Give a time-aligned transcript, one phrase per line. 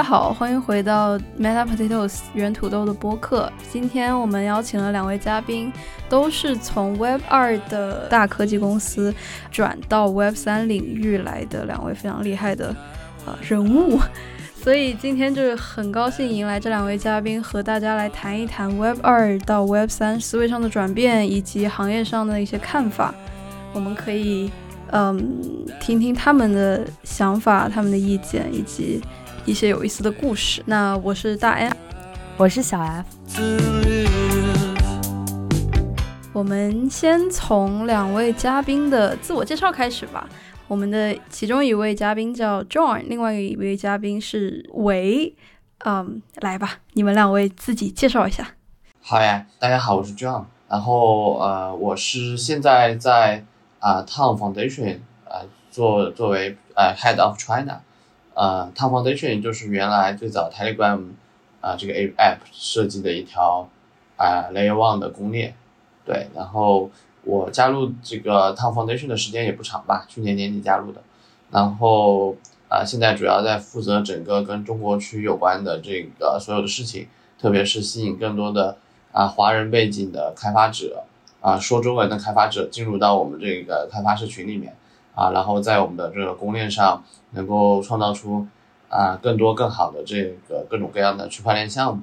[0.00, 3.52] 大家好，欢迎回到 Meta Potatoes 原土豆的播客。
[3.70, 5.70] 今天我们邀请了两位嘉宾，
[6.08, 9.14] 都是从 Web 二的大科技公司
[9.50, 12.74] 转到 Web 三领域来的两位非常厉害的
[13.26, 14.00] 呃人物，
[14.64, 23.14] 所以今天就是很高兴迎来这两位嘉宾，和大家来谈一谈 Web 二到 Web 三思维上的转变以及行业上的一些看法。
[23.74, 24.50] 我们可以
[24.92, 25.38] 嗯
[25.78, 29.02] 听听他们的想法、他们的意见以及。
[29.46, 30.62] 一些有意思的故事。
[30.66, 31.74] 那我是大 N，
[32.36, 33.06] 我是小 F。
[36.32, 40.28] 我们先从两位嘉宾的自我介绍开始吧。
[40.68, 45.34] 我们的其中一位嘉宾叫 John，另外一位嘉宾是维。
[45.84, 48.46] 嗯，来吧，你们两位自己介绍一下。
[49.00, 50.44] 好呀，大家好，我是 John。
[50.68, 53.44] 然后呃，我是现在在
[53.78, 57.80] 啊 Town Foundation 呃做作为呃 Head of China。
[58.40, 60.98] 呃，Tom Foundation 就是原来最早 Telegram
[61.60, 63.68] 啊这个 App 设计的一条
[64.16, 65.54] 啊 Layer One 的公链，
[66.06, 66.28] 对。
[66.34, 66.90] 然后
[67.22, 71.02] 我加入这个 Tom Foundation 的时间也不长吧，去年年底加入的。
[71.50, 72.34] 然后
[72.70, 78.78] 啊，现在主要在负责整个跟中国区有关的这个所有的事情，特别是吸引更多的
[79.12, 81.04] 啊华人背景的开发者
[81.42, 84.74] 啊说中文的开发者进入到我们这个开发社群里面。
[85.14, 88.46] 啊，然后在我们的这个公链上能够创造出
[88.88, 92.02] 啊更多更好的这个各种各样的区块链项目，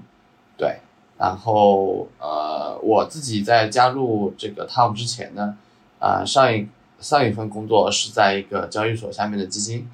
[0.58, 0.80] 对。
[1.18, 5.58] 然后呃，我自己在加入这个 Tom 之前呢，
[6.00, 6.68] 啊上一
[7.00, 9.90] 上一份工作是在一个交易所下面的基金，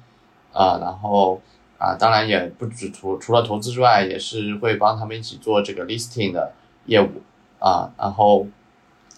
[0.52, 1.40] 啊，然后
[1.78, 6.52] 啊当然也不止除除了投资之外，也是会帮他们一起做这个 listing 的
[6.84, 7.22] 业务，
[7.58, 8.46] 啊，然后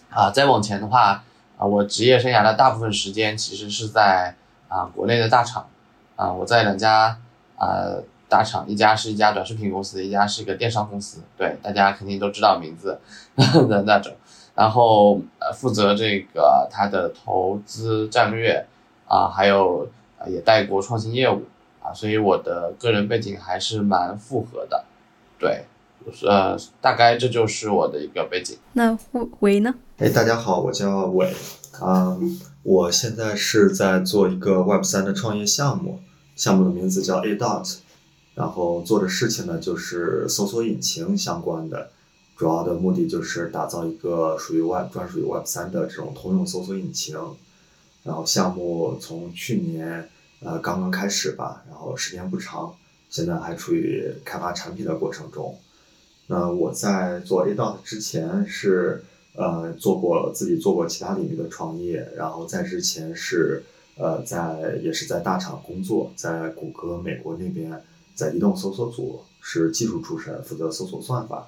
[0.09, 1.23] 啊再往前的话。
[1.57, 4.35] 啊，我职业生涯的大部分时间其实是在
[4.67, 5.67] 啊国内的大厂，
[6.15, 7.19] 啊我在两家
[7.57, 7.97] 啊
[8.29, 12.99] 大厂，一家是一家短视频公司，一家是一个电商公司，对大家肯定都知道名字
[13.35, 14.13] 的那种，
[14.55, 18.65] 然后呃负责这个它的投资战略
[19.07, 19.89] 啊，还有
[20.27, 21.43] 也带过创新业务
[21.81, 24.85] 啊，所以我的个人背景还是蛮复合的，
[25.39, 25.65] 对。
[26.25, 28.57] 呃，大概这就是我的一个背景。
[28.71, 28.97] 那
[29.41, 29.75] 伟呢？
[29.97, 31.33] 哎，大家好，我叫伟，
[31.81, 36.01] 嗯，我现在是在做一个 Web 三的创业项目，
[36.35, 37.77] 项目的名字叫 A Dot，
[38.35, 41.89] 然后做的事情呢就是搜索引擎相关的，
[42.35, 47.17] 主要的目的就是打造一个属于 Web 专属于 Web 三的这种通用搜索引擎。
[48.03, 50.07] 然后项目从去年
[50.41, 52.71] 呃刚刚开始吧，然后时间不长，
[53.09, 55.57] 现在还处于开发产品的过程中。
[56.27, 59.03] 那我在做 A Dot 之前是
[59.37, 63.63] 呃做过自己做过其他领域的创业，然后在之前是
[63.97, 67.81] 呃在也是在大厂工作，在谷歌美国那边
[68.13, 71.47] 在移动搜索组是技术出身，负责搜索算法。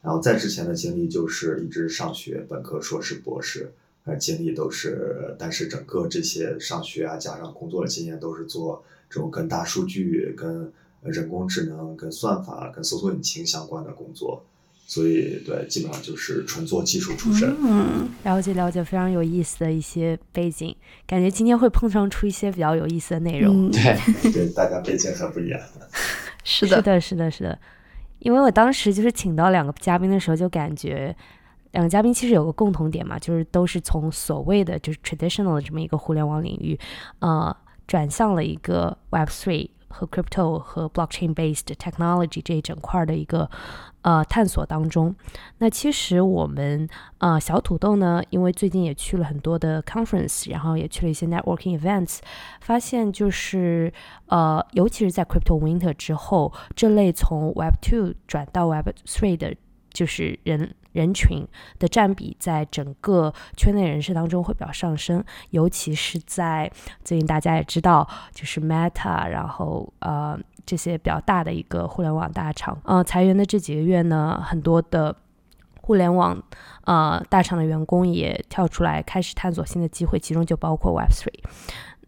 [0.00, 3.70] 然后在之前的经历就是一直上学，本科、硕士、博士，
[4.04, 10.72] 呃经历都是，但是整个这些上学啊加上工作的经验都是做这种跟大数据跟。
[11.04, 14.42] 人工智能跟算法跟搜索引擎相关的工作，
[14.86, 17.56] 所以对，基本上就是纯做技术出身。
[17.62, 20.74] 嗯，了解了解，非常有意思的一些背景，
[21.06, 23.70] 感觉今天会碰撞出一些比较有意思的内容。
[23.70, 23.96] 对
[24.30, 25.60] 对，大家背景很不一样。
[26.44, 27.58] 是的，是的，是的，是的。
[28.18, 31.14] 因为我当时就是请到两个嘉宾的时候，就感觉
[31.72, 36.78] 两个嘉宾其实有个共同点嘛，就是都是从所谓的就是 traditional 的这么一个互联网领域，
[37.20, 37.54] 呃，
[37.86, 39.70] 转向了一个 Web Three。
[39.94, 43.48] 和 crypto 和 blockchain based technology 这一整块的一个
[44.02, 45.14] 呃探索当中，
[45.58, 46.88] 那其实我们
[47.18, 52.18] 呃小土豆呢，因为最近也去了很多的 conference，然后也去了一些 networking events，
[52.60, 53.92] 发现就是
[54.26, 59.54] 呃尤其是在 crypto winter 之后，这类从 web two 转到 web three 的，
[59.92, 60.74] 就是人。
[60.94, 61.44] 人群
[61.80, 66.70] 的占比在整个圈内人士当中会比较上升，尤其是在
[67.04, 75.14] 最近大家也知道，就是 Meta，然后呃这些比较大的一个互联网大厂，呃裁员的这几个月呢，很多的
[75.80, 76.40] 互联网
[76.84, 81.26] 呃大厂的员工也跳出来开始探索新的机会，其中就包括 Web3。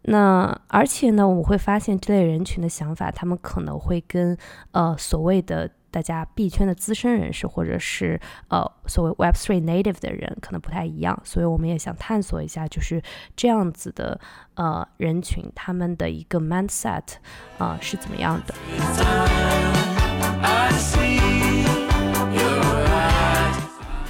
[0.03, 4.37] 那而且呢，我们会发现这类人群的想法，他们可能会跟
[4.71, 5.69] 呃所谓的。
[5.97, 13.01] 大家币圈的资深人士，或者是呃所谓 Web Three Native 的人，可能不太一样，所以我们也想探索一下，就是
[13.35, 14.19] 这样子的
[14.53, 17.01] 呃人群，他们的一个 mindset
[17.57, 18.53] 啊是怎么样的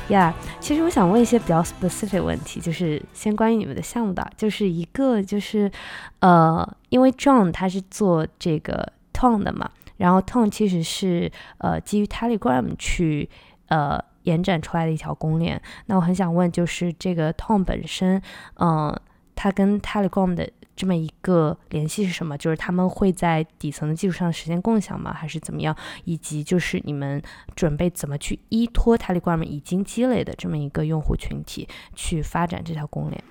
[0.10, 5.72] ？Yeah，其实我想问一些比较 specific 问题，就是先关于你们的项目的，就是一个就是
[6.19, 9.72] 呃，因为 John 他是做这个 Tone 的嘛。
[9.97, 13.29] 然后 Tone 其实是呃基于 Telegram 去
[13.67, 15.61] 呃延展出来的一条公链。
[15.88, 18.21] 那我很想问，就是这个 Tone 本身，
[18.59, 18.97] 嗯、
[19.35, 22.38] 它跟 Telegram 的这么一个联系是什么？
[22.38, 25.11] 就是他们会在底层的基础上实现共享吗？
[25.11, 25.75] 还是怎么样？
[26.05, 27.19] 以及就是你们
[27.55, 33.23] 准备怎么去依托 Telegram 已经积累的这么一个用户群体去发展这条公链？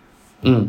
[0.43, 0.69] 嗯，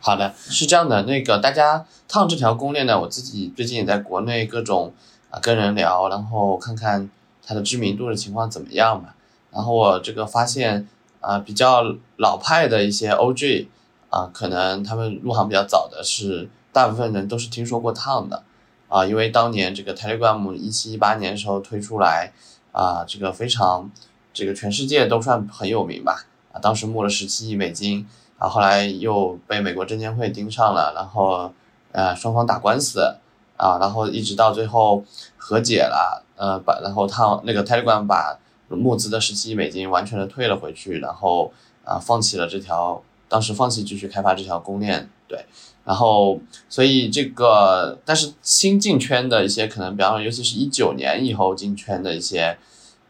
[0.00, 4.92] 好的，是这样的，那个大家 Tone 这条公链呢，我自己最近也在国内各种
[5.30, 7.08] 啊跟人聊，然后看看
[7.44, 9.10] 它的知名度的情况怎么样嘛。
[9.50, 10.88] 然后我这个发现
[11.20, 11.82] 啊，比较
[12.16, 13.66] 老派的一些 OG
[14.10, 18.42] 啊，可能他们入行比较早的是，大部分人都是听说过烫的
[18.88, 22.32] 啊，因为当年这个 Telegram 一七一八年的时候推出来
[22.72, 23.90] 啊，这个非常
[24.32, 28.06] 这个全世界都算很有名吧啊，当时募了十七亿美金。
[28.40, 31.52] 啊，后来又被美国证监会盯上了，然后
[31.90, 33.16] 呃双方打官司
[33.58, 35.04] 啊，然后一直到最后
[35.36, 38.38] 和解了，呃把然后他那个 Telegram 把
[38.68, 41.52] 募资的十七亿美金完全的退了回去，然后
[41.84, 45.44] 啊放弃了这条，当时放弃继续开发这条公链，对，
[45.84, 46.40] 然后
[46.70, 52.56] 所以这个但是新进圈的一些可能，比方说尤其是一九年以后进圈的一些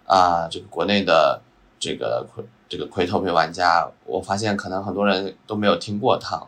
[0.06, 1.40] 啊这个国内的
[1.78, 2.26] 这个。
[2.70, 6.38] 这个亏头皮玩家，我发现可能很多人都没有听过他，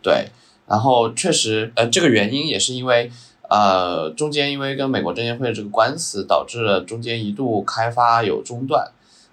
[0.00, 0.30] 对，
[0.66, 3.12] 然后确实，呃，这个原因也是因为，
[3.48, 8.90] 呃，中间因为跟美国证监会这个官司，导致了中间一度开发有中断，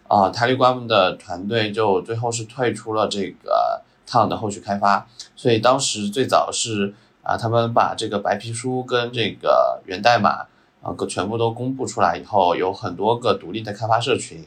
[0.07, 10.47] 啊，Telegram 的团队就最后是退出了这个汤的后续开发，所以当时最早是啊，他们把这个白皮书跟这个源代码
[10.81, 14.44] 啊，全部都公布出来以后，有很多个独立的开发社群。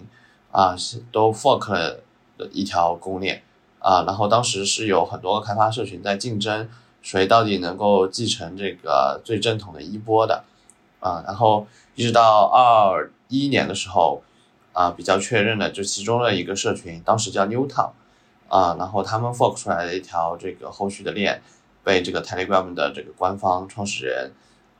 [0.50, 2.00] 啊，是都 fork 了
[2.52, 3.42] 一条公链
[3.80, 6.66] 啊，然后当时是有很多个开发社群在竞争，
[7.02, 10.44] 谁到底能够继承这个最正统的衣钵的
[11.00, 14.22] 啊，然后一直到二一年的时候
[14.72, 17.90] 啊，比较确认的就其中的一个社群，当时叫 New Town，
[18.48, 21.42] 啊，然后他们 fork 出来的一条这个后续的链
[21.84, 24.32] 被这个 Telegram 的这个官方创始人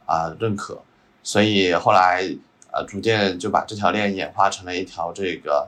[0.07, 0.83] 啊认可，
[1.23, 2.37] 所以后来。
[2.71, 5.67] 呃，逐渐就把这条链演化成了一条这个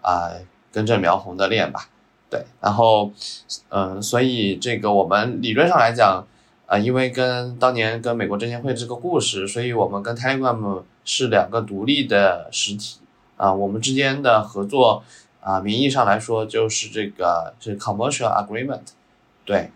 [0.00, 0.30] 啊
[0.70, 1.88] 根正苗红的链吧，
[2.30, 3.10] 对，然后
[3.68, 6.26] 嗯，所以这个我们理论上来讲，
[6.66, 12.98] 啊，因为跟当年跟美国证监会这个故事，所以我们跟 Telegram 是两个独立的实体
[13.36, 15.02] 啊，我们之间的合作
[15.40, 18.80] 啊，名义上来说就是这个是 commercial agreement，
[19.44, 19.70] 对，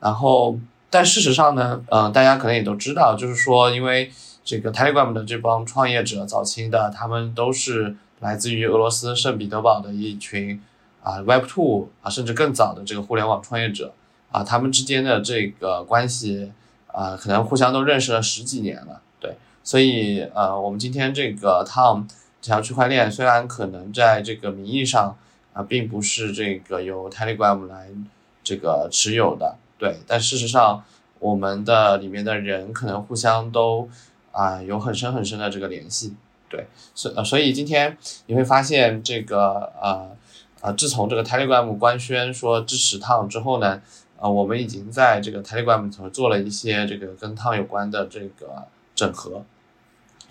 [0.00, 0.58] 然后
[0.90, 4.10] 但事实上呢，嗯，大家可能也都知道，就是说因为。
[4.48, 10.62] 这个 Telegram 的这帮创业者，早期的他们都是来自于俄罗斯圣彼得堡的一群
[11.06, 13.92] 啊 Web Two 啊，甚至更早的这个互联网创业者
[14.32, 16.50] 啊，他们之间的这个关系
[16.88, 19.00] 啊，可能互相都认识了十几年了。
[19.20, 22.08] 对，所以呃，我们今天这个 Tom
[22.42, 25.16] 这条区块链虽然可能在这个名义上
[25.52, 27.88] 啊，并不是这个由 Telegram 来
[28.42, 30.82] 这个持有的，对，但事实上
[31.20, 33.88] 我们的里面的人可能互相都。
[34.32, 36.14] 啊，有很深很深的这个联系，
[36.50, 40.14] 对，所，所以今天你会发现这个呃
[40.66, 43.80] 啊，自从这个 Telegram 官宣说支持烫之后呢，
[44.18, 49.44] 啊，我们已经在这个 Telegram 头做了一些这个跟烫有关的这个整合。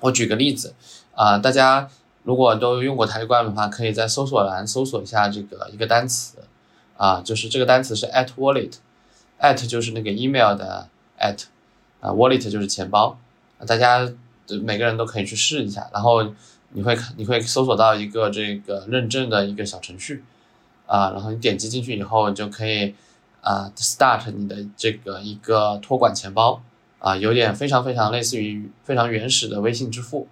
[0.01, 0.75] 我举个例子，
[1.13, 1.89] 啊，大家
[2.23, 6.39] 如果都用过 Telegram 的话，可以在搜索栏搜索一下这个一个单词，
[6.97, 11.43] 啊，就是这个单词是 at wallet，at 就是那个 email 的 at，
[12.01, 13.17] 啊，wallet 就是钱包。
[13.65, 14.11] 大家
[14.63, 16.25] 每个人都可以去试一下，然后
[16.75, 20.21] 你会你会搜索到一个这个认证的一个小程序，
[20.85, 22.93] 啊，然后你点击进去以后，你就可以
[23.39, 26.61] 啊 start 你的这个一个托管钱包，
[26.99, 30.27] 啊，有点非常非常类似于非常原始的微信支付，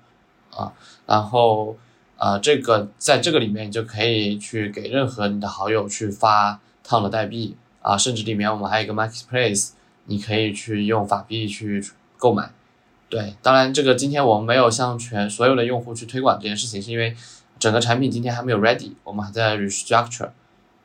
[0.51, 0.73] 啊，
[1.05, 1.77] 然后
[2.17, 9.69] 啊这个在这个里面你就可以去给任何你的好友去发烫的代币，啊，甚至里面我们还有一个 marketplace，
[10.07, 11.81] 你可以去用法币去
[12.17, 12.51] 购买。
[13.13, 17.15] 对，当然这个今天我们没有向全所有的用户去推广这件事情，是因为
[17.60, 20.29] 整个产品今天还没有 ready，我们还在 restructure，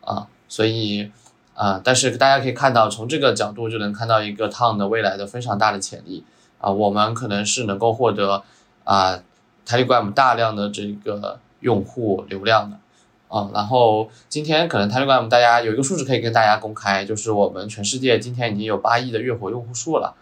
[0.02, 1.10] 啊，所以
[1.54, 6.22] 啊，但是大家可以看到，从这个角度就能看到一个 town 的未来的非常大的潜力
[6.58, 8.42] 啊，我们可能是能够获得
[8.84, 9.22] 啊
[9.66, 12.76] Telegram 大量的这个用户流量的
[13.28, 20.14] 啊，然后今天可能 Telegram 大家有一个数字可以跟大家公开，就是我们全世界今天已经有八亿的月活用户数了。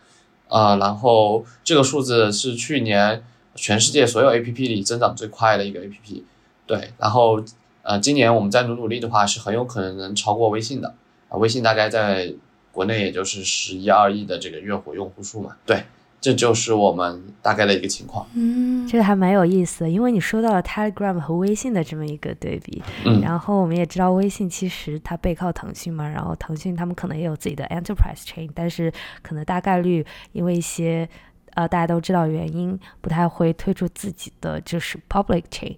[0.49, 3.23] 啊，然后这个数字是去年
[3.55, 6.25] 全世界所有 A P P 里增长最快的一个 A P P，
[6.67, 7.43] 对，然后
[7.83, 10.95] 呃，今年我们再努努力的话，是很有可能能超过微信的
[11.29, 12.35] 啊，微信大概在
[12.73, 15.85] 国内也就是十一二亿的这个月活用户数嘛，对，
[16.27, 18.27] 这就是我们大概的一个情况。
[18.35, 28.93] 嗯，这个还蛮有意思的，因为你说到了 Telegram 和微信的这么一个对比，嗯，然后我们也知道微信其实它背靠腾讯嘛，然后腾讯他们可能也有自己的 Enterprise Chain，但是
[29.23, 31.09] 可能大概率因为一些
[31.55, 35.77] 呃大家都知道原因，不太会推出自己的就是 Public Chain，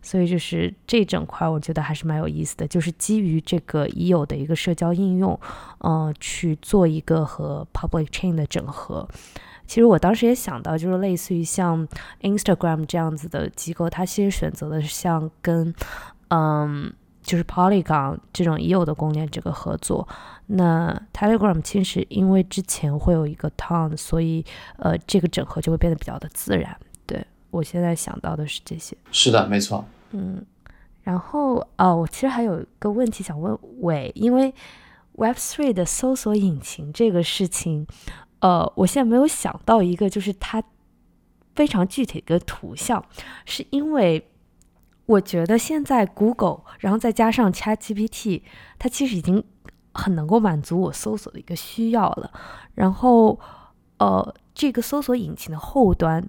[0.00, 5.36] 所以就是这整块儿我觉得还是蛮有意思的，就是基于这个已有的一个社交应用，
[5.78, 9.08] 呃，去做一个和 Public Chain 的整合。
[9.68, 11.86] 其实我当时也想到，就是类似于像
[12.22, 15.72] Instagram 这样子的机构，它其实选择的是像跟
[16.30, 20.08] 嗯，就是 Polygon 这种已有的公链这个合作。
[20.46, 24.42] 那 Telegram 其实因为之前会有一个 Ton，所以
[24.78, 26.74] 呃，这个整合就会变得比较的自然。
[27.06, 28.96] 对我现在想到的是这些。
[29.12, 29.84] 是的，没错。
[30.12, 30.42] 嗯，
[31.02, 34.54] 然后哦，我其实还有一个问题想问伟，因为
[35.16, 37.86] Web3 的搜索引擎这个事情，
[38.40, 40.62] 呃，我现在没有想到一个就是它
[41.54, 43.04] 非常具体的一个图像，
[43.44, 44.30] 是因为
[45.06, 48.42] 我觉得现在 Google，然后再加上 ChatGPT，
[48.78, 49.42] 它其实已经
[49.92, 52.30] 很能够满足我搜索的一个需要了。
[52.74, 53.38] 然后，
[53.98, 56.28] 呃，这个搜索引擎的后端。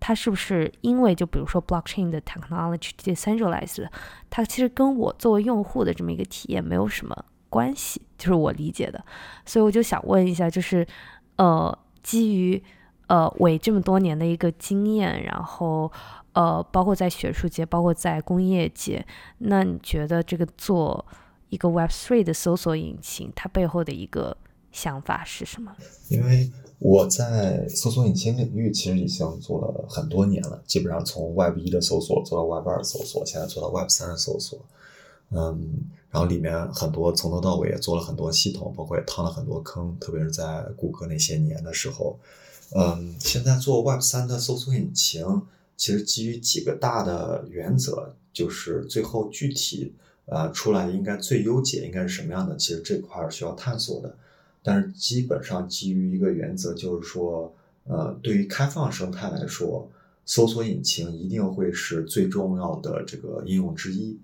[0.00, 3.84] 它是不是因为就比如说 blockchain 的 technology decentralized，
[4.30, 9.04] 它其实跟我作为用户的这么一个体验没有什么关系，就是我理解的。
[9.44, 10.86] 所以我就想问一下，就是
[11.38, 12.62] 呃，基于
[13.08, 15.90] 呃伟这么多年的一个经验，然后
[16.34, 19.04] 呃，包括在学术界，包括在工业界，
[19.38, 21.04] 那你觉得这个做
[21.48, 24.36] 一个 Web Three 的搜索引擎，它背后的一个
[24.70, 25.74] 想法是什么？
[26.08, 34.58] 因为我在搜索引擎领域其实已经做了很多年了，基本上从 Web 一的搜索做到 Web 二搜索，现在做到 Web 三的搜索。
[35.30, 35.80] 嗯，
[36.10, 42.18] 然后里面很多从头到尾也做了很多系统，包括也趟了很多坑，特别是在谷歌那些年的时候。
[42.74, 45.42] 嗯，现在做 Web 三的搜索引擎，
[45.76, 49.94] 其实基于几个大的原则，就是最后具体
[50.26, 54.14] 呃出来应该最优解应该是什么样的，其实这块需要探索的。
[54.62, 57.54] 但是基本上基于一个原则，就是说，
[57.84, 59.88] 呃，对于开放生态来说，
[60.26, 64.18] 搜索引擎一定会是最重要的这个应用之一。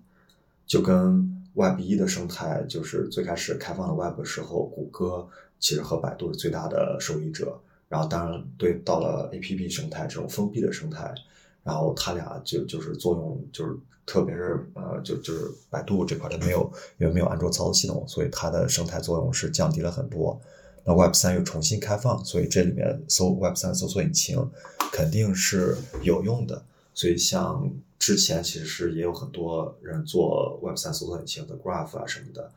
[0.66, 5.28] 就跟 Web 一的生态，就是最开始开放的 Web 的时候，谷歌
[5.58, 7.58] 其实和百度是最大的受益者。
[7.88, 11.14] 然后当然对到了 APP 生态这种封闭的生态，
[11.62, 13.76] 然后它俩就就是作用就是。
[14.06, 20.38] 特别是呃，就就是百度这块它没有，因为没有安卓操作系统，所以它的生态作用是降低了很多。
[20.84, 24.46] 那 Web 三又重新开放，所以这里面搜 Web 三搜索引擎
[24.92, 26.62] 肯定是有用的。
[26.92, 27.72] 所以像
[28.04, 32.52] 之前其实是也有很多人做 Web 三搜索引擎的 Graph 啊什么的。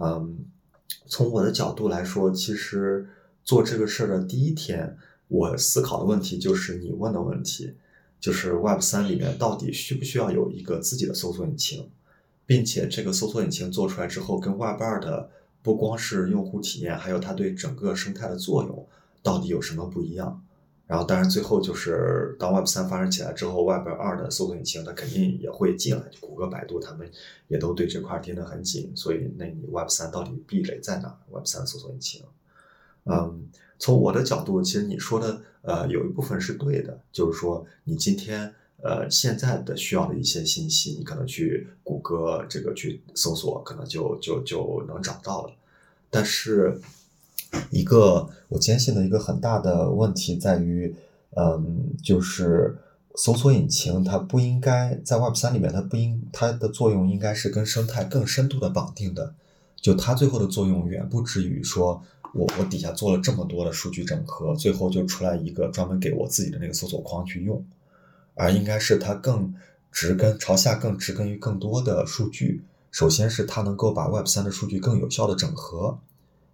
[0.00, 0.38] 嗯，
[1.06, 3.06] 从我的角度来说，其实
[3.44, 7.74] 做这个事儿的第一天，我思考的问题就是你问的问题。
[8.18, 11.88] 就是 Web 三里面到底需不需要有一个自己的搜索引擎，
[12.44, 15.30] 并且这个搜索引擎做出来之后，跟 Web 二的
[15.62, 18.84] 不光是用户体验，还有它对整个生态的作用
[19.22, 20.42] 到底有什么不一样？
[20.88, 27.08] 然后，当然最后就是当 Web 三发展起来之后，Web 二的搜索引擎它肯定也会进来，谷歌、百度他们
[27.46, 28.90] 也都对这块盯得很紧。
[28.96, 32.22] 所以，那你 Web 三到底壁垒在哪？Web 三搜索引擎，
[33.04, 33.48] 嗯。
[33.80, 38.52] 从我的角度，其实你说的呃有一部分是对的，就是说你今天
[38.82, 45.52] 呃现在的需要的一些信息，你可能去谷歌这个去搜索，可能就就就能找到了。
[46.10, 46.80] 但是
[47.70, 50.94] 一个我坚信的一个很大的问题在于，
[51.36, 52.76] 嗯，就是
[53.14, 59.34] 搜索引擎它不应该在 Web 三里面，它不应它的作用应该是跟生态更深度的绑定的，
[59.76, 62.02] 就它最后的作用远不止于说。
[62.34, 67.64] 我我底下做了这么多的数据整合，最后就出来一个专门给我自己的那个搜索框去用，
[68.34, 69.54] 而应该是它更
[69.90, 72.62] 植根朝下，更植根于更多的数据。
[72.90, 75.98] 首先是它能够把 Web 三的数据更有效的整合。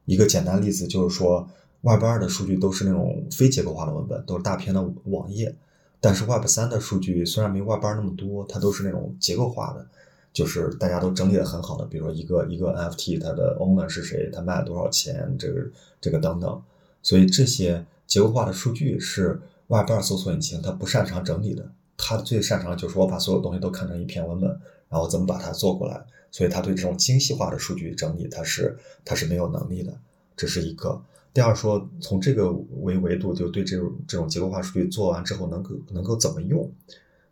[0.05, 1.49] 一个简单例子就是说
[1.83, 5.55] ，Web 二的数据都是那种非结构化的文本，都是大片的网页，
[6.01, 9.87] 但是 Web 三的数据虽然没 Web 二那么多，它都是那种结构化的。
[10.33, 15.65] 就是大家都整理的很好的，比如说一个一个 NFT，它的 owner 是谁，它卖了多少钱，这个
[16.01, 16.61] 这个等等，
[17.05, 24.51] 所以这些结构化的数据是 Web 二搜索引擎它不擅长整理的，它最擅长就是我把所有东西都看成一篇文本，
[24.89, 29.97] 然后怎么把它做过来，所以它对这种精细化的数据整理，它是它是没有能力的，
[30.37, 31.01] 这是一个。
[31.33, 32.51] 第二说，从这个
[32.81, 36.69] 维维度，就对这种这种结构化数据做完之后能够能够怎么用，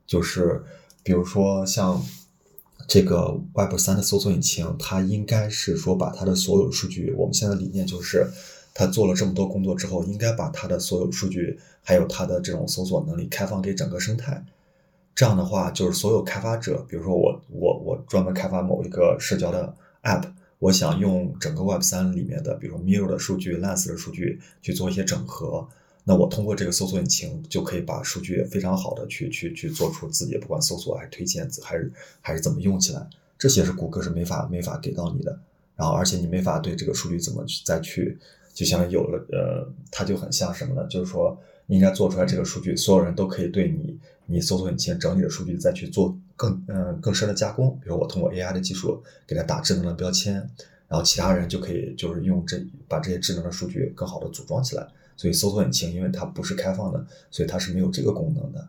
[0.07, 0.63] 就是
[1.03, 2.01] 比如说像。
[2.89, 8.27] 这个 Web 三的搜索引擎，它应该是说把它的所有数据，我们现在理念就是，
[8.75, 14.45] 他做了这么多工作之后，应该把他的所有数据，还有他的这种搜索能力开放给整个生态。
[15.15, 20.25] 这样的话，就是所有开发者，比如说我我我专门开发某一个社交的 App，
[20.59, 25.69] 我想用整个 Web 三里面的，比如说 Mirror 的数据、Lens 的数据去做一些整合。
[26.05, 33.07] 那我通过这个搜索引擎就可以把数据非常好的去去去做出自己不管搜索还是推荐还是还是怎么用起来，
[33.39, 35.39] 这些是谷歌是没法没法给到你的。
[35.77, 38.19] 然后而且你没法对这个数据怎么去再去，
[38.53, 40.87] 就像有了呃，它就很像什么呢？
[40.89, 41.39] 就是说
[41.69, 47.79] 应该做出来这个数据，所有人都可以对你你搜索引擎整理的数据再去做更嗯更深的加工。
[47.83, 50.35] 比如我通过 AI 的技术给它打智能的标签，
[50.89, 54.87] 然后其他人就可以就是用这把这些智能的数据更好的组装起来。
[55.17, 58.69] 所以搜索引擎因为它不是开放的，所以它是没有这个功能的，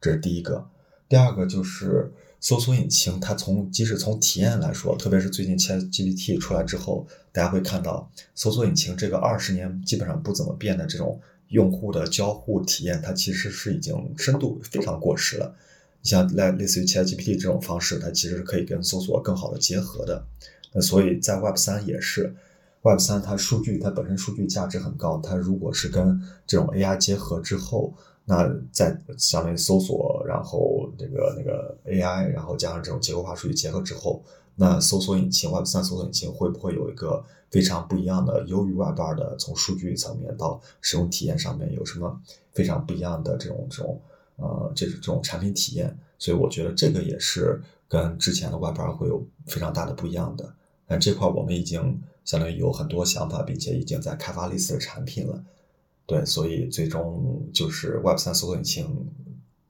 [0.00, 0.64] 这是第一个。
[1.08, 15.54] 第二个就是搜索引擎，它从即使从体验来说，特别是最近 ChatGPT 出来之后，大家会看到搜索引擎这个二十年基本上不怎么变的这种用户的交互体验，它其实是已经深度非常过时了。
[16.02, 20.24] 你像类类似于 ChatGPT 这种方式，它其实是可以跟搜索更好的结合的。
[20.72, 22.34] 那所以在 Web 三也是。
[22.82, 27.92] Web 三它数据它本身数据价值很高，它如果是跟这种 AI 结合之后，
[28.24, 34.24] 那在相当于搜索，然后这个那个 AI，然后加上这种结构化数据结合之后，
[34.60, 42.20] 那搜索引擎 Web 三搜索引擎会不会有一个非常不一样的，优于 Web 二的从数据层面到使用体验上面有什么
[42.52, 44.00] 非常不一样的这种这种
[44.36, 45.98] 呃这这种产品体验？
[46.18, 50.52] 所以我觉得这个也是跟之前的 Web 二会有非常大的不一样的。
[50.86, 52.02] 但这块我们已经。
[52.22, 55.42] 相当于有很多想法，并且已经在开发类似的产品了，
[56.06, 59.10] 对，所以最终就是 Web 三搜索引擎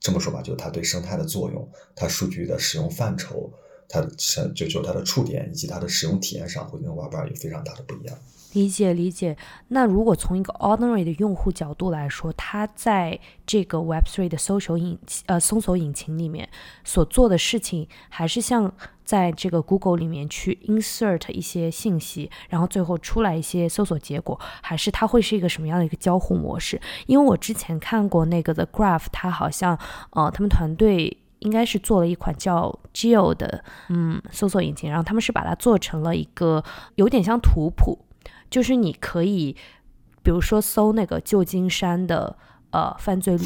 [0.01, 3.51] 这么说吧，就是它对生态的作用，它数据的使用范畴，
[3.91, 4.09] 它的
[4.55, 8.17] 就就它的触点以及它的使用体验上，会跟 Web 二有非常大的不一样。
[8.53, 9.37] 理解理解。
[9.69, 16.49] 那如果从一个 ordinary 的用户角度来说，他在这个 Web three 的搜索引呃搜索引擎里面
[16.83, 18.73] 所做的事情，还是像
[19.05, 26.81] 在这个 Google 里面去 insert 一些信息，然后最后出来一些搜索结果，还是它会是一个什么样的一个交互模式？
[27.07, 29.79] 因为我之前看过那个 The Graph，它好像
[30.11, 37.99] 呃他们团队应该是做了一款叫 Geo 的嗯搜索引擎，然后他们是把它做成了一个有点像图谱。
[38.49, 39.55] 就是你可以，
[40.23, 42.37] 比如说搜那个旧金山的
[42.71, 43.45] 呃犯罪率，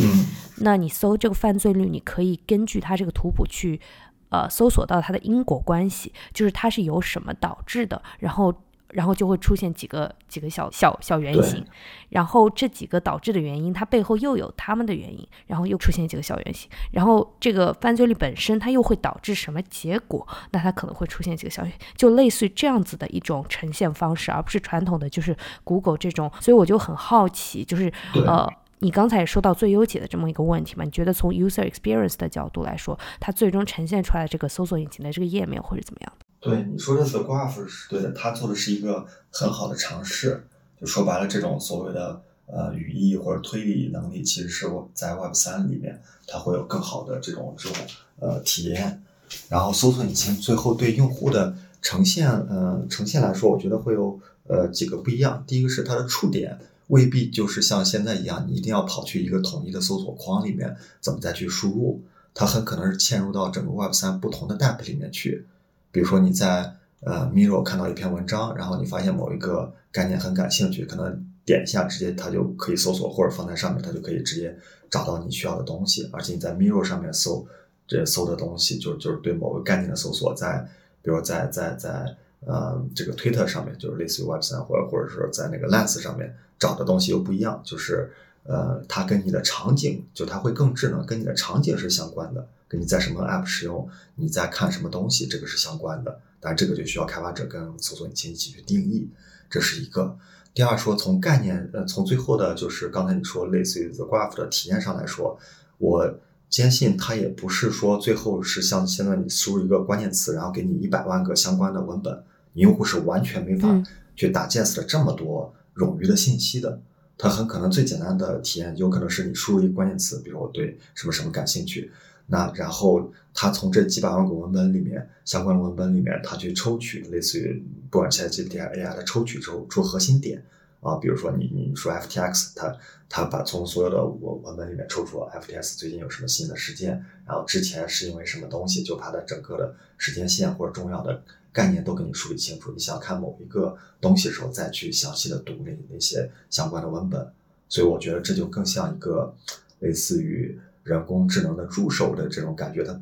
[0.59, 3.81] 那你搜这个犯罪率，你可以根据它这个图谱去
[4.29, 8.55] 呃搜索到它的因果关系，就是它是由什么导致的，然后。
[8.91, 11.65] 然后就会出现几个几个小小小圆形，
[12.11, 20.27] 然后这几个导致的原因，它背后又有他们的原因，然后又出现几个小圆形，然后这个犯罪率本身它又会导致什么结果？
[20.53, 26.31] 那它可能会出现几个小原，就类似于这样子的一种呈现方式，而不是传统的就是 Google 这种。
[26.41, 27.93] 所以我就很好奇，就是
[28.27, 30.85] 呃，你刚才也说到最优解的这么一个问题嘛？
[30.85, 36.24] 你觉得从 user experience 的角度来说，它最终呈现出来的这个搜索引擎的这个页面会是怎么样的？
[36.45, 40.45] 对你说的 The Graph 是对的，他做的是一个很好的尝试。
[40.79, 47.79] 就说白了，这种所谓的呃语义或者推理能力，其实是在 Web 三里面，它会有更好的这种这种
[48.21, 49.03] 呃体验。
[49.49, 55.43] 然后搜索引擎最后对用户的呈现，呃呈现来说，我觉得会有呃几个不一样。
[55.47, 62.03] 第一个是它的触点未必就是像现在一样，你一定要跑去一个统一的搜索框里面，怎么再去输入？
[62.35, 65.47] 它很可能是嵌入到整个 Web 三不同的 App 里面去。
[65.95, 74.59] 比如说你在呃 Miro 看到一篇文章，然后你发现某一个概念很感兴趣，可能点一下直接它就可以搜索，或者放在上面它就可以直接
[74.91, 76.11] 找到你需要的东西。
[76.13, 77.47] 而且你在 Miro 上面搜
[77.87, 80.69] 这搜的东西，就就是对某个概念的搜索，在
[81.01, 88.11] 比如在在在呃这个 Twitter 上面，就是类似于 Web 三，或者或者说在那个 Lens 上面找的东西又不一样，就是
[88.43, 92.49] 呃它跟你的场景就它会更智能，跟你的场景是相关的。
[92.79, 96.21] 你在什么 App 使用，你在看什么东西，这个是相关的。
[96.41, 99.09] 当然，这个就需要开发者跟搜索引擎一起去定义，
[99.49, 100.19] 这是一个。
[100.53, 105.39] 第二，说从概念，呃，从最后的，就是刚才你说类似于 The Graph 的体验上来说，
[105.79, 113.83] 我坚信它也不是说最后是像现在你输入一个关键词，然后给你一百万个相关的文本，你用户是完全没法
[114.15, 116.81] 去打 Jest 这么多冗余的信息的。
[117.17, 121.91] 它很可能最简单的体验，有可能是你输入一个关键词，比如我对什么什么感兴趣。
[122.27, 130.43] 那然后他从这几百万个文本里面，相关的文本里面，他去抽取类似于不管是 GPT AI 的抽取之后出核心点
[130.81, 132.77] 啊，比如说你你说 FTX，他
[133.09, 136.93] 他把从所有的文文本里面抽出 FTX 最近有什么新的事件，
[137.27, 142.73] 然后之前是因为什么东西，就把它整个的时间线或者重要的概念都给你梳理清楚。
[142.73, 147.31] 你想看某一个东西的时候，再去详细的读那那些相关的文本。
[147.69, 149.35] 所以我觉得这就更像一个
[149.81, 153.01] 类似于人工智能的助手的这种感觉，它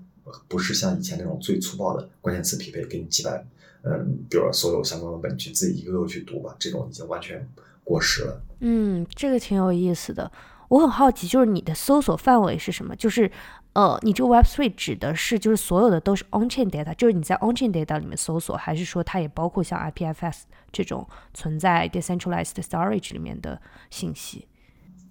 [0.48, 3.44] 不是像以前那种最粗暴的关键词匹配，给你几百，
[3.82, 7.46] 嗯，比如说所有相关文本，你去自己一个个去读吧，这种已经完全
[7.84, 8.40] 过时了。
[8.60, 10.30] 嗯，这个挺有意思的。
[10.68, 12.96] 我很好奇，就是你的搜索范围是什么？
[12.96, 13.30] 就是
[13.74, 24.46] 呃，你这个 Web3 指的是就是所有的都是 on-chain data，就是你在 on-chain data 里面搜索，还是说它也包括像 IPFS 这种存在 decentralized storage 里面的信息？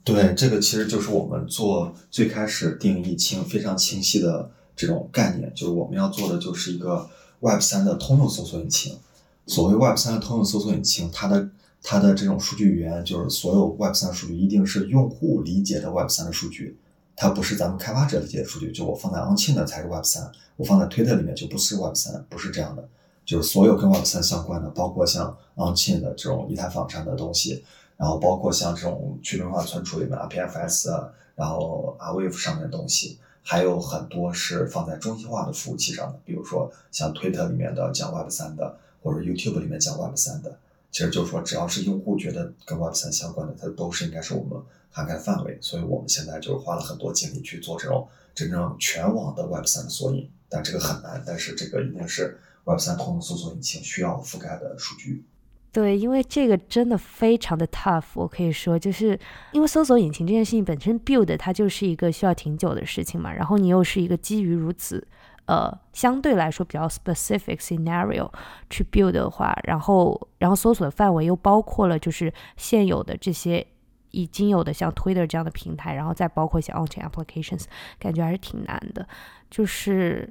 [0.03, 7.07] 对，这个其实就是我们做最开始定义清非常清晰的这种概念，就是我们要做的就是一个
[7.39, 8.97] Web 三的通用搜索引擎。
[9.45, 11.49] 所谓 Web 三的通用搜索引擎，它的
[11.83, 16.77] 它的这种数据语言，就是所有 Web 三数据一定是用户理解的 Web 三的数据，
[17.15, 18.71] 它不是咱们开发者理解的数据。
[18.71, 22.89] 就我放在 Onchain 的才是 Web 三，我放在 Twitter 里面就不是 Web 三，不是这样的。
[23.23, 27.63] 就是所有跟 Web 三相关的，包括像 Onchain 的这种以太坊上的东西。
[28.01, 40.57] 然后包括像这种去中心化存储里面 RPFS 啊，然后 Rwave 上面的东西，还有很多是放在中心化的服务器上的，比如说像 Twitter 里面的讲 Web 三的，或者 YouTube 里面讲 Web 三的，
[40.91, 44.59] 其实就是说只要是用户觉得跟 Web 三相关的，它都是应该是我们
[44.89, 45.59] 涵盖范围。
[45.61, 55.23] 所以我们现在就是花了很多精力去做这种真正全网的 Web 三的索引，但这个很难，但是这个一定是 Web 三通用搜索引擎需要覆盖的数据。
[55.73, 59.17] 对，因为这个真的非常的 tough，我可以说，就是
[59.53, 65.07] 因为搜索引擎这件事情本身 build 它就是一个需要挺久的事情嘛，然后你又是一个基于如此
[65.45, 68.29] 呃相对来说比较 specific scenario
[68.69, 73.65] 去 build 的话，然后然后搜索的范围又包括了就是现有的这些
[74.09, 77.63] 已经有的像 Twitter 这样的平台，然后再包括一些 on-chain applications，
[77.97, 79.07] 感觉还是挺难的，
[79.49, 80.29] 就是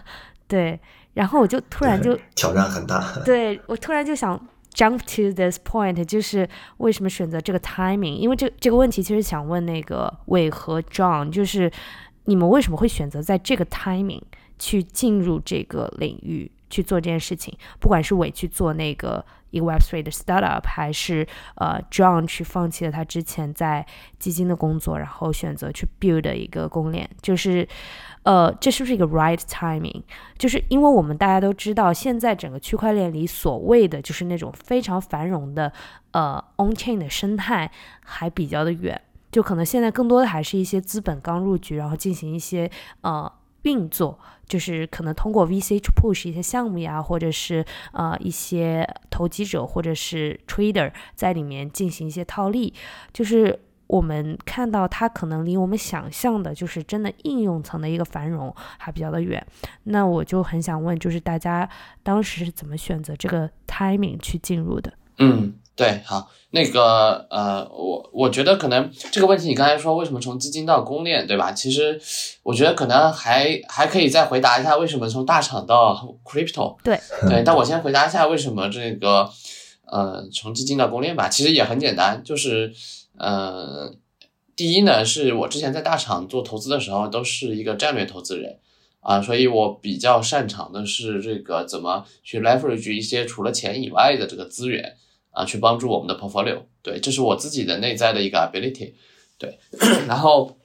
[0.46, 0.78] 对，
[1.14, 4.38] 然后我就突然就挑战很大， 对我突然就想。
[4.74, 8.14] Jump to this point，就是为什么选择这个 timing？
[8.16, 11.70] 因为这这个问题其实想问那个伟和 John，就是
[12.24, 14.22] 你们为什么会选择在这个 timing
[14.58, 17.56] 去进入这个领域去做这件事情？
[17.80, 23.86] 不管是伟去做那个一个 Web3 的 startup，还是呃 John 去放弃了他之前在
[24.18, 27.68] 基金的工作，然后选择去 build 一个公链，就是。
[28.24, 30.02] 呃，这是不是一个 right timing？
[30.38, 35.72] 就是因为我们大家都知道，现在整个区块链里所谓的就是那种非常繁荣的
[36.12, 37.70] 呃 on chain 的生态
[38.04, 39.00] 还比较的远，
[39.32, 43.32] 就可能现在更多的还是一些资本刚入局，然后进行一些呃
[43.62, 52.72] 运作，就是可能通过 VC 去 push 一些项目呀，或者是呃一些投机者或者是 trader 在里面进行一些套利，
[53.12, 53.58] 就是。
[53.86, 59.44] 我们看到它可能离我们想象的，就是真的应用层的一个繁荣还比较的远。
[59.84, 61.68] 那我就很想问，就是大家
[62.02, 64.90] 当时是怎么选择这个 timing 去进入的？
[65.18, 71.52] 嗯，对，好，那个呃，我我觉得可能这个问题，你刚才说为什么从基金到公链，对吧？
[71.52, 72.00] 其实
[72.42, 76.76] 我觉得可能还还可以再回答一下，为什么从大厂到 crypto？
[76.82, 79.28] 对对，但我先回答一下为什么这个
[79.84, 82.72] 呃从基金到公链吧，其实也很简单，就是。
[83.22, 83.94] 呃，
[84.56, 88.58] 第一呢，是我之前在大厂做投资的时候，都是一个战略投资人
[88.98, 94.96] 啊，所以我比较擅长的是这个怎么去 leverage 一些除了钱以外的这个资源
[95.30, 96.62] 啊，去帮助我们的 portfolio。
[96.82, 98.94] 对，这是我自己的内在的一个 ability。
[99.38, 99.56] 对，
[100.08, 100.58] 然后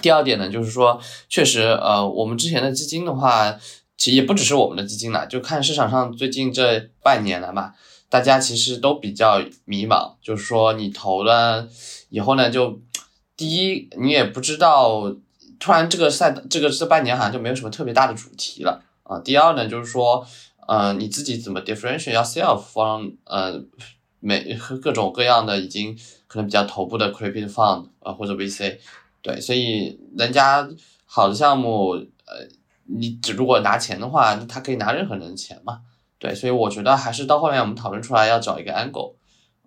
[0.00, 3.52] 第二点呢，就是说，确实，呃，我们之前的基金的话，
[3.98, 7.74] 其实也不只是我们的基金了，就看市场上最近这半年来嘛。
[8.10, 11.68] 大家其实都比较迷茫，就是说你投了
[12.08, 12.80] 以后呢，就
[13.36, 15.14] 第一你也不知道，
[15.60, 19.18] 突然这个赛这个这半年好像就没有什么特别大的主题了啊。
[19.20, 20.26] 第二呢，就是说，
[20.66, 23.62] 呃，你自己怎么 differentiate yourself from 呃
[24.20, 28.78] 每各种各样的已经可能比较头部的 crypto fund 啊或者 VC，
[29.20, 30.66] 对，所以人家
[31.04, 32.48] 好的项目，呃，
[32.86, 35.82] 你只如果拿钱的话，他可以拿任何人的钱嘛。
[36.18, 39.14] 对，所以我觉得还是到后面我们讨论出来要找一个 angle，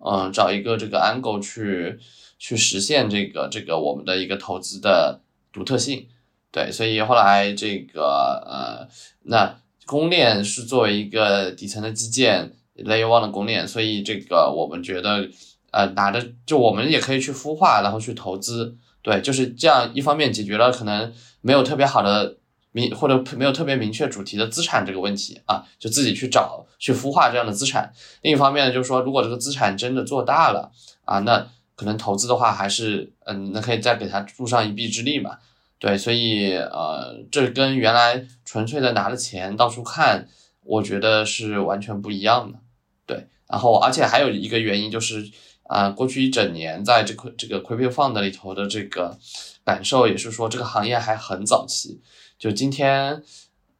[0.04, 1.98] 嗯，找一个这个 angle 去
[2.38, 6.06] 去实现这个这个我们的一个投资的独特性。
[6.50, 8.86] 对，所以后来这个呃，
[9.22, 15.26] 那公链是作为一个底层的基建 layer one 的公链，所以这个我们觉得
[15.70, 18.76] 呃拿着就我们也可以去孵化，然后去投资。
[19.00, 21.10] 对，就是这样，一方面解决了可能
[21.40, 22.36] 没有特别好的。
[22.72, 27.92] 明或者没有特别明确主题的资产这个问题啊，就自己去找去孵化这样的资产。
[28.22, 30.72] 另一方面呢，就是说，如果这个资产真的做大了
[31.04, 35.38] 啊，那可能投资的话还是嗯，那可以再给他助上一臂之力嘛。
[35.78, 40.28] 对，所以呃，这跟原来纯粹的拿着钱到处看
[40.64, 42.58] 我觉得是完全不一样的。
[43.04, 45.28] 对，然后而且还有一个原因就是
[45.64, 49.18] 啊，过去一整年在这个这个 Crypto Fund 里头的这个
[49.64, 52.00] 感受也是说，这个行业还很早期。
[52.42, 53.22] 就今天，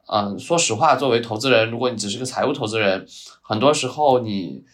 [0.06, 3.04] 嗯，说实话，作为投资人，如果你只是个财务投资人，
[3.40, 4.64] 很多时候你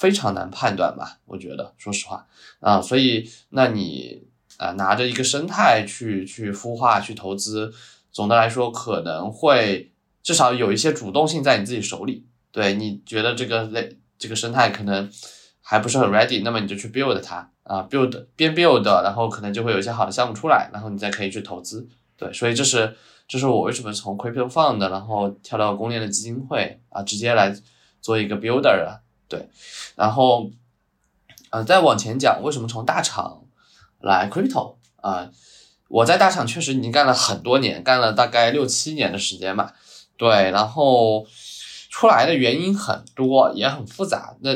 [0.00, 1.18] 非常难判断吧？
[1.26, 2.26] 我觉得，说实话
[2.60, 4.22] 啊，所以那你
[4.56, 7.70] 啊拿着一个生态去去孵化去投资，
[8.10, 12.24] 总的来说可能会至少有一些主动性在你自己手里。
[12.50, 15.10] 对你觉得这个类这个生态可能
[15.60, 21.86] 还不是很 ready，那么你就去 build 它啊，build 边 build，然后可能就会有一些好的项目出来，然后你再可以去投资。
[22.16, 22.96] 对，所以这是。
[23.26, 27.56] 这是我为什么从 Crypto Fund 然后跳到公链的基金会啊，直接来
[28.02, 29.48] 做一个 Builder 啊，对，
[29.96, 30.50] 然后
[31.50, 33.44] 呃再往前讲，为什么从大厂
[34.00, 35.30] 来 Crypto 啊？
[35.88, 39.72] 我在大厂确实已经干了很多年，干了大概六七年的时间吧，
[40.18, 41.26] 对，然后
[41.88, 44.50] 出来的原因很多，也很复杂，那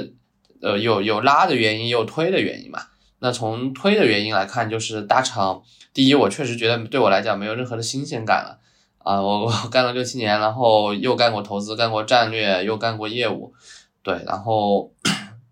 [0.61, 2.83] 呃有有拉的原因，也有推的原因嘛。
[3.21, 5.63] 那从推的原因来看，就是大厂。
[5.99, 8.61] 第一，我确实觉得对我来讲没有任何的新鲜感了
[8.99, 9.21] 啊！
[9.21, 13.53] 我我干了六七年，然后又干过投资，干过战略，又干过业务，
[14.05, 14.93] 对，然后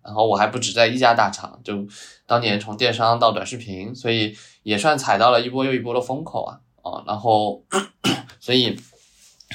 [0.01, 1.85] 然后我还不止在一家大厂，就
[2.25, 4.33] 当年从电商到短视频，所以
[4.63, 7.03] 也算踩到了一波又一波的风口啊啊！
[7.05, 7.61] 然后
[8.39, 8.79] 所以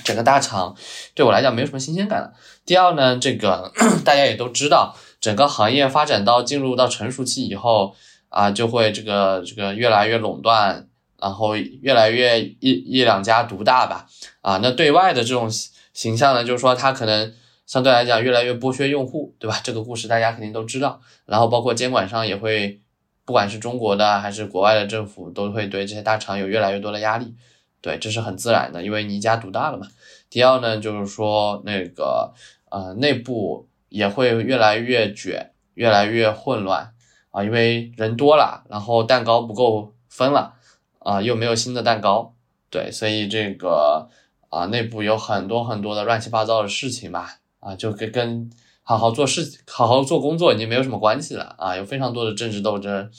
[0.05, 0.77] 整个大厂
[1.15, 2.35] 对我来讲没有什么新鲜感了。
[2.67, 3.73] 第二呢，这个
[4.05, 7.97] 大家也都知道，整个行业发展到进入到成熟期以后。
[8.33, 10.89] 啊，就会这个这个越来越垄断，
[11.21, 14.07] 然后越来越一一两家独大吧。
[14.41, 15.51] 啊，那对外的这种
[15.93, 17.33] 形象呢，就是说它可能
[17.67, 19.61] 相对来讲越来越剥削用户，对吧？
[19.63, 21.01] 这个故事大家肯定都知道。
[21.27, 22.81] 然后包括监管上也会，
[23.27, 27.35] 不管是中国的还是国外的政府，都会对这些大厂有越来越多的压力。
[27.83, 29.87] 对，这是很自然的，因为你一家独大了嘛。
[30.31, 32.33] 第二呢，就是说那个
[32.71, 36.95] 呃内部也会越来越卷，越来越混乱。
[37.33, 40.55] 啊，因为人多了，然后蛋糕不够分了，
[40.99, 42.35] 啊，又没有新的蛋糕，
[42.71, 44.09] 对，所以这个
[44.51, 48.51] 啊，内部有很多很多的乱七八糟的事情吧，啊，就跟跟
[48.83, 53.11] 好好做事、好好做工作已经没有什么关系了，啊，有非常多的政治斗争，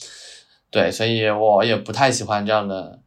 [0.70, 3.00] 对，所以我也不太喜欢这样的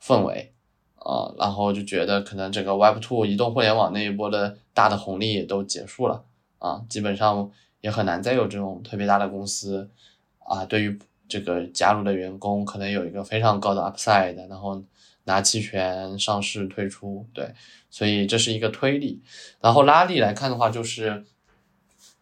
[0.00, 0.52] 氛围，
[0.94, 6.22] 啊，然后就觉得可能这个 Web Two 移动互联网那一波的大的红利也都结束了，
[6.60, 9.90] 啊，基本上也很难再有这种特别大的公司。
[10.44, 14.82] 啊，对于这个加入的员工，可能有一个非常高的 upside，然后
[15.24, 17.54] 拿期权上市退出，对，
[17.88, 19.22] 所以这是一个推力。
[19.60, 21.24] 然后拉力来看的话，就是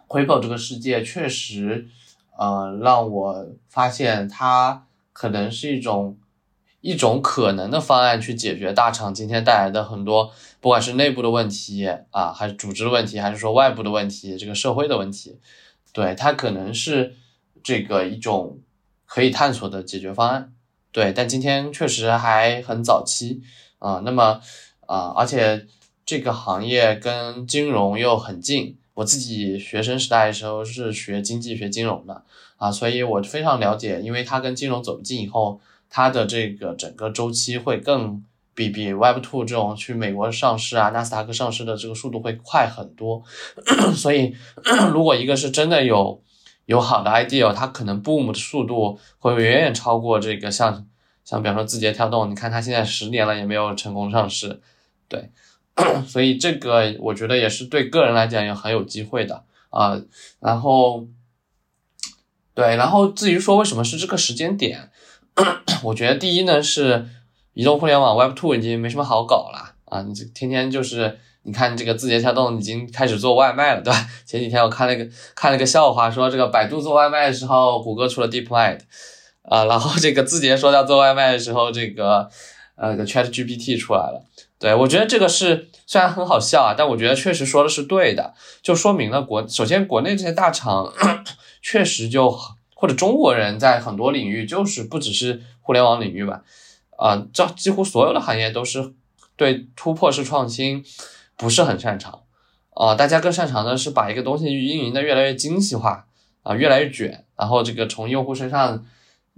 [0.09, 1.89] c r p o 这个世界确实，
[2.39, 6.17] 呃，让我发现它可能是一种
[6.81, 10.31] 一种可能的方案，去解决大厂今天带来的很多，
[10.61, 15.41] 不管是内部的问题啊，还是组织问题，还是说外部的问题，这个社会的问题，
[15.93, 17.17] 对，它可能是。
[17.63, 18.59] 这个一种
[19.07, 20.53] 可以探索的解决方案，
[20.93, 23.43] 对，但今天确实还很早期
[23.79, 24.03] 啊。
[24.05, 24.41] 那么
[24.87, 25.67] 啊，而且
[26.05, 28.77] 这个行业跟金融又很近。
[28.95, 32.23] 我自己学生时代的时候是学经济学金融的
[32.57, 38.23] 啊，所以我非常了解，因为它跟金融走近以后，它的这个整个周期会更
[38.55, 43.23] 比比 Web Two 这种去美国上市啊、纳斯达克上市的这个速度会快很多。
[43.97, 44.35] 所以
[44.93, 46.23] 如果一个是真的有。
[46.71, 50.87] 有好的 idea，它可能 boom 的速度会远远超过这个像
[51.25, 54.61] 像比方说字节跳动，你看它现在十年了也没有成功上市，
[55.09, 55.31] 对，
[56.07, 60.01] 所以这个我觉得也是对个人来讲也很有机会的啊。
[60.39, 61.05] 然后，
[62.55, 64.93] 对，然后至于说为什么是这个时间点，
[65.83, 67.09] 我觉得第一呢是
[67.55, 71.19] 移动互联网 Web Two 已经没什么好搞了啊，你这天天就是。
[71.43, 74.07] 你看这个字节跳动已经开始做外卖了，对吧？
[74.27, 78.81] 前几天我看了个看了个笑话，说这个百度做外卖的时候，谷歌出了 DeepMind，
[79.43, 82.29] 啊，然后这个字节说要做外卖的时候，这个
[82.77, 84.23] 呃，ChatGPT 出来了。
[84.59, 90.93] 对我觉得这个是虽然很好笑啊，但我觉得确实说的是对的，就说明了国首先国内这些大厂
[91.63, 92.39] 确实就
[92.75, 96.43] 或者中国人在很多领域就是不只是互联网领域吧，
[96.99, 98.93] 啊，这几乎所有的行业都是
[99.37, 100.85] 对突破式创新。
[101.41, 102.25] 不是很擅长，
[102.75, 106.07] 啊，大家更擅长的是把一个东西运营的越来越精细化，
[106.43, 108.85] 啊，越来越卷，然后这个从用户身上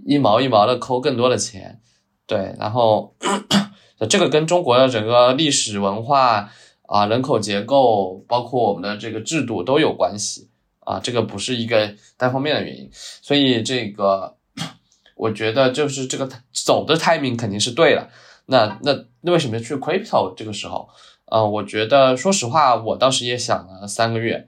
[0.05, 1.79] 一毛一毛的抠更多的钱，
[2.27, 3.15] 对，然后
[4.09, 6.49] 这个跟中国的整个历史文化
[6.87, 10.49] 啊、人口结构，包括我们的这个制度都有关系，
[10.81, 14.35] 啊，这个不是一个单方面的原因，所以这个
[15.15, 18.09] 我觉得就是这个走的 timing 肯定是对了，
[18.47, 20.89] 那那那为什么去 crypto 这个时候？
[21.33, 24.47] 呃，我觉得说实话，我当时也想了三个月，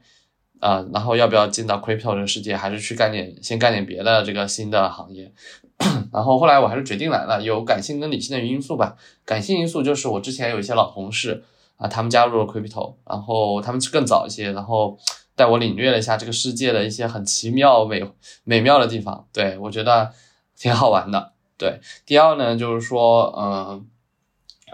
[0.60, 5.32] 呃，然后要不要进到 crypto 这个世界，还是去干点先干点别的这个新的行业。
[6.12, 8.94] 然后后来我还是决定来了，有感性跟理性的因素吧。
[9.24, 11.42] 感性因素就是我之前有一些老同事
[11.76, 14.96] 啊，他们加入了 crypto，然后他们更早一些，然后
[15.34, 18.00] 带我领略了一下这个世界的一些很奇妙美
[18.44, 20.12] 美妙的地方，对我觉得
[20.56, 21.32] 挺好玩的。
[21.58, 23.86] 对，第二呢，就是说，嗯，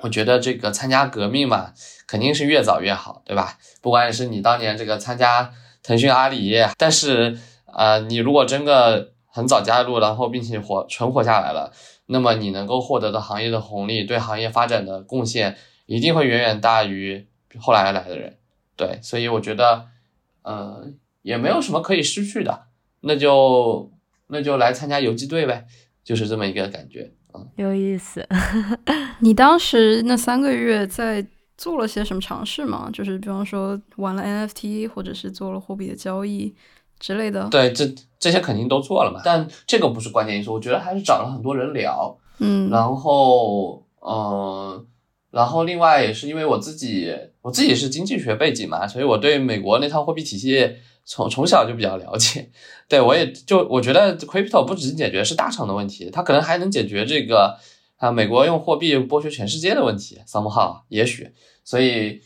[0.03, 1.73] 我觉得这个参加革命嘛，
[2.13, 3.57] 肯定是越早越好，对吧？
[3.81, 5.51] 不管是你当年这个参加
[5.83, 9.09] 腾讯、阿里，但是呃，你如果真的。
[9.35, 11.73] 很早加入，然后并且活存活下来了，
[12.05, 17.27] 那么你能够获得的行业的红利，对行业发展的贡献，一定会远远大于
[17.59, 18.37] 后来来的人。
[18.77, 19.87] 对，所以我觉得，
[20.43, 20.87] 呃，
[21.23, 22.65] 也没有什么可以失去的，
[23.01, 23.91] 那就
[24.27, 25.65] 那就来参加游击队呗，
[26.05, 27.11] 就是这么一个感觉。
[27.33, 28.29] 嗯，有意思。
[29.21, 31.27] 你当时那三个月在
[31.63, 32.91] 做了些什么尝试吗？
[32.93, 36.55] 就是比方说玩了 NFT，或者是做了货币的交易。
[37.05, 40.53] 之类的，对，这这些肯定都做了嘛，但这个不是关键因素。
[40.53, 44.87] 我觉得还是找了很多人聊，嗯，然后，嗯，
[45.33, 52.51] 然后另外也是因为我自己，我自己是经济学背景嘛，所以我对美国那套货币体系从从小就比较了解。
[52.89, 57.59] 对我也就我觉得 crypto 不只是解决是大厂的问题，它可能还能解决这个
[57.97, 61.33] 啊美国用货币剥削全世界的问题，somehow 也许，
[61.65, 62.21] 所以。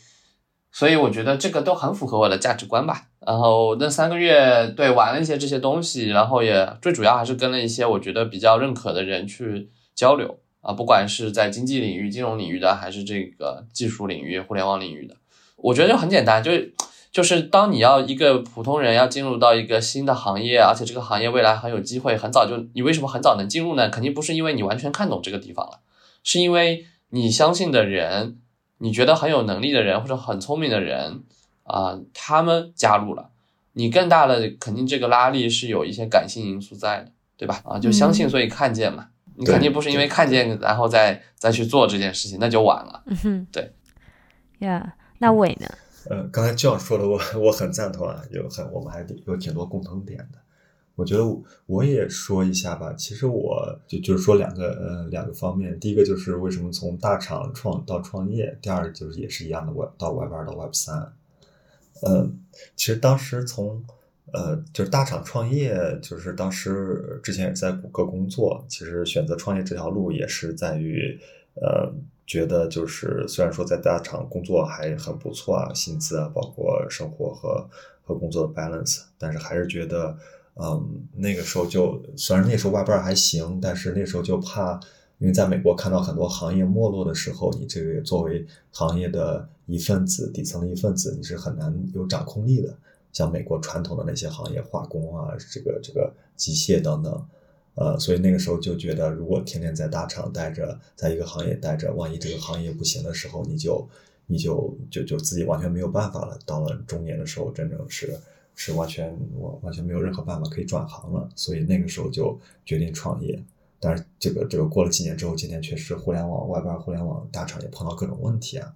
[0.69, 3.07] 所以我觉得这个都很符合我的价值观吧。
[3.25, 15.15] 然后那三个月，对玩了一些这些东西，然后也最主要还是跟了一些我觉得比较认可的人去交流啊，不管是在经济领域、金融领域的，还是这个技术领域、互联网领域的，
[15.55, 16.71] 我觉得就很简单，就是
[17.11, 23.89] 就是当你要一个普通人要进入到一个新的行业，而且这个行业未来很有机会，很早就你为什么很早能进入呢？
[23.89, 25.79] 肯定不是因为你完全看懂这个地方了，
[26.21, 28.37] 是因为你相信的人。
[28.79, 31.23] 你觉得很有能力的人或者很聪明的人
[31.63, 33.29] 啊，他们加入了，
[33.73, 37.61] 你更大的肯定这个拉力是有一些感性因素在的，对吧？
[37.65, 43.03] 啊，就相信所以看见嘛，你肯定不是因为看见然后再再去做这件事情，那就晚了。
[43.05, 43.71] 嗯哼，对。
[44.59, 45.67] 呀，那伟呢？
[46.09, 50.39] 呃，刚才这样说的，我我很赞同啊，有很我们还有挺多共同点的。
[50.97, 51.23] 我觉得
[51.67, 52.91] 我也说一下吧。
[52.93, 55.79] 其实我就就是说两个呃两个方面。
[55.79, 58.57] 第一个就是为什么从大厂创到创业。
[58.63, 61.13] 第二就是也是一样的，Web 到 Web 二到 Web 三。
[62.01, 62.39] 嗯，
[62.75, 63.85] 其实当时从
[64.33, 68.65] 呃就是大厂创业，就是当时之前也在谷歌工作。
[68.67, 71.15] 其实选择创业这条路也是在于
[71.61, 71.93] 呃
[72.25, 77.69] 觉得就是虽然说在大厂工作还很不错啊，薪资啊，包括生活和
[78.03, 80.17] 和工作的 balance，但是还是觉得。
[80.59, 84.79] 嗯，那个时候就虽然那时候外边还行，但是那时候就怕，
[85.19, 92.75] 因为在美国看到很多行业没落的时候，你这个作为行业的一份子，底层的一份子，你是很难有掌控力的。
[93.13, 97.27] 像美国传统的那些行业，化工啊，这个这个机械等等，
[97.75, 103.87] 呃，所以那个时候就觉得，如果天天在大厂待着，在一个行业待着，万一这个行业不行的时候，你就
[104.25, 106.37] 你就就就自己完全没有办法了。
[106.45, 108.19] 到了中年的时候，真正是。
[108.59, 113.41] 是完全我完全没有任何办法可以转行了，所以那个时候就决定创业。
[113.79, 118.73] 但是这个这个过了几年之后，今天确实互联网外边互联网大厂也碰到各种问题啊。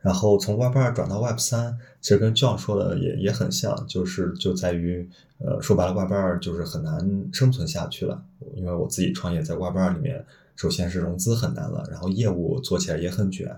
[0.00, 8.22] 然后从 Web 二转到 Web 三，其实跟 John 说的也也很像，就是就在于呃说白了 Web 二就是很难生存下去了。
[8.54, 13.52] 因为我自己创业在 Web 二里面，首先是融资很难了，然后业务做起来也很卷。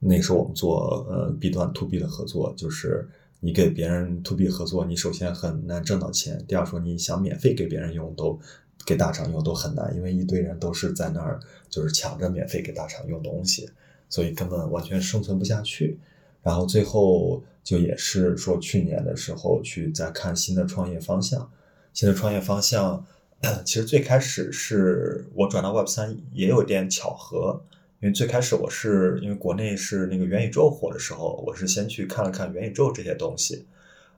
[0.00, 3.08] 那时候我们做呃 B 端 To B 的合作，就是。
[3.44, 6.44] 你给别人 to B 合作，你首先很难挣到钱。
[6.46, 8.38] 第二说，你想免费给别人用，都
[8.86, 13.68] 给大厂用都很难，因为一堆人都是在那儿就是抢着免费给大厂用东西，
[14.08, 15.98] 所以根本完全生存不下去。
[16.40, 21.50] 然后最后就也是说，去年的时候去再看新的创业方向。
[21.92, 23.04] 新的创业方向，
[23.66, 27.60] 其实最开始是我转到 Web 三也有点巧合。
[28.02, 33.64] 因为最开始我是因为国内是那个元宇宙火的时候，我是先去看了看元宇宙这些东西，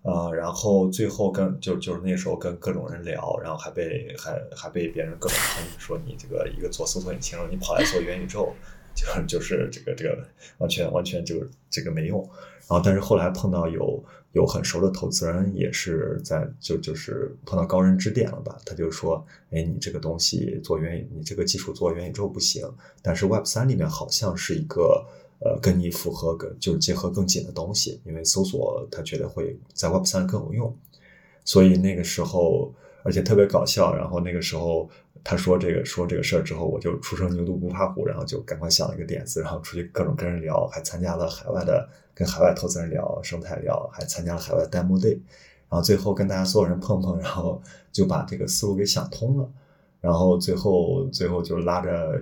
[0.00, 8.54] 呃，然后最后跟就就是那时候跟各种人聊，然后还被还还被别人各种喷，说你这个一个做搜索引擎，你跑来做元宇宙，
[8.96, 10.26] 就就是这个这个
[10.56, 12.18] 完全完全就这个没用。
[12.66, 14.02] 然后但是后来碰到有。
[14.34, 22.68] 有很熟的投资人也是在就就是碰到高人指点了吧，他就说，哎，你这个东西做元，你这个技术做元宇宙不行，
[23.00, 25.06] 但是 Web 三里面好像是一个
[25.38, 30.76] 呃跟你符合跟就是结合更紧的东西，因为搜索他觉得会在 Web 三更有用，
[31.44, 32.74] 所以那个时候
[33.04, 33.94] 而且特别搞笑。
[33.94, 34.90] 然后那个时候
[35.22, 45.12] 他说这个说这个事儿之后，我就初生牛犊不怕虎，然后就赶快想了一个点子，然后出去各种跟人聊，还参加了海外的跟海外投资人聊生态聊，还参加了海外 demo day，
[45.68, 49.48] 然后最后跟大家所有人碰碰，然后就把这个思路给想通了。
[50.00, 52.20] 然后最后最后就拉着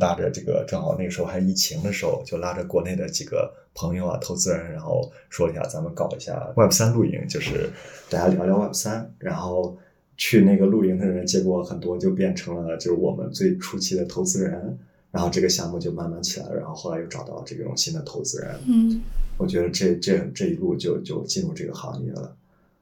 [0.00, 7.70] 拉着这个，正好那个时候还疫情的时候，就拉着国内的几个朋友啊、投资人，然后说一下咱们搞一下 Web 三露营，就是
[8.10, 9.12] 大家聊聊 Web 三。
[9.18, 9.76] 然后
[10.16, 14.78] 去那个露营的人，结果很多就变成了就是我们最初期的投资人。
[15.10, 16.54] 然后这个项目就慢慢起来了。
[16.54, 18.54] 然后后来又找到这种新的投资人。
[18.66, 19.02] 嗯，
[19.36, 22.34] 我觉得这这这一路就就进入这个行业了。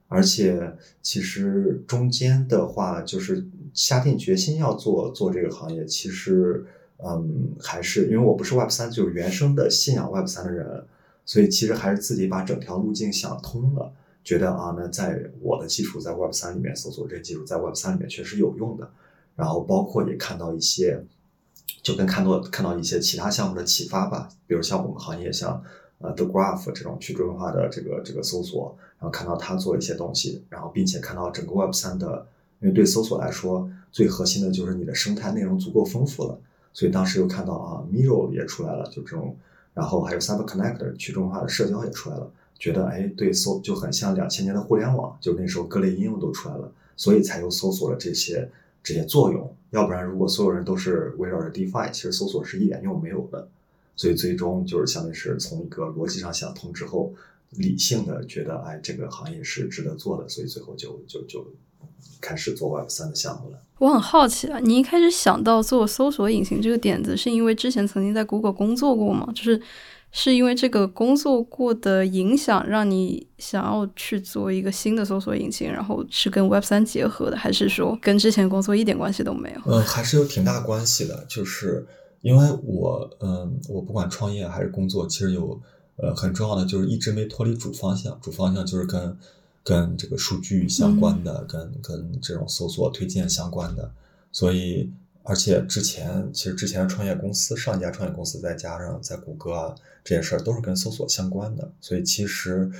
[0.07, 0.72] 而且
[1.03, 3.44] 其实中间的话，就是
[3.74, 6.64] 下定决心要做做这个行业，其实
[7.05, 10.84] 嗯，还是因为我不是 Web 三，就是原生的信仰 Web 三的人，
[11.24, 13.92] 所以其实还是自己把整条路径想通了，
[14.22, 18.90] 觉得啊，那在我的技术在 Web 三里面搜索这些技术在 Web 三里面确实有用的，
[19.36, 21.03] 然后包括也看到一些，
[21.82, 25.62] 就跟看到看到一些其他项目的启发吧，比如像我们行业像。
[26.03, 32.26] 呃，The Graph 这种去中心化的这个这个搜索，然后看到他做一些东西，然后并且看到整个 Web 三的，
[32.61, 36.40] 因为对搜索来说，最核心的就是你的生态内容足够丰富了，
[36.73, 39.37] 所以当时又看到啊，Mirror 也出来了，就这种，
[39.75, 48.49] 然后还有 Sub Connector 去中化的社交也出来了，觉得哎，对搜就很像两千年的互联网，就那时候各类应用都出来了，所以才又搜索了这些
[48.83, 53.49] 这些作用，要不然如果所有人都是围绕着 DeFi，其实搜索是一点用没有的。
[53.97, 57.12] 所以最终就是相当于是从一个逻辑上想通之后，
[57.51, 61.46] 理性的觉得哎这个行业是值得做的，所以最后就就就
[62.20, 63.59] 开始做 Web 三的项目了。
[63.78, 69.26] 我很好奇啊，你一开始想到做搜索引擎这个点子，是因为之前曾经在 Google 工作过吗？
[69.34, 69.61] 就是
[70.12, 79.61] 是因为这个工作过的影响，让你想要去做一个新的搜索引擎，然后是跟 Web 三结合的，还是说跟之前工作一点关系都没有？
[79.66, 81.86] 嗯，还是有挺大关系的，就是。
[82.22, 85.59] 因为我，嗯，我不管创业还是工作，其实有，
[86.03, 89.16] 呃，很重要的就是一直没脱离主方向，主方向就是跟，
[89.62, 93.92] 跟这个数据相关的，跟跟这种搜索推荐相关的，
[94.32, 94.90] 所以，
[95.22, 102.70] 而且之前其实之前的创业公司，上一家创业公司再加上在谷歌啊这些事儿都是跟搜索相关的，所以其实。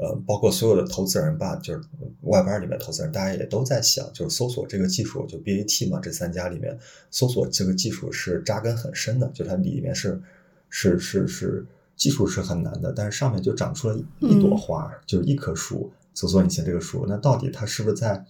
[0.00, 1.80] 呃，包括所有的投资人吧，就是
[2.20, 6.78] 外边里面投资人，大家也都在想，就是搜索这个技术，就 BAT 嘛，这三家里面，
[7.10, 10.22] 搜索这个技术是扎根很深的，就它里面是
[10.68, 11.66] 是是是
[11.98, 18.24] 技术是很难的，但是上面就长出了一朵花，就是一棵树，搜索引擎这个树，那到底它是不是在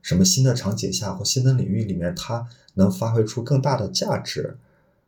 [0.00, 4.56] 什么新的场景下或新的领域里面，它能发挥出更大的价值？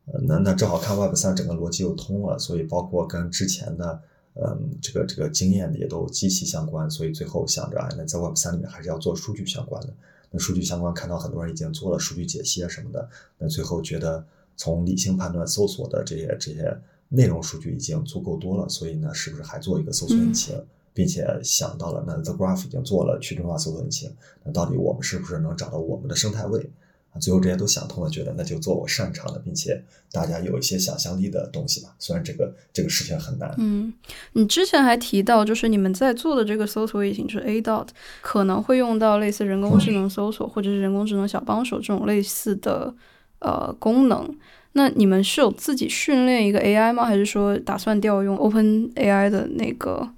[0.07, 4.01] 呃，那那正好看 Web 三整个逻辑又通了，所以包括跟之前的。
[4.39, 9.89] 嗯，这个这个经验也都极其相关，所以最后想着哎，那在 Web 三里面还是要做数据相关的。
[10.31, 13.09] 那数据相关，看到很多人已经做了数据解析啊什么的。
[13.39, 14.23] 那最后觉得
[14.55, 20.55] 从理性判断搜索的这些这些内容数据已经足够多了，所以呢，是不是还做一个搜索引擎，
[20.93, 24.11] 并且想到了那 The Graph 已经做了去中心化搜索引擎，
[24.45, 26.71] 那到底我们是不是能找到我们的生态位？
[27.19, 29.83] 最后这些都想通了，觉得那就做我擅长的，并且
[30.13, 31.95] 大家有一些想象力的东西吧。
[31.99, 33.55] 虽然这个这个事情很难。
[33.57, 33.91] 嗯，
[34.35, 37.89] 你之前还提到，就是你们在做的这个搜索引擎是 A dot，
[38.21, 42.95] 可能会用到类似人工智能搜索或者是人工智能小帮手这种类似的
[43.39, 44.37] 呃功能。
[44.77, 47.05] 那你们是有自己训练一个 AI 吗？
[47.05, 50.09] 还是说打算调用 Open AI 的那个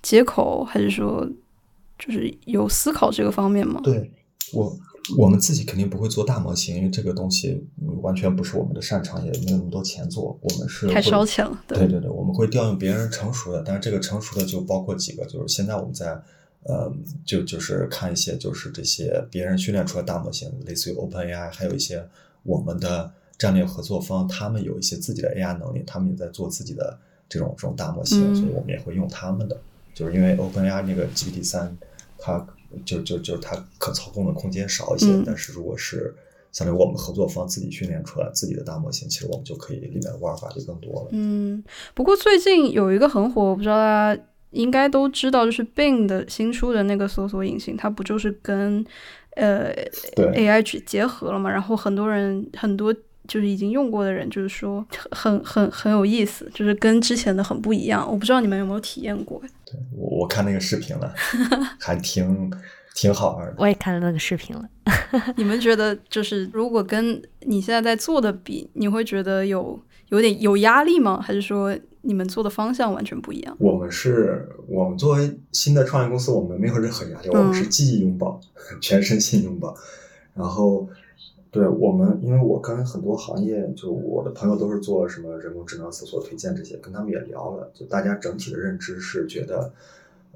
[0.00, 0.64] 接口？
[0.64, 1.28] 还是说
[1.98, 3.80] 就是有思考这个方面吗？
[3.84, 4.10] 对
[4.52, 4.74] 我。
[5.18, 7.62] 我们自己肯定不会做大模型，因为这个东西
[8.00, 10.34] 完全不是我们的擅长，也没有那么多钱做。
[10.40, 11.62] 我们是太烧钱了。
[11.68, 16.18] 对对对，我们会调用别人成熟的，但是这个成熟的就包括几个，就是现在我们在
[16.62, 16.90] 呃，
[17.22, 22.02] 就就是看一些就是这些别人训练出来大模型，类似于 OpenAI，还有一些
[22.42, 29.60] 我们的战略合作方，他们有一些自己的 AI 能力，他们也在做自己的这种这种大模型，所以我们也会用他们的，
[29.94, 31.76] 就是因为 OpenAI 那个 GPT 三，
[32.18, 32.46] 它。
[32.84, 36.12] 就就就它可操控的空间少一些，但是如果是
[36.50, 41.08] 相当于我们合作方自己训练出来自己的大模型，其实我们就可以里面的玩法就更多了。
[41.12, 41.62] 嗯，
[41.94, 48.84] 不过最近有一个很火，我不知道大家应该都知道，就是 Bing 的新出的那个搜索引擎，它不就是跟
[49.36, 49.72] 呃
[50.16, 51.48] AI 去结合了嘛？
[51.48, 52.92] 然后很多人很多。
[53.26, 58.06] 就是已经用过的人，就是说很很很有意思，就是跟之前的很不一样。
[58.10, 59.40] 我不知道你们有没有体验过？
[59.64, 61.14] 对，我我看那个视频了，
[61.80, 62.50] 还挺
[62.94, 63.54] 挺好玩的。
[63.58, 64.68] 我也看了那个视频了。
[65.36, 71.20] 你们觉得，就是如果跟你现在在做的比，你会觉得有有点有压力吗？
[71.20, 73.56] 还是说你们做的方向完全不一样？
[73.58, 78.38] 我们是我们作为新的创业公司，我们没有任何压力，我们是记忆拥抱，
[78.82, 79.74] 全身心拥抱。
[80.34, 80.88] 然后，
[81.54, 89.72] 对我们，因为我跟很多行业，就我的朋友都是做什么人工智能搜索推荐这些，跟他们也聊了，就大家整体的认知是觉得，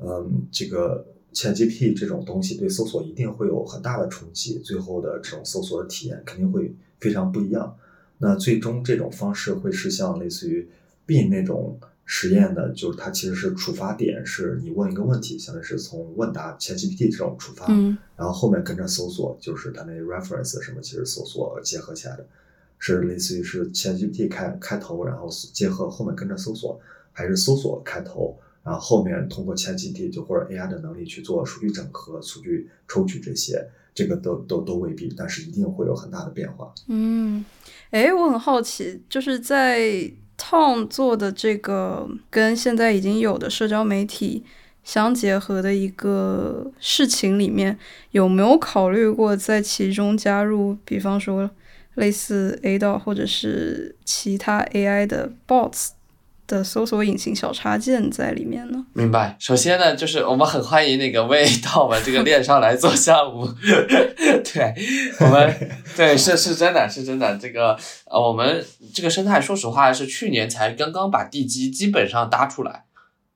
[0.01, 1.05] 嗯，这个
[1.35, 7.77] ChatGPT 这种东西对搜索一定会有很大的冲击，最后的这种搜索的体验肯定会非常不一样。
[8.19, 10.69] 那最终这种方式会是像类似于。
[11.09, 22.27] B 那种实验的，就是它其实是触发点，是你问一个问题，相当于是从问答 ChatGPT 这种触发，嗯，然后后面跟着搜索，就是它那 reference 什么，其实搜索结合起来的，
[22.79, 26.81] 是类似于是 ChatGPT 开开头，然后结合后面跟着搜索，
[27.13, 36.73] 还是搜索开头，然后后面通过 ChatGPT 就或者 AI 的能力去做数据整合、数据抽取这些，这个都都都未必，但是一定会有很大的变化。
[36.87, 37.45] 嗯，
[37.91, 40.11] 哎，我很好奇，就是在。
[40.39, 44.45] Tom 做的这个跟现在已经有的社交媒体
[44.85, 47.77] 相结合的一个事情里面，
[48.13, 51.51] 有没有考虑过在其中加入，比方说
[51.95, 55.91] 类似 A 道或者是其他 AI 的 bots？
[56.49, 58.85] 的搜索引擎小插件在里面呢。
[58.95, 59.37] 明白。
[59.39, 63.47] 首先呢，就是我们很欢迎那个魏到我们这个链上来做项目。
[64.43, 64.75] 对，
[65.21, 67.37] 我们对是是真的是真的。
[67.37, 72.87] 这个呃，我们这个生态，说实话是去年才刚刚把地基基本上搭出来。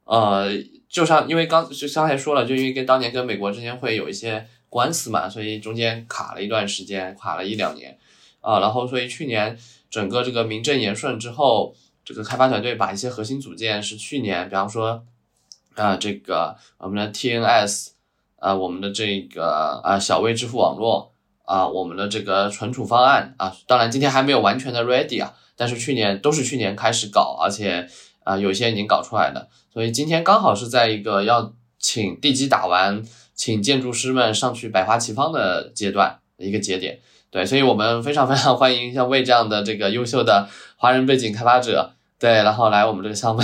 [0.04, 0.48] 呃，
[0.88, 7.98] 就像因为刚就刚才说了，就因为跟当年跟美国之间会有一些官司嘛，所以中间卡了一段时间，卡了一两年
[8.40, 8.58] 啊。
[8.58, 9.58] 然后所以去年
[9.90, 11.76] 整个这个名正言顺之后。
[12.04, 15.04] 这个开发团队把一些核心组件是去年，比方说，
[15.74, 17.88] 啊，这个我们的 TNS，
[18.36, 21.12] 啊，我们的这个啊小微支付网络，
[21.44, 27.88] 啊，我们的这个存储方案，啊，当然今天还没有完全的 ready 啊，但是去年都是去年开始搞，而且
[28.24, 33.02] 啊有些已经搞出来的，所以今天刚好是在一个要请地基打完，
[33.34, 37.00] 请建筑师们上去百花齐放的阶段一个节点。
[37.30, 40.46] 对，所以我们非常非常欢迎像魏这样的这个优秀的
[40.82, 43.40] 华人背景开发者，对，然后来我们这个项目，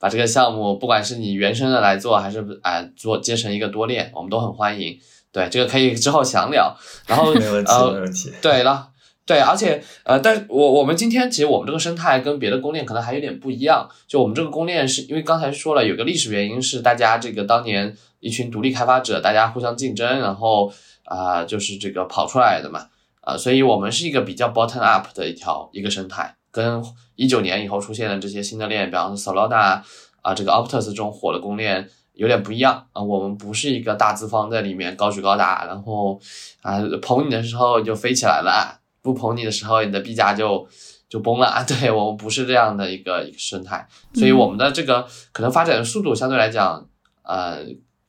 [0.00, 4.98] 把这个项目，不管是你原生的来做，还是啊做接成一个多链，我们都很欢迎。
[5.30, 6.74] 对，这个可以之后详聊。
[7.06, 8.32] 然后 没问题，没问题。
[8.40, 8.88] 对了，
[9.26, 13.86] 对，而且呃，但我我们今天其实我们这个生态跟别的公链可能还有点不一样。
[14.06, 20.72] 就我们这个公链是因为刚才说了，有个历史原因是大家这个当年一群独立开发者，大家互相竞争，然后
[21.04, 22.86] 啊就是这个跑出来的嘛。
[23.20, 26.82] 啊，所以我们是一个比较 bottom up 的一条一个生态，跟
[27.14, 29.82] 一九年以后出现的这些新的链，比方说 Solana
[30.22, 33.02] 啊，这个 Optus 这种火的公链有点不一样啊。
[33.02, 36.20] 我们不是一个大资方在里面高举高打，然后
[36.62, 40.66] 啊捧你的时候就飞起来了，不捧你的时候你的币价就
[41.08, 41.62] 就崩了。
[41.66, 46.86] 对我们不是这样的一个一个生态，所以我们的这个可能发展的速度相对来讲，
[47.22, 47.58] 呃。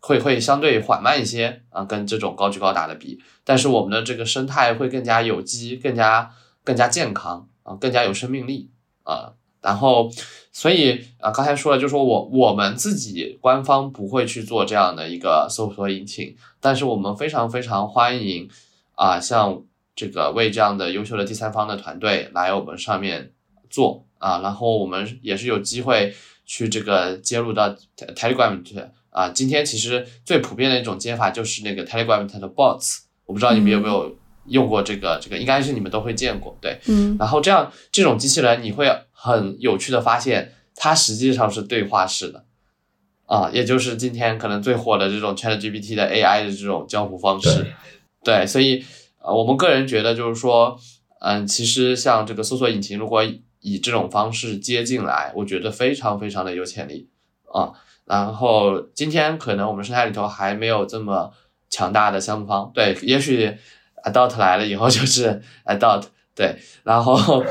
[0.02, 6.32] 会会相对缓慢一些啊，跟这种高举高打的比，但是我们的这个生态会更加有机，更加
[6.64, 8.70] 更加健康啊，更加有生命力
[9.04, 9.34] 啊。
[9.62, 10.10] 然后，
[10.52, 18.50] 所以啊，刚才说了，就说我我们自己官方不会去做这样的一个搜索引擎，但是我们非常非常欢迎
[18.96, 19.62] 啊，像
[19.96, 23.34] 这个为这样的优秀的第三方的团队来我们上面
[23.70, 26.16] 做啊，然后我们也是有机会
[26.46, 28.82] 去这个接入到 Telegram 去。
[29.12, 34.16] 啊，今天其实最普遍的一种接法就是那个 Telegram 它的 bots，我不知道你们有没有
[34.50, 42.46] 用过这个，这个应该是你们都会见过，对，嗯，然后这样这种机器人你会很有趣的发现，它实际上是对话式的，
[43.26, 47.66] 啊，也就是今天可能最火的这种 ChatGPT 的 AI 的这种交互方式，
[48.24, 48.84] 对，所以
[49.22, 50.78] 呃，我们个人觉得就是说，
[51.22, 53.24] 嗯，其实像这个搜索引擎如果
[53.62, 57.10] 以这种方式接进来，我觉得非常非常的有潜力。
[57.54, 57.74] 啊。
[58.06, 61.32] 然后今天可能我们生态里头还没有这么
[61.70, 63.56] 强大的项目方，对，也许
[64.04, 67.44] Adult 来了以后就是 Adult，对，然后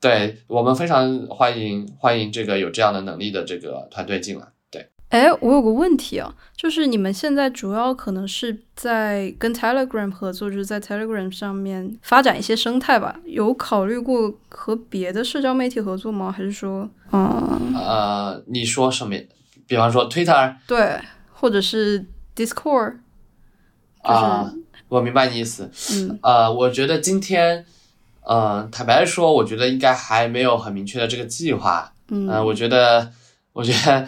[0.00, 4.88] 对我们非常欢迎欢迎这个有这样的能力的这个团队进来，对。
[5.10, 13.20] 哎，我有个问题啊，就是你们现在主要可能是在跟 Telegram 合作，就是在 Telegram 上面发展一些生态吧？
[13.24, 16.32] 有考虑过和别的社交媒体合作吗？
[16.32, 19.14] 还是说，嗯，呃，你说什么？
[19.66, 20.98] 比方说 Twitter，对，
[21.32, 22.96] 或者是 Discord，
[24.02, 24.52] 啊，
[24.94, 25.68] 我明白你意思。
[25.92, 27.66] 嗯，呃，我觉得今天，
[28.28, 31.92] 嗯，坦白说，我觉得应该还没有很明确的这个计划。
[32.08, 33.10] 嗯，我觉得，
[33.52, 34.06] 我觉得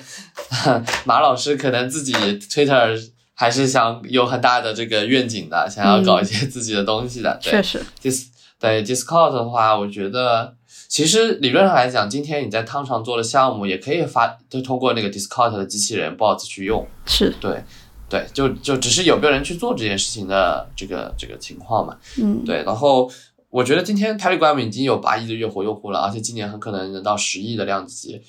[1.05, 2.97] 马老师可能自己 Twitter
[3.35, 7.37] 还是想有很大的这个愿景的，想要搞一些自己的东西的。
[7.41, 8.27] 确实，Dis
[8.61, 10.55] 对 Discord 的话，我觉得
[10.89, 16.87] 其实理论上来讲，今天你在汤上做的项目，也可以发，就通过那个 Discord 的机器人 bots 去用。
[17.07, 17.65] 是对，
[18.09, 21.99] 对，就就只是有没有人去做这件事情的这个这个情况嘛。
[22.21, 23.11] 嗯，对，然后
[23.51, 28.23] 我觉得今天 Telegram 已经有八亿的月活用户了，而且今年很可能能到十亿的量级。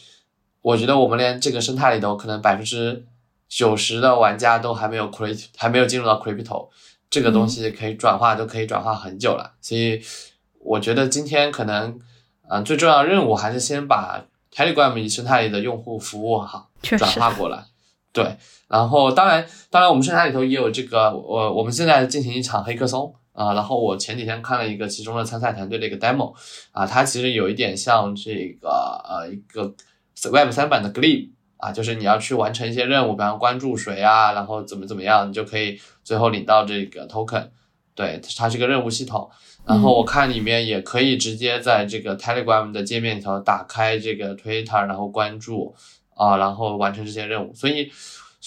[0.61, 3.05] 我觉得我们连这个生态里头，可能百分之
[3.47, 6.67] 九十的玩家都还没有 crypto，还没有进入到 crypto
[7.09, 9.53] 这个东西可以转化，都可以转化很久了。
[9.61, 10.01] 所以
[10.59, 11.99] 我觉得今天可能，
[12.49, 17.63] 嗯、最重要的任务还是先把 Telegram 生态里的用户服务好，转化过来。
[18.11, 18.35] 对，
[18.67, 26.33] 然后当然，当然我们生态里头也有这个，我我们现在进行一场黑客松啊、然后我前几天看了一个其中的参赛团队的一个 demo
[26.71, 28.69] 啊、它其实有一点像这个
[29.07, 29.71] 呃一个
[30.31, 37.49] Web 三版的 Glib 啊，就是你要去完成一些任务，比方关注谁啊，然后怎么怎么样，你就可以最后领到这个 token。
[37.93, 39.29] 对，它是个任务系统。
[39.65, 45.75] 然后我看里面也可以直接在这个 Telegram 的界面里头打开这个 Twitter，然后关注
[46.15, 47.53] 啊，然后完成这些任务。
[47.53, 47.91] 所以，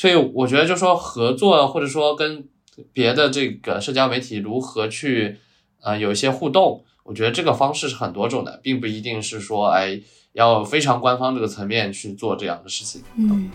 [0.01, 2.49] 所以我觉得就说合作或者说跟
[2.91, 5.37] 别的这个社交媒体如何去
[5.83, 10.01] 呃有一些互动，我觉得这个方式是很多种的，并不一定是说哎
[10.33, 13.03] 要非常官方这个层面去做这样的事情。
[13.19, 13.51] 嗯。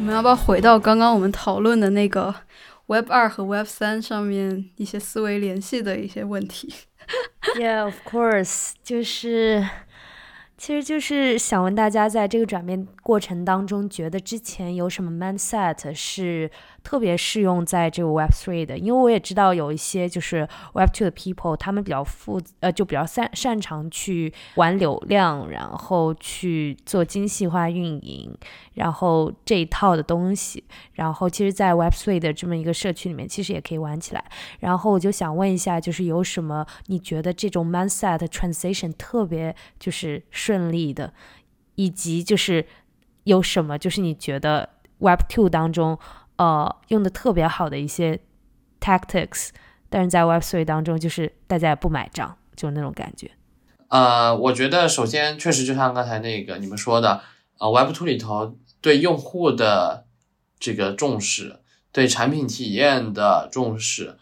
[0.00, 2.34] 我们要不要回到刚刚我们讨论的那个
[2.86, 6.74] Web 二和 Web 三上面一些思维联系的一些问题
[7.56, 9.64] ？Yeah, of course，就是，
[10.56, 16.50] 其实就是想问大家，在这个转变过程当中，觉得之前有什么 mindset 是
[16.86, 18.78] 特别适用在这个 Web Three 的？
[18.78, 28.32] 因为我也知道有一些就是 Web Two 的 people，他们比较负呃，就比较擅擅长去玩流量，然后去做精细化运营，
[28.74, 30.62] 然后这一套的东西，
[30.92, 34.24] 然后其实，在 Web Three 的这么一个社区里面，其实也可以玩起来。
[34.60, 41.12] 然后我就想问一下，就是有什么你觉得这种 mindset transition 特别就是顺利的，
[41.74, 42.64] 以及就是
[43.24, 44.68] 有什么就是你觉得
[44.98, 45.98] Web Two 当中
[46.36, 48.18] 呃用的特别好的一些
[48.80, 49.48] tactics，
[49.88, 53.30] 但是在 Web Three 当中就是大家也不买账，就是那种感觉。
[53.88, 57.22] 呃，我觉得首先确实就像刚才那个你们说的，
[57.58, 60.06] 呃，Web Two 里头对用户的
[60.58, 61.60] 这个重视，
[61.92, 64.16] 对产品体验的重视，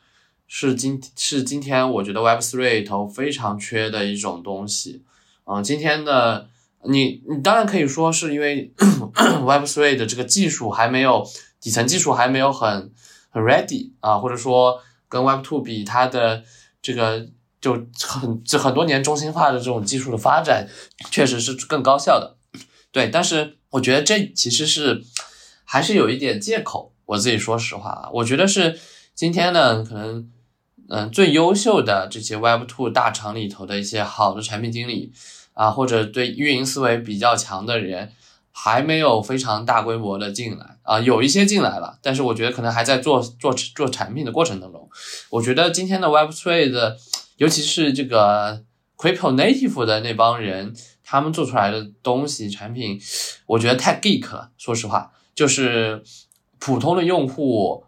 [0.46, 5.02] 是今是今天我觉得 Web Three 里头非常缺的一种东西。
[5.46, 6.48] 嗯、今天的
[6.84, 8.72] 你你当然可以说是因为
[9.44, 11.26] Web Three 的这个技术还没有
[11.64, 12.92] 底层技术还没有很
[13.30, 16.44] 很 ready 啊，或者说跟 Web Two 比，它的
[16.82, 17.26] 这个
[17.58, 20.68] 就很这很多年中心化的这种技术的发展，
[21.10, 22.36] 确实是更高效的。
[22.92, 25.02] 对，但是我觉得这其实是
[25.64, 26.92] 还是有一点借口。
[27.06, 28.78] 我自己说实话啊，我觉得是
[29.14, 30.30] 今天呢，可能
[30.90, 35.14] 嗯最优秀的这些 Web Two 大厂里头的一些好的产品经理
[35.54, 38.12] 啊，或者对运营思维比较强的人，
[38.52, 44.88] 还没有非常大规模的进来啊，有一些进来了，但是我觉得可能还在做做做产品的过程当中。
[45.30, 46.96] 我觉得今天的 Web Three 的，
[47.38, 48.62] 尤其是这个
[48.96, 50.72] Crypto Native 的那帮人，
[51.02, 53.00] 他们做出来的东西产品，
[53.46, 54.50] 我觉得太 geek 了。
[54.56, 56.04] 说实话，就是
[56.58, 57.84] 普通的用户，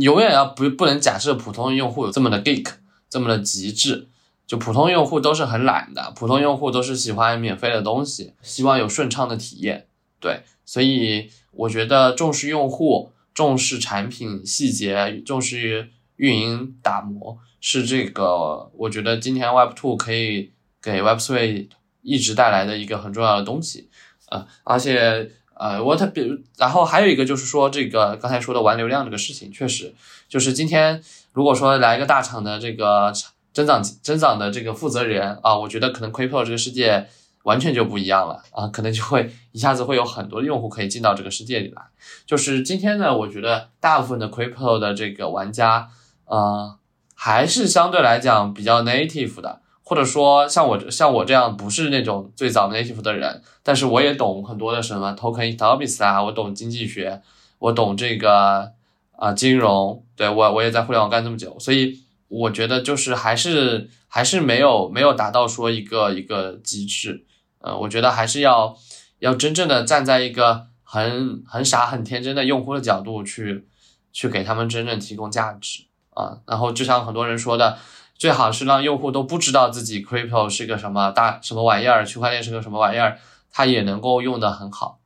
[0.00, 2.66] 永远要不不能假设普通用户有这么的 geek，
[3.08, 4.08] 这么的极致。
[4.46, 9.88] 就普通用户都是很懒的，普通用户都是喜欢免费的东西，希望有顺畅的体验。
[10.20, 20.52] 对，所以我觉得重视用户、重视产品细节、重视运营打磨，是这个我觉得今天 Web Two 可以
[20.82, 21.68] 给 Web Three
[22.02, 23.88] 一直带来的一个很重要的东西。
[24.28, 26.24] 呃，而且呃，我特别，
[26.58, 29.94] 然后还有一个就是说，这个刚才说的玩流量这个事情，确实
[30.28, 31.02] 就是今天
[31.32, 33.12] 如果说来一个大厂的这个
[33.54, 37.08] 增长增长的这个负责人啊，我觉得可能 Crypto 这个世界
[37.46, 41.82] 完全就不一样了啊，可能就会一下子会有很多的用户可以进到这个世界里来。
[42.26, 45.88] 就是今天呢，我觉得大部分的 Crypto 的这个玩家，
[46.24, 46.76] 呃，
[47.14, 57.22] 还是相对来讲比较 native 的，或者说像我像我这样不是那种最早 native 的人，但是我也懂很多的什么 token economics 啊，我懂经济学，
[57.60, 58.72] 我懂这个
[59.12, 62.00] 啊、金融，对我我也在互联网干这么久，所以。
[62.28, 67.24] 我觉得就是还是还是没有没有达到说一个一个极致，
[67.60, 68.76] 呃，我觉得还是要
[69.18, 73.66] 要真正的站在一个很很傻很天真的用户的角度去
[74.12, 76.38] 去给他们真正提供价值啊。
[76.46, 77.78] 然后就像很多人说的，
[78.16, 83.18] 最好是让用户都不知道自己 crypto 是个什么大什么玩意儿，区块链是个什么玩意儿，
[83.50, 85.00] 他也能够用的很好。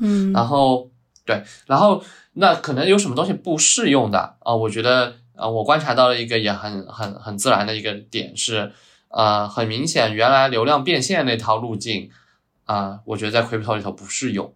[0.00, 0.90] 嗯，然后
[1.26, 4.54] 对，然后那可能有什么东西不适用的啊？
[4.54, 8.72] 我觉得啊，我观察到了一个也很很很自然的一个点是，
[9.14, 12.10] 呃，很明显原来流量变现那套路径，
[12.64, 14.52] 啊，我觉得在 crypto 里头不适用，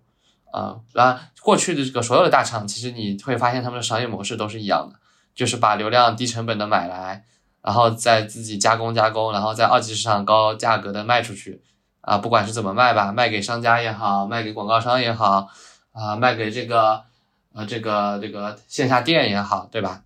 [0.52, 4.98] 啊，然过去的这个所有的大厂，其实你会发现他们的商业模式都是一样的，
[5.34, 7.24] 就是把流量低成本的买来，
[7.62, 11.62] 然后再自己加工加工，然后在二级市场高价格的卖出去，
[12.00, 15.48] 啊，不管是怎么卖吧，卖给商家也好，卖给广告商也好，
[15.92, 17.06] 啊，卖给这个。
[17.54, 20.02] 呃，这个这个线下店也好，对吧？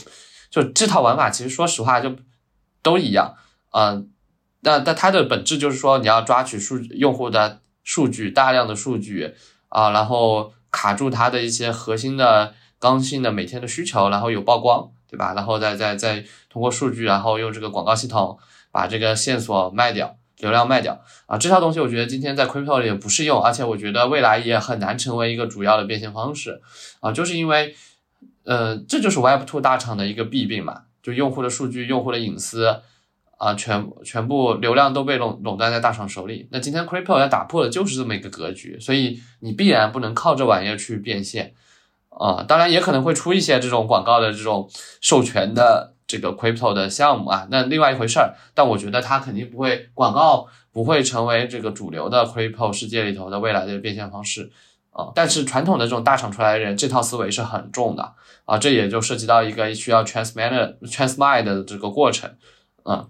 [0.50, 2.16] 就这套玩法，其实说实话就
[2.82, 3.36] 都一样。
[3.76, 4.08] 嗯，
[4.60, 9.34] 那那它的本质就是说，你要抓取数用户的数据，大量的数据
[9.68, 15.34] 啊，然后卡住它的一些核心的刚性的每天的需求，然后有曝光，对吧？
[15.34, 18.38] 然后再再再通过数据，然后用这个广告系统
[18.72, 20.16] 把这个线索卖掉。
[20.38, 26.60] 流量卖掉啊，这套东西我觉得今天在 crypto 里也不适用，而且我觉得未来也很难成为一个主要的变现方式
[27.00, 27.74] 啊，就是因为，
[28.44, 32.82] 呃，这就是 Web Two 大厂的一个弊病嘛，就用户的数据、用户的隐私
[33.36, 36.48] 啊，全全部流量都被垄垄断在大厂手里。
[36.50, 41.54] 那今天 crypto 要打破的就是这么一个格局，所以你必然不能靠这玩意儿去变现
[42.08, 44.68] 啊，当然也可能会出一些这种广告的这种
[45.00, 45.92] 授权的。
[46.08, 48.36] 这个 crypto 的项目啊，那另外一回事儿。
[48.54, 54.52] 但我觉得它肯定不会广告不会成为这个主流的 crypto 世界里头的未来的变现方式
[54.92, 55.10] 啊。
[55.16, 58.12] 但是传统的这种大厂出来的人，这套思维是很重的
[58.44, 58.56] 啊。
[58.56, 62.30] 这也就涉及到一个需要 transmit transmit 的这个过程。
[62.84, 63.08] 嗯，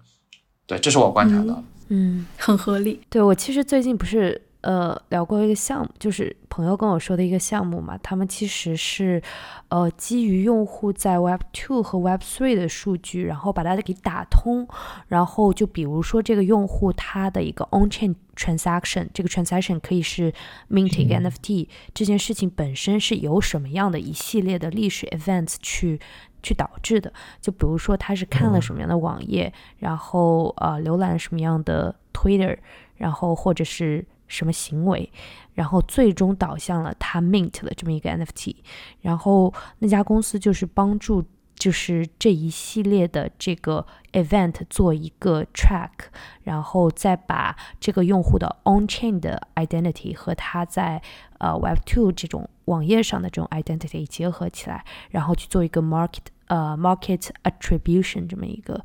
[0.67, 1.63] 对，这是我观察的。
[1.87, 2.99] 嗯，很合理。
[3.09, 4.39] 对我其实最近不是。
[4.61, 7.97] 呃，聊过一个项目，就是朋友跟我说的一个项目嘛。
[7.99, 9.21] 他们其实是，
[9.69, 14.67] 呃，基于用户在 Web Two 和 Web Three 的数据，然后把它给打通。
[15.07, 20.33] 然后就比如说这个用户他的一个 On-chain transaction，这个 transaction 可以是
[20.69, 26.01] mint 一个 NFT，这件事情本身是由什么样的一系列的历史 events 去
[26.47, 27.11] 去导致的？
[27.41, 32.57] 就比如说他是看了什么样的网页，然后呃浏览什么样的 Twitter，
[32.95, 34.05] 然后或者是。
[34.29, 35.09] 什么行为，
[35.53, 38.57] 然后最终导向了他 mint 的这么一个 NFT，
[38.99, 41.23] 然后那家公司就是帮助，
[41.55, 46.09] 就是这一系列的这个 event 做一个 track，
[46.43, 51.01] 然后再把这个用户的 on chain 的 identity 和他在
[51.37, 58.83] 呃 Web two 这种网页上的这种 identity 结合起来，然后去做一个 market 呃 market attribution 这么一个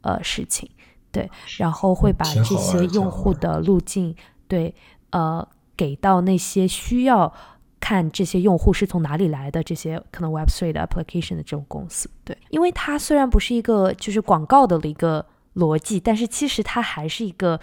[0.00, 0.70] 呃事情，
[1.12, 4.16] 对，然后会把这些用户的路径。
[4.48, 4.74] 对，
[5.10, 5.46] 呃，
[5.76, 7.32] 给到那些需要
[7.78, 17.60] 看这些用户是从哪里来的这些可能 Web Three 的 application 的这种公司，对，因为它虽然不是一个就是广告的一个逻辑，但是其实它还是一个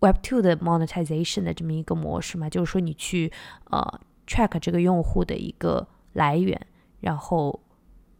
[0.00, 3.30] Web Two 的 monetization 的这么一个模式嘛，就是说你去
[3.70, 6.58] 呃 track 这个用户的一个来源，
[7.00, 7.60] 然后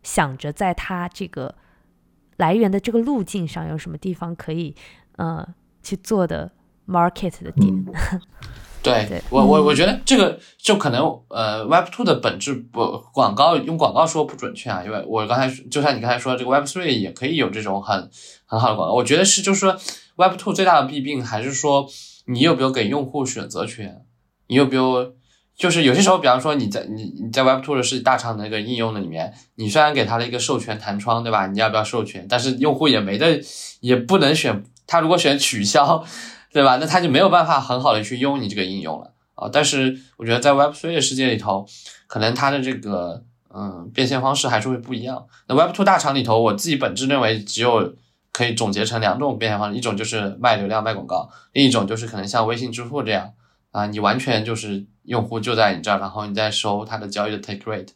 [0.03, 1.55] 想着在它这个
[2.37, 4.75] 来源的这个路径上有什么地方可以
[5.17, 5.47] 呃
[5.83, 6.53] 去做的。
[6.85, 7.85] market 的点，
[8.83, 18.11] 对我我我觉得这个就可能呃 Web Two 的本质不广告用广告说不准确啊，因为我刚才就像你刚才说这个 Web Three 也可以有这种很
[18.47, 19.79] 很好的广告，我觉得是就是说
[20.17, 21.87] Web Two 最大的弊病还是说
[22.27, 24.05] 你有没有给用户选择权，
[24.49, 25.15] 你有没有
[25.63, 31.47] 就是有些时候，比方说你在你你在 Web Two 的是大厂的那个应用的里面，你虽然给他了一个授权弹窗，对吧？
[31.47, 32.27] 你要不要授权？
[32.29, 33.41] 但是用户也没得
[33.81, 36.05] 也不能选，他如果选取消。
[36.55, 36.77] 对吧？
[36.77, 39.49] 那他就没有办法很好的去用你这个应用了啊。
[39.51, 41.67] 但是我觉得在 Web Three 的世界里头，
[42.07, 45.27] 可能它的这个嗯变现方式还是会不一样。
[45.49, 47.95] 那 Web Two 大厂里头，我自己本质认为只有
[48.35, 53.33] 可以总结成两种变现方式，一种就是卖流量卖广告，另一种就是可能像微信支付这样
[53.71, 57.89] 啊，你完全就是用户就在你这儿，然后你再收他的交易的 take rate。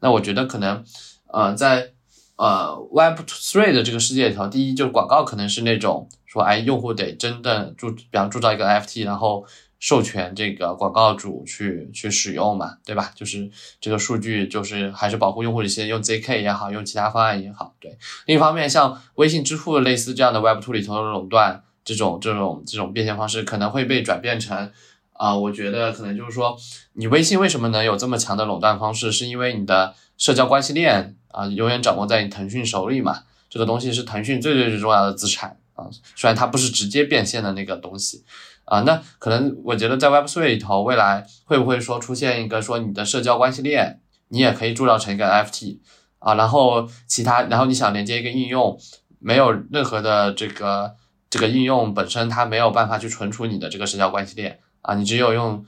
[0.00, 0.84] 那我觉得可能
[1.32, 1.92] 呃在
[2.36, 6.08] 呃 Web Three 的这个世界里头，第一就是广告可能是那种。
[6.26, 9.46] 说哎，用户得真的铸，比方铸造一个 FT，然后
[9.78, 13.12] 授权这个广告主去去使用嘛，对吧？
[13.14, 13.48] 就是
[13.80, 17.96] 这个数据，就是还是保护用户的一些用 ZK 也好，用其他方案也好，对。
[18.26, 24.72] 另一方面，像微信支付类似这样的 Web2 里头的垄断，这种这种这种变现方式可能会被转变成
[25.14, 26.56] 啊，我觉得可能就是说，
[26.92, 35.58] 你微信为什么能有这么强的垄断方式，是因为你的社交关系链啊，永远掌握在你腾讯手里嘛，这个东西是腾讯最最最重要的资产。
[35.74, 38.24] 啊，虽然它不是直接变现的那个东西，
[38.64, 45.78] 啊，那可能我觉得在 Web3 里头，未来会不会说出现一个说你的社交关系链，你也可以铸造成一个 FT
[46.20, 48.78] 啊，然后其他，然后你想连接一个应用，
[49.18, 50.94] 没有任何的这个
[51.28, 55.64] 这个应用本身它没有办法去存储你的这个社交关系链啊，你只有用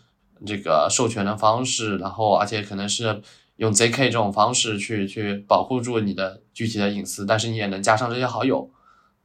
[0.47, 3.23] 这个授权的方式，然后而且可能是
[3.57, 8.71] 用 ZK 这种方式去去保护住你的具体的隐私，但是你也能加上这些好友。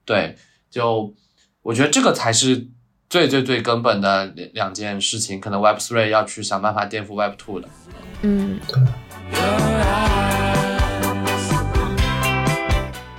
[0.06, 0.38] 对，
[0.70, 1.14] 就
[1.62, 2.68] 我觉得这个才是
[3.10, 7.68] 最最最根本的两两件事情，可能 Web Three 要去想办法颠覆 Web Two 的。
[8.22, 8.60] 嗯。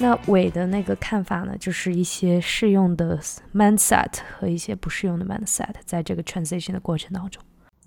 [0.03, 3.17] 那伟的那个看法呢，就是一些适用的
[3.55, 7.41] mindset 和一些不适用的 mindset，在这个 transition 的过程当中，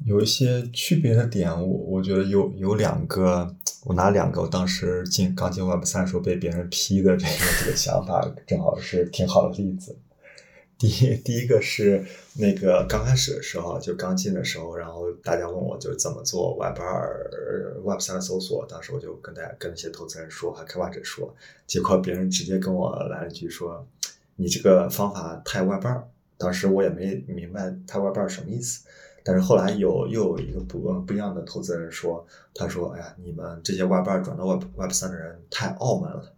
[0.06, 3.54] 有一些区别的点，我我觉得有有两个，
[3.84, 10.00] 我拿两个，我当时进刚进 Web 三时候被别人批的这个这个想法，正好是挺好的例子。
[10.78, 12.06] 第一，第一个是
[12.38, 21.34] 那个刚开始的时候，就刚进的时候，然后大家问我就怎么做 Web 二、Web 三搜索，当时我就跟大家跟那些投资人说，还开发者说，
[21.66, 23.88] 结果别人直接跟我来了一句说，
[24.36, 26.06] 你这个方法太 Web 二。
[26.38, 28.86] 当时我也没明白太 Web 二什么意思，
[29.24, 36.35] 但是后来有又有一个不不一样的投资人说，他说，哎呀，你们这些 Web 二转到 Web Web 三的人太傲慢了。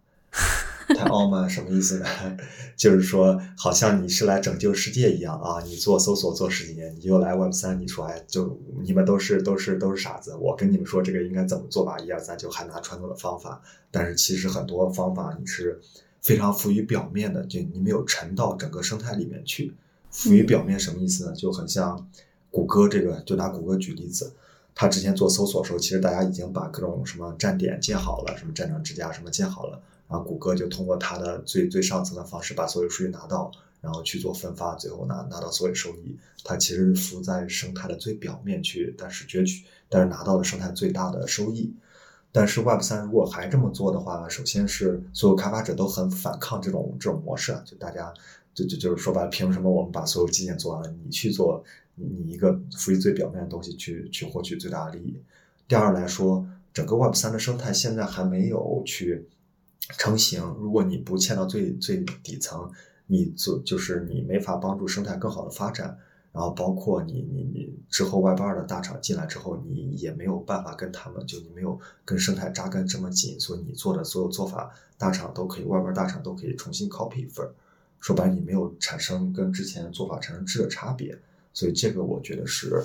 [0.94, 2.06] 太傲慢什么意思呢？
[2.76, 5.60] 就是说，好像你是来拯救世界一样啊！
[5.62, 10.34] 你做搜索做十几年，你又来 Web 三，你说哎，就你们都是都是都是傻子。
[10.36, 13.60] 我跟你们说这个应该怎么做吧，一二三，就还拿传统的方法。
[13.90, 15.80] 但是其实很多方法你是
[16.22, 19.74] 非常浮于表面的，就你没有沉到整个生态里面去。
[20.10, 21.32] 浮于表面什么意思呢？
[21.34, 22.08] 就很像
[22.50, 24.32] 谷歌这个，就拿谷歌举例子，
[24.74, 29.82] 他之前做搜索的时候，其实大家已经把各种什么站点建好了，什么站长之家什么建好了。
[30.08, 33.52] 然后谷歌就通过它的最最上层的方式把所有数据拿到，
[33.82, 36.16] 然后去做分发，最后拿拿到所有收益。
[36.42, 41.74] 它其实浮在生态的最表面去，但是攫取，但是拿到了生态最大的收益。
[42.32, 48.12] 但是 Web 三如果还这么做的话，首先是所有开发者都很反抗这种这种模式，就大家
[48.54, 51.62] 就就就是说白了，凭什么我们把所有基建做完了，你去做
[51.96, 55.20] 你一个浮于最表面的东西去去获取最大的利益？
[55.66, 59.28] 第二来说，整个 Web 三的生态现在还没有去。
[59.96, 62.70] 成型，如果你不嵌到最最底层，
[63.06, 65.98] 你做就是你没法帮助生态更好的发展。
[66.30, 77.48] 然后包括你你你之后 Web 二的大厂进来之后，你也没有办法跟他们，就你没有跟生态扎根这么紧，所以你做的所有做法，大厂都可以外边大厂都可以重新 copy 一份。
[77.98, 81.18] 说白，你没有产生跟之前做法产生质的差别，
[81.54, 82.84] 所以这个我觉得是。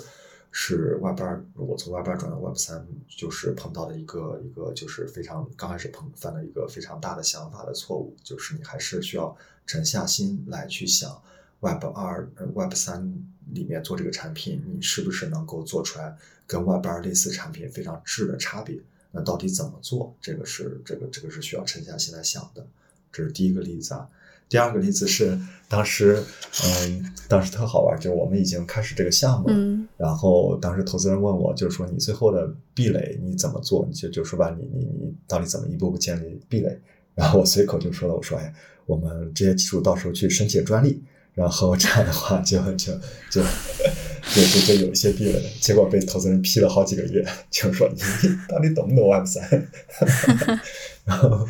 [0.56, 9.36] 是 Web 二，我从 Web 二转到 Web 三，就是碰到的一个一个，就是非常刚开始碰犯了一个非常大的想法的错误，就是你还是需要
[9.66, 11.20] 沉下心来去想
[11.60, 13.12] Web 二、Web 三
[13.52, 18.80] 里面做这个产品，你是不是能够做出来跟 Web 二类似产品非常质的差别？
[19.12, 20.16] 那到底怎么做？
[20.22, 22.64] 这个是这个这个是需要沉下心来想的。
[23.12, 24.08] 这是第一个例子啊。
[24.54, 25.36] 第二个例子是，
[25.68, 26.24] 当时，
[26.64, 29.56] 嗯，当时特好玩，就是我们已经开始这个项目了，
[29.98, 33.84] 然后当时投资人问我，就是说你最后的壁垒你怎么做？
[33.90, 36.80] 你就就说吧，你你你到底怎么一步步建立壁垒？
[37.16, 38.54] 然后我随口就说了，我说，哎，
[38.86, 41.02] 我们这些技术到时候去申请专利，
[41.34, 42.94] 然后这样的话就就
[43.32, 45.42] 就就就就有一些壁垒。
[45.60, 48.00] 结果被投资人批了好几个月，就说你
[48.48, 49.68] 到底懂不懂 Web 三？
[51.06, 51.50] 然后。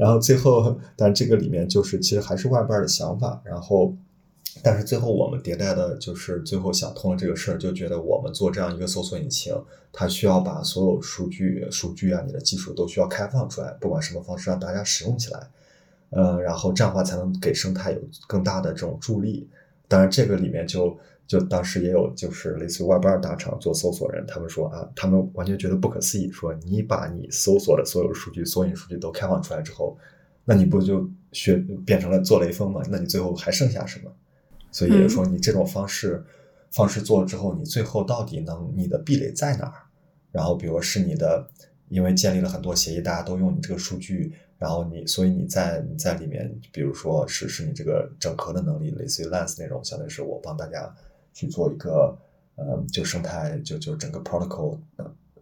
[0.00, 3.38] 然后最后，但这个里面就是其实还是外边的想法。
[3.44, 3.94] 然后，
[4.62, 9.54] 但是最后我们迭代的就是最后想通了这个事儿，就觉得我们做这样一个搜索引擎，
[9.92, 15.50] 它需要把所有数据、数据啊，你的技术都需要开放出来，不管什么方式让大家使用起来。
[16.12, 19.46] 嗯，然后这样的话才能给生态有更大的这种助力。
[19.90, 20.96] 当然，这个里面就。
[21.30, 29.96] 就当时也有，就是类似于 Web 二大厂做搜索人，他们说啊，他们完全觉得不可思议，说你把你搜索的所有数据、索引数据都开放出来之后，
[30.44, 31.54] 那你不就学
[31.86, 32.82] 变成了做雷锋吗？
[32.90, 34.10] 那你最后还剩下什么？
[34.72, 36.20] 所以也就是说，你这种方式
[36.72, 39.74] 方式做了之后，你最后到底能你的壁垒在哪儿？
[40.32, 41.48] 然后，比如是你的，
[41.90, 50.94] 因为建立了很多协议，大家都用你这个数据，然后你所以你在你在里面，比如说是是你这个整合的能力，类似于 Lens 那种，相当于是我帮大家。
[51.32, 52.14] 去做一个，
[52.56, 54.76] 呃，就生态，就就整个 protocol，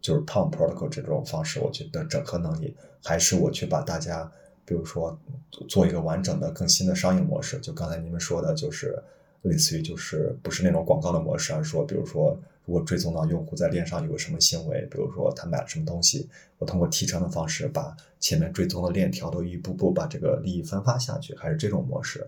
[0.03, 4.31] 就是 Pom protocol 这种方式，我觉得整合能力，还是我去把大家，
[4.67, 5.19] 比如说
[5.67, 7.59] 做一个完整的、更新的商业模式。
[7.61, 9.03] 就刚才你们说的，就是
[9.43, 12.39] 类似于就是不是那种广告的模式，而是说，比如说
[12.69, 22.25] 如果追踪到用户在链上有个什么行为，比如说他买了什么东西，我通过提成的方式把前面追踪的链条都一步步把这个利益分发下去，还是这种模式。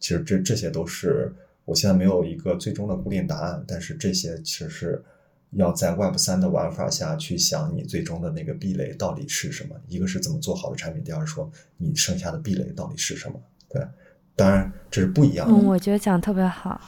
[0.00, 1.30] 其实这这些都是。
[1.64, 5.04] 我现在没有一个最终的固定答案，但是这些其实是
[5.52, 9.76] 要在 Web 三的玩法下去想，你最终的那个壁垒到底是什么？
[9.86, 13.40] 一个是怎么做好的产品，第二说你剩下的壁垒到底是什么？
[13.68, 13.86] 对，
[14.34, 15.54] 当然这是不一样的。
[15.54, 16.80] 嗯，我觉得讲特别好。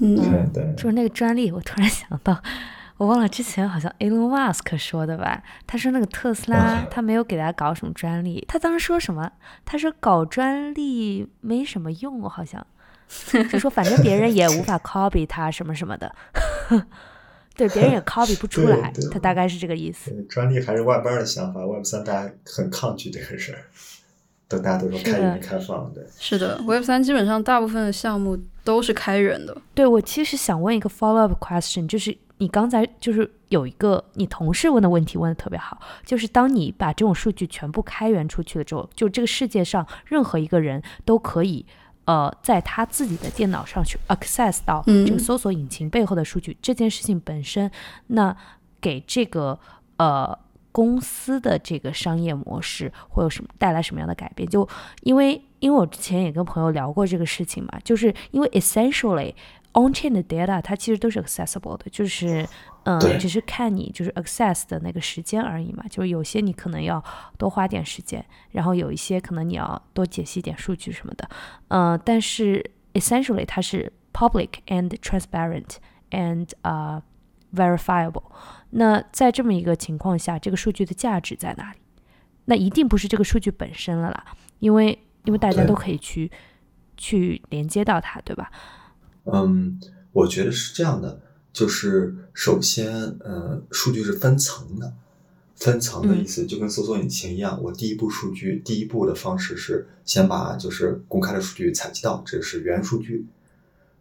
[0.00, 2.42] 嗯，对对，就是那个专利，我突然想到，
[2.96, 5.42] 我忘了之前好像 Elon Musk 说的吧？
[5.66, 9.30] 他说那个特斯拉他没有给他搞什么专利，他当时说什么？
[9.64, 12.66] 他说搞专利没什么用，好像
[13.50, 16.14] 就说反正别人也无法 copy 他什么什么的。
[17.56, 20.10] 对，别人也 copy 不出来，他大概是这个意思。
[20.28, 23.62] 专利还是外班的想法，Web 三大家很抗拒这个事儿，
[24.56, 26.04] 都大家都说开源开放，对。
[26.18, 29.56] 是的，Web 三基本上大部分的项目都是开源的。
[29.74, 41.66] 对，我其实想问一个 follow up question，就是你刚才就是有一个你同事问的问题问的特别好，就是当你把这种数据全部开源出去了之后，就这个世界上任何一个人都可以。
[42.06, 47.70] 呃，在他自己的电脑上去 access 到这个搜索引擎背后的数据，这件事情本身，
[48.08, 48.36] 那
[48.78, 49.58] 给这个
[49.96, 50.38] 呃
[50.74, 54.48] 公司的这个商业模式会有什么带来什么样的改变？
[54.48, 54.68] 就
[55.02, 59.32] 因为因为我之前也跟朋友聊过这个事情嘛，就是因为 essentially
[59.74, 62.44] on-chain 的 data 它其实都是 accessible 的，就是。
[62.86, 67.02] 嗯，只是看你就是 access 的那个时间而已嘛，就是有些你可能要
[67.38, 71.26] 多花点时间，然后有一些可能你要多解析点数据什么的。
[71.68, 72.62] 嗯，但是
[72.92, 75.76] essentially 它是 public and transparent
[76.10, 77.02] and 啊
[77.54, 78.24] verifiable。
[78.76, 81.78] 那在这么一个情况下，这个数据的价值在哪里？
[82.46, 84.24] 那一定不是这个数据本身了啦，
[84.58, 86.30] 因为因为大家都可以去
[86.96, 88.50] 去连接到它，对吧？
[89.24, 89.80] 嗯，
[90.12, 91.20] 我觉得是这样的。
[91.52, 94.92] 就是首先，呃，数据是分层的，
[95.54, 97.62] 分层的意思就跟搜索引擎一样。
[97.62, 103.24] 我第一步数据，第一步的方式是先把就是公开的数据采集到，这是原数据。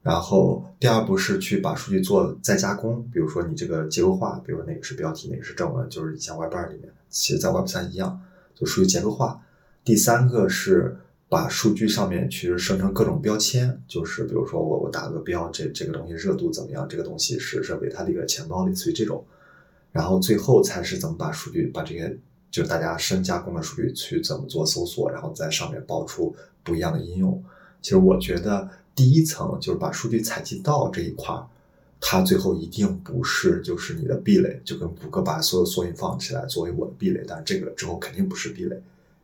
[0.04, 8.22] 然后第二步是去把数据做再加工，比如说你这个结构化，比如说哪个是标题，哪个是正文，就是以前 Web 二里面，其实在 Web 三一样，
[8.54, 9.42] 就属于结构化。
[9.84, 10.96] 第三个是。
[11.30, 16.88] 把数据上面去生成各种标签，就是比如说我我打个标，这这个东西热度怎么样？
[16.88, 19.26] 这个东西是是维他的一个钱包，类似于这种。
[19.92, 22.16] 然后最后才是怎么把数据把这些
[22.52, 27.44] 就是大家深加工的数据去怎么做搜索，然后在上面爆出不一样的应用。
[27.84, 31.46] 其实我觉得第一层就是把数据采集到这一块儿，
[32.02, 38.82] 它最后一定不是就是你的壁垒，就跟谷歌把所有索引放起来作为我的壁垒，但是这个之后肯定不是壁垒。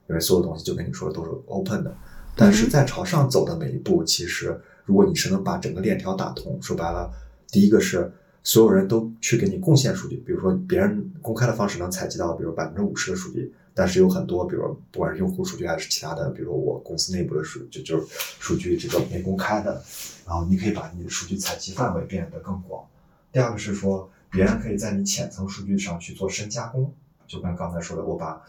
[0.07, 1.95] 因为所有东西就跟你说的都是 open 的，
[2.36, 7.12] 但是在朝上走的每一步，其实如果你是能把整个链条打通，说白了，
[7.51, 8.12] 第一个是
[8.44, 18.06] 所有人都去给你贡献数据，比如说别人公开的方式能采集到，比如百分之五十的数据，但是有很多，比如不管是用户数据还是其他的，比如我公司内部的数就就是
[18.40, 19.84] 数据这个没公开的，
[20.26, 22.86] 然后你可以把你的数据采集范围变得更广。
[23.32, 26.94] 第二个是说，别人可以在你浅层数据上去做深加工，
[27.28, 28.42] 就跟刚才说的，我把。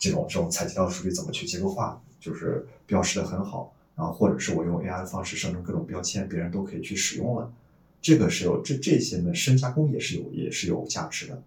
[0.00, 7.50] 这种这种采集到的数据怎么去结构化，就是标识的很好，然后或者是我用 AI 的方式生成各种标签，别人都可以去使用了，
[8.00, 11.42] 这个是有这这些呢深加工也是有也是有价值的。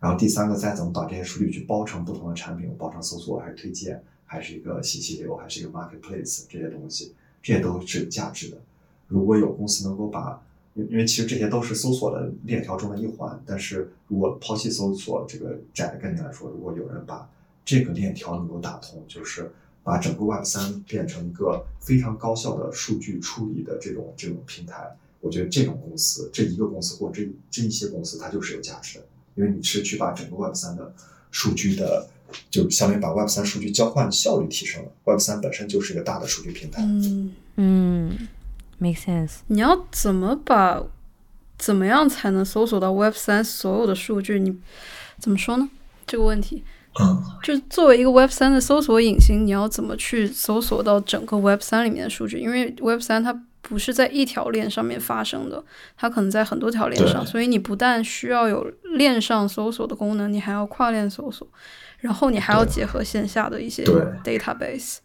[0.00, 8.56] 然后第三个再怎么把这些数据去包成不同的产品，包成搜索还是推荐，还是一个信息流，还是一个 marketplace 这些东西，这些都是有价值的。
[9.08, 10.40] 如果有公司能够把，
[10.74, 17.28] 因为其实这些都是搜索的链条中的一环，但是如果抛弃搜索这个窄的概念来说，如果有人把
[17.64, 19.50] 这个链条能够打通，就是
[19.82, 24.94] 把整个 Web 三变成一个非常高效的数据处理的这种这种平台。
[25.20, 30.94] 我觉得这种公司，这一个公司或这这一些公司，它就是有价值的，因为你是去把整个 Web 三的
[31.30, 32.08] 数据的，
[32.50, 34.90] 就相当于把 Web 三数据交换效率提升了。
[35.04, 36.82] Web 三本身就是一个大的数据平台。
[36.82, 38.28] 嗯嗯
[38.78, 39.38] ，make sense。
[39.48, 40.82] 你要怎么把，
[41.58, 44.38] 怎么样才能搜索到 Web 三所有的数据？
[44.38, 44.56] 你
[45.18, 45.68] 怎么说呢？
[46.06, 46.62] 这个问题。
[47.00, 52.38] 嗯，就作为一个 Web 三的搜索引擎，你要怎么去搜索到整个 Web 三里面的数据？
[52.40, 55.62] 因为 Web 三它不是在一条链上面发生的，
[55.96, 58.62] 它可能在很多条链上，所以你不但需要有
[58.96, 61.46] 链上搜索的功能，你还要跨链搜索，
[61.98, 63.84] 然后你还要结合线下的一些
[64.24, 64.98] database，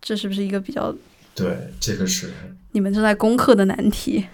[0.00, 0.94] 这是不是一个比较？
[1.34, 2.30] 对，这个是
[2.72, 4.26] 你们正在攻克的难题。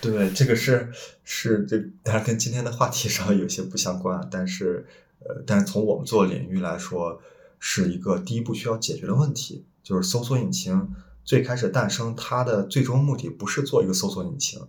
[0.00, 0.90] 对，这个是
[1.24, 4.86] 是这，当然跟今天的话题上有些不相关，但是。
[5.18, 7.20] 呃，但是从我们做领域来说，
[7.58, 10.94] 是一个第一步需要解决的问题，就是搜索引擎
[11.26, 14.60] 最开始诞生，它的最终目的不是做一个搜索引擎，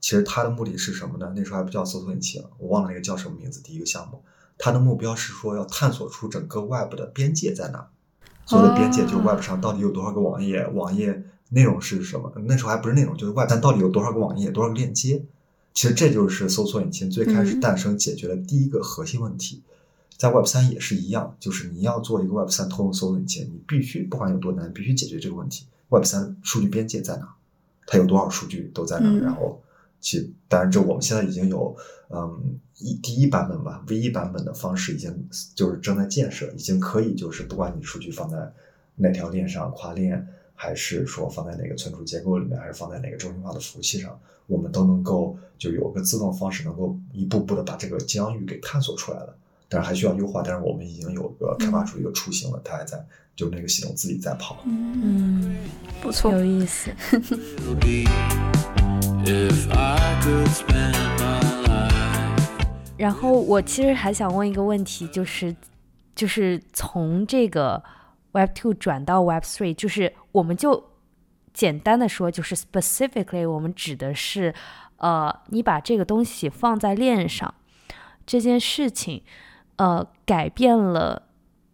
[0.00, 1.30] 其实它的目的是什么呢？
[1.36, 3.60] 那时候还不叫搜索引擎，我忘了那个叫什么名字。
[3.62, 4.22] 第一个项目，
[4.56, 7.86] 它的目标是说要探索出整个 Web 的边界在哪，
[8.46, 12.32] 所谓的边界就是 Web 上到底有多少个网页，网页内容是什么？
[12.46, 15.22] 那时候还不是内容，就是 Web 上到底有多少个网页，多少个链接？
[15.74, 19.60] 其实这就是搜索引擎最开始诞生解决的第一个核心问题。
[20.16, 25.66] 在 Web 三也是一样，就是你要做一个 Web 三通用搜索引擎，你必须不管有多难，必须解决这个问题。
[25.88, 27.34] Web 三数据边界在哪？
[27.86, 29.08] 它有多少数据都在哪？
[29.20, 29.62] 然后
[30.00, 31.76] 其当然，这我们现在已经有
[32.10, 38.52] 嗯一第一版本吧，V 一版本的方式已经就是正在建设，已经可以就是不管你数据放在
[38.96, 49.36] 哪条链上跨链，还是说放在哪个存储结构里面，还是放在哪个中心化的服务器上，我们都能够就有个自动方式，能够一步步的把这个疆域给探索出来了。
[49.76, 52.98] 但是还需要优化，但是我们已经有个开发出一个雏形了，它还在
[53.36, 54.56] 就那个系统自己在跑。
[54.64, 55.54] 嗯，
[56.00, 56.90] 不错，有意思。
[62.96, 65.54] 然后我其实还想问一个问题，就是
[66.14, 67.84] 就是从这个
[68.32, 70.82] Web Two 转到 Web Three，就是我们就
[71.52, 74.54] 简单的说，就是 specifically 我们指的是，
[74.96, 77.52] 呃，你把这个东西放在链上
[78.24, 79.22] 这件事情，
[79.76, 81.22] 呃，改变了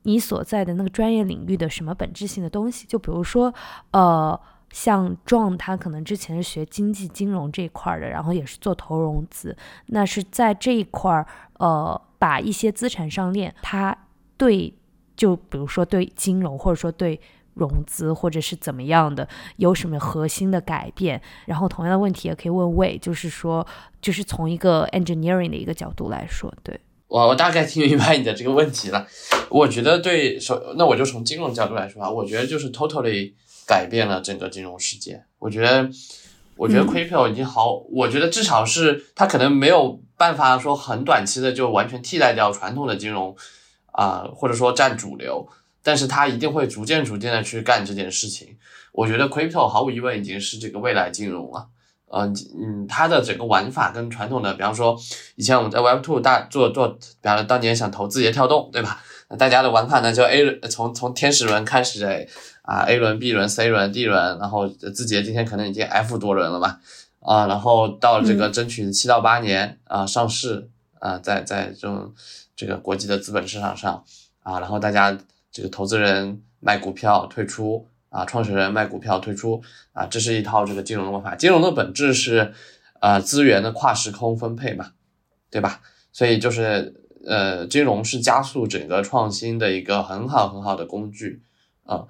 [0.02, 2.86] 你所在的那个专业领域的什么本质性的东西？
[2.86, 3.52] 就比如说，
[3.92, 4.38] 呃。
[4.74, 9.54] 像 John 他可能之前是学经济金融这一块的，然后也是做投融资，
[9.88, 11.26] 那是在这一块儿，
[11.58, 13.94] 呃，把一些资产上链，它
[14.38, 14.72] 对，
[15.14, 17.20] 就比如说对金融或者说对
[17.52, 21.20] 融资或者是怎么样的，有什么核心的改变？
[21.44, 23.66] 然后同样的问题也可以问魏，就是说，
[24.00, 26.80] 就是从一个 engineering 的一个角度来说，对，
[27.12, 29.06] 我我大概听明白你的这个问题了。
[29.50, 33.34] 我觉得对首，那我就从金融角度来说啊，我觉得就是 totally
[33.66, 35.22] 改变了整个金融世界。
[35.38, 35.90] 我觉得，
[36.56, 43.36] 我觉得 crypto 已经好，我觉得至少是它可能没有办法说很短期的就完全替代掉传统的金融
[43.90, 45.46] 啊、或者说占主流，
[45.82, 48.56] 但是它一定会逐渐逐渐的去干这件事情。
[48.92, 51.68] 我觉得 crypto 毫无疑问已经是这个未来金融了。
[52.12, 54.96] 嗯嗯，它的整个玩法跟传统的，比方说
[55.36, 59.02] 以前我们在 Web Two 大做做，比方说当年想投字节跳动，对吧？
[59.30, 62.28] 那大家的玩法呢，就 A 轮从从天使轮开始
[62.62, 66.80] 啊，A 轮、B 轮、C 轮、D 轮，然后字节今天可能已经 F 多轮了吧？
[67.20, 72.12] 啊，然后到这个争取七到八年啊上市啊，在在这种
[72.54, 74.04] 这个国际的资本市场上
[74.42, 75.16] 啊，然后大家
[75.50, 79.60] 这个投资人卖股票退出啊，创始人卖股票退出
[79.92, 81.34] 啊，这是一套这个金融的玩法。
[81.34, 82.52] 金融的本质是
[83.00, 84.92] 呃资源的跨时空分配嘛，
[85.50, 85.80] 对吧？
[86.12, 86.94] 所以就是
[87.26, 91.42] 呃，金融是加速整个创新的一个很好很好的工具
[91.84, 92.06] 啊。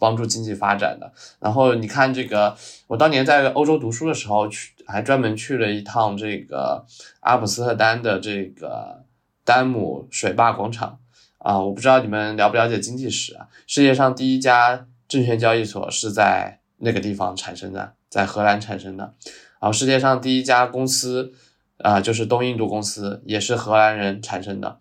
[0.00, 1.12] 帮助经济发展的。
[1.38, 2.56] 然后你看这个，
[2.88, 6.84] 我当年在欧洲读书的时候，去还专门去了一趟这个
[7.20, 9.04] 阿姆斯特丹的这个
[9.44, 10.98] 丹姆水坝广场
[11.38, 11.60] 啊。
[11.60, 13.46] 我不知道你们了不了解经济史啊？
[13.68, 19.14] 世界上第一家证券交易所是在那个地方产生的，在荷兰产生的。
[19.60, 21.32] 然后世界上第一家公司
[21.78, 24.78] 啊，就是东印度公司，也是荷兰人产生的。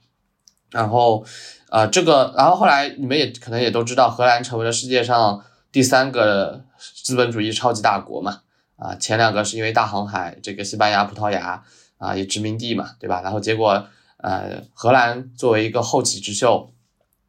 [0.72, 1.26] 然后。
[1.68, 8.44] 啊，这个，然后后来你们也可能也都知道，荷兰成为了世界上第三个资本主义超级大国嘛。
[8.78, 11.62] 啊，前两个是因为大航海，这个西班牙、葡萄牙
[11.98, 13.22] 啊也殖民地嘛，对吧？
[13.24, 13.86] 然后结果，
[14.18, 16.72] 呃，荷兰作为一个后起之秀，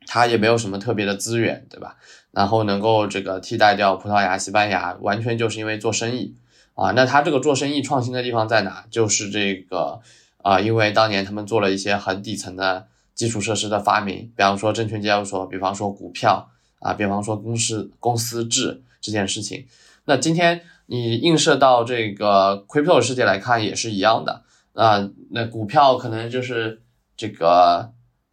[0.06, 1.96] 它也没有什么特别的资源，对吧？
[2.36, 6.34] 然后能够这个替代掉葡萄牙、西班牙，完全就是因为做生意
[6.74, 6.92] 啊。
[6.92, 8.84] 那他这个做生意创新的地方在哪？
[8.90, 10.00] 就是这个
[10.42, 12.86] 啊，因为当年他们做了一些很底层的。
[13.16, 19.64] 基础设施的发明，比方说证券交易所，比方说股票啊，比方说公司公司制这件事情。
[20.04, 24.42] 那今天你映射到这个 crypto 世界来看也是一样的
[24.74, 25.08] 啊。
[25.30, 26.82] 那股票可能就是
[27.16, 27.90] 这个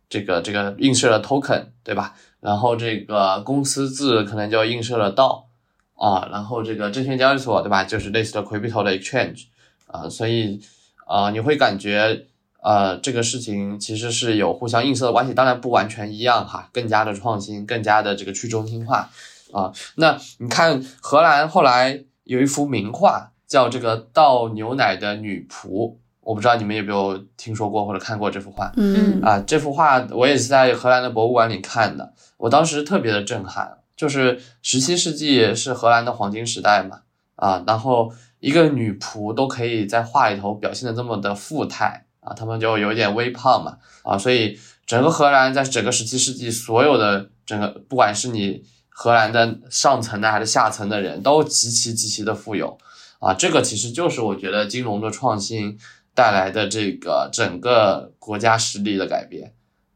[0.09, 2.13] 这个这个映射了 token，对吧？
[2.43, 5.47] 然后这个公司制可能就映射了道
[5.95, 7.83] 啊，然后这个证券交易所，对吧？
[7.83, 9.45] 就是类似的 crypto 的 exchange
[9.87, 10.61] 啊，所以
[11.07, 12.25] 啊，你会感觉。
[12.65, 19.09] 呃，这个事情其实是有互相映射的关系，当然不完全一样哈，更加的创新，更加的这个去中心化
[19.51, 19.73] 啊。
[19.95, 28.71] 那你看荷兰后来有一幅名画叫这个倒牛奶的女仆，我不知道你们有没有听说过或者看过这幅画？
[28.77, 37.01] 嗯啊，这幅画我也是在荷兰的博物馆里看的，我当时特别的震撼，就是十七世纪是荷兰的黄金时代嘛
[37.35, 42.05] 啊，然后一个女仆都可以在画里头表现的这么的富态。
[42.25, 52.77] 啊，他们就有点微胖嘛，啊，所以整个荷兰在整个十七世纪，所有的整个不管是你荷兰的上层的还是下层的人都极其极其的富有，
[53.19, 55.77] 啊，这个其实就是我觉得金融的创新
[56.13, 59.53] 带来的这个整个国家实力的改变，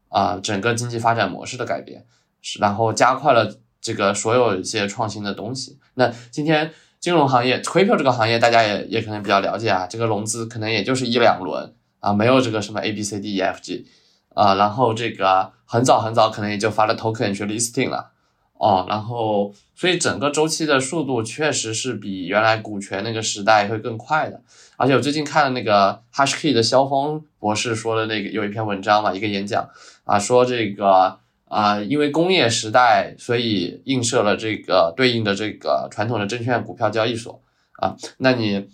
[0.08, 2.06] 啊，整个经济发展模式的改变，
[2.42, 5.78] 是然后加快了这个所有一些创新的东西。
[5.94, 11.74] 那今天金融行业 crypto 这个行业大家也也可能比较了解啊，这个融资可能也就是一两轮。
[12.00, 13.84] 啊，没有这个什么 A B C D E F G，
[14.32, 18.12] 啊，然后这个很早很早可能也就发了 token 去 listing 了，
[18.58, 24.40] 哦，然后所以整个周期的速度确实是比原来股权那个时代会更快的。
[24.76, 29.68] 而且我最近看了那个 HashKey 的肖峰博士说的那个有一篇文章嘛，一个演讲
[30.04, 37.40] 啊，说这个啊，因为工业时代，所以映射了这个对应的这个传统的证券股票交易所
[37.80, 38.68] 啊，那你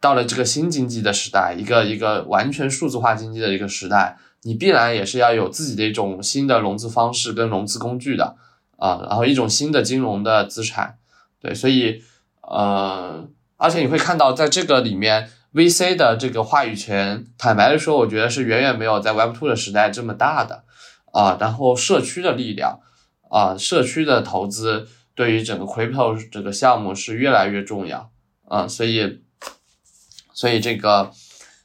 [0.00, 8.36] 到了这个新经济的时代，一个一个完全数字化经济的一个时代，你必然也是要有自己的一种新的融资方式跟融资工具的
[8.80, 10.98] 啊，然后一种新的金融的资产，
[11.40, 12.02] 对，所以
[12.40, 13.28] 呃。
[13.62, 20.64] 而且你会看到，在这个里面，VC 的这个话语权，坦白的说，我觉得是远远没有在 Web Two 的时代这么大的
[21.12, 21.36] 啊。
[21.38, 22.80] 然后社区的力量
[23.28, 28.10] 啊，社区的投资对于整个 Crypto 这个项目是越来越重要
[28.48, 28.66] 啊。
[28.66, 29.20] 所以，
[30.32, 31.10] 所以这个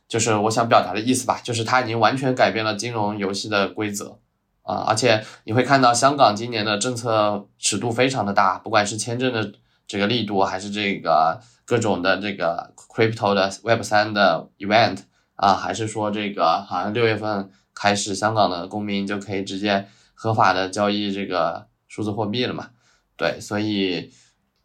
[0.10, 4.20] 就是我想表达的意思吧，就是它已经完全改变了金融游戏的规则
[4.66, 4.84] 啊。
[4.88, 9.54] 而且你会看到，香港今年的政策尺度非常的大，不管是签证的
[9.88, 11.40] 这个力度，还是这个。
[11.68, 15.00] 各种的这个 crypto 的 Web 三的 event
[15.34, 22.70] 啊，还是说这个好像六月份开始，香港的公民就可以直接合法的交易这个数字货币了嘛？
[23.18, 24.12] 对，所以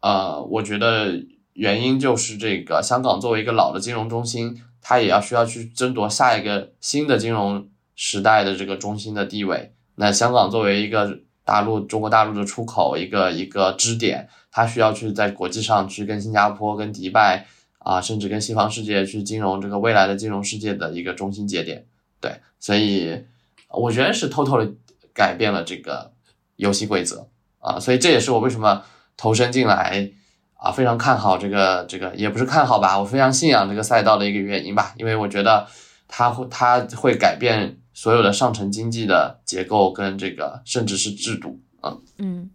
[0.01, 1.11] 呃，我觉得
[1.53, 9.73] 原因就是这个香港作为一个老的金融中心，它也要需要去争夺下一个新的金融时代的这个中心的地位。
[10.01, 14.27] 那香港作为一个大陆中国大陆的出口一个一个支点。
[14.53, 17.45] 它需要去在国际上去跟新加坡、跟迪拜
[17.77, 21.85] 啊，甚至跟西方世界去金融这个未来的金融世界的一个中心节点，
[22.19, 23.23] 对，所以
[23.69, 24.69] 我觉得是偷偷的
[25.13, 26.11] 改变了这个
[26.57, 27.25] 游戏规则
[27.59, 28.83] 啊，所以这也是我为什么
[29.15, 30.11] 投身进来
[30.57, 35.65] 啊，非常看好这个这个，也不是看好吧，我非常信仰这个赛道的一个原因吧，因为我觉得
[36.09, 42.49] 它会它会改变所有的上层经济的结构跟这个甚至是制度，嗯嗯。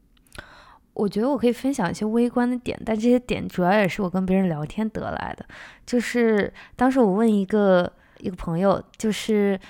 [0.92, 5.46] 我觉得我可以分享一些微观的点，但这些点主要也是我跟别人聊天得来的。
[5.86, 9.60] 就是当时我问一个一个朋友，就是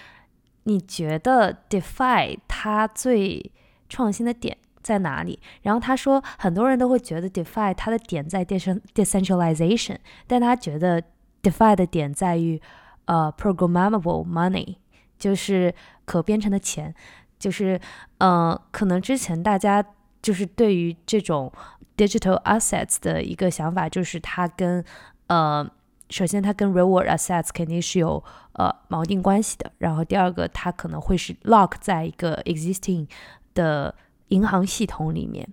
[0.62, 3.52] 你觉得 DeFi 它最
[3.90, 5.38] 创新的点在哪里？
[5.60, 11.02] 然后他说，很多人都会觉得 DeFi 它的点在 decentralization，但他觉得
[11.42, 12.58] DeFi 的点在于
[13.04, 14.76] 呃 programmable money，
[15.18, 15.74] 就是
[16.04, 16.94] 可编程的钱，
[17.38, 17.80] 就是
[18.18, 19.84] 呃可能之前大家。
[20.22, 21.52] 就是对于这种
[21.96, 24.84] digital assets 的一个想法，就是它跟
[25.28, 25.64] 呃，
[26.10, 28.24] 首先它跟 real world assets 肯定是有
[28.54, 29.70] 呃锚定关系的。
[29.78, 33.06] 然后第二个，它可能会是 lock 在一个 existing
[33.54, 33.94] 的
[34.28, 35.48] 银行系统里面。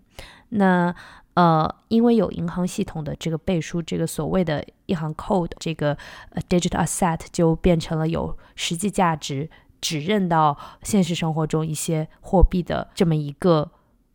[0.49, 0.95] 那
[1.35, 5.97] 呃，因为有银行系统的这个背书，这个所谓的一行 code，这个
[6.31, 9.49] 呃 digital asset 就变成了有实际价值，
[9.81, 13.71] 指认到现实生活中一些货币的这么一个。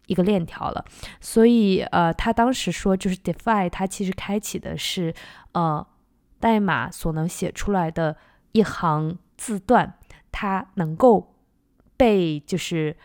[0.08, 0.82] 一个链条了，
[1.20, 5.12] 所以呃，他当时说就是 DeFi，它其实开启的是
[5.52, 5.86] 呃
[6.40, 8.16] 代码所能写出来的
[8.52, 9.98] 一行字段，
[10.32, 11.34] 它能够
[11.98, 12.96] 被就是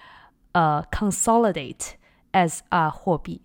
[0.54, 1.96] 呃 consolidate
[2.32, 3.42] as a 货币，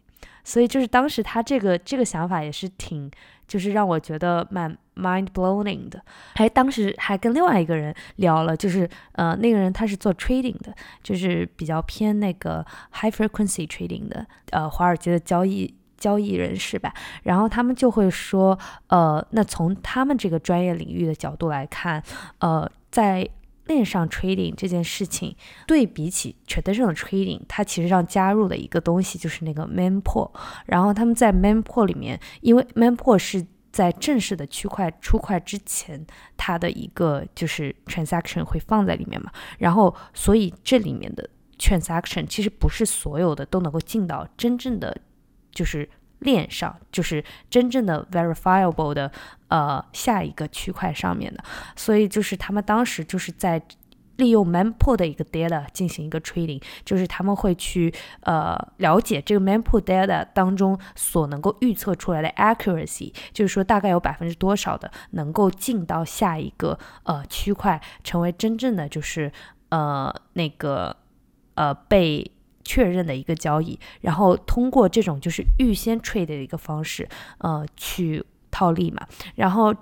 [0.49, 3.11] 所以就是当时他这个这个想法也是挺。
[3.49, 5.99] 就是让我觉得蛮 mind blowing 的，
[6.35, 12.63] 还当时还跟另外一个人聊了，就是呃那个人他是做 trading 的，就是比较偏那个
[12.93, 16.93] high frequency trading 的，呃华尔街的交易交易人士吧，
[17.23, 18.59] 然后他们就会说，
[18.89, 22.03] 呃那从他们这个专业领域的角度来看，
[22.41, 23.27] 呃在。
[23.69, 25.37] 链上 trading 这件事情，
[25.67, 30.29] 对比起 traditional trading，它其实上加入了一个东西，就是那个 mempool。
[30.67, 36.05] 然后他们在 mempool 里面，因为 mempool 是在正式的区块出块之前，
[36.37, 39.31] 它的一个就是 transaction 会放在里面嘛。
[39.59, 45.01] 然后，所以这里面的 transaction 其实不是所有的都能够进到真正的
[45.53, 45.89] 就是。
[46.21, 49.11] 链上就是真正的 verifiable 的
[49.49, 51.43] 呃下一个区块上面的，
[51.77, 53.63] 所以就是他们当时就是在
[54.17, 69.31] 利用 mempool 的一个 data 进行一个 trading，就是他们会去呃了解这个 mempool data 当中所能够预测出来的 accuracy，就是说大概有百分之多少的能够进到下一个呃区块，成为真正的就是
[69.69, 70.97] 呃那个
[71.55, 72.33] 呃被。
[72.69, 77.09] 确认的一个交易，然后通过这种就是预先 trade 的一个方式，
[77.39, 79.07] 呃，去套利嘛。
[79.37, 79.75] 然后，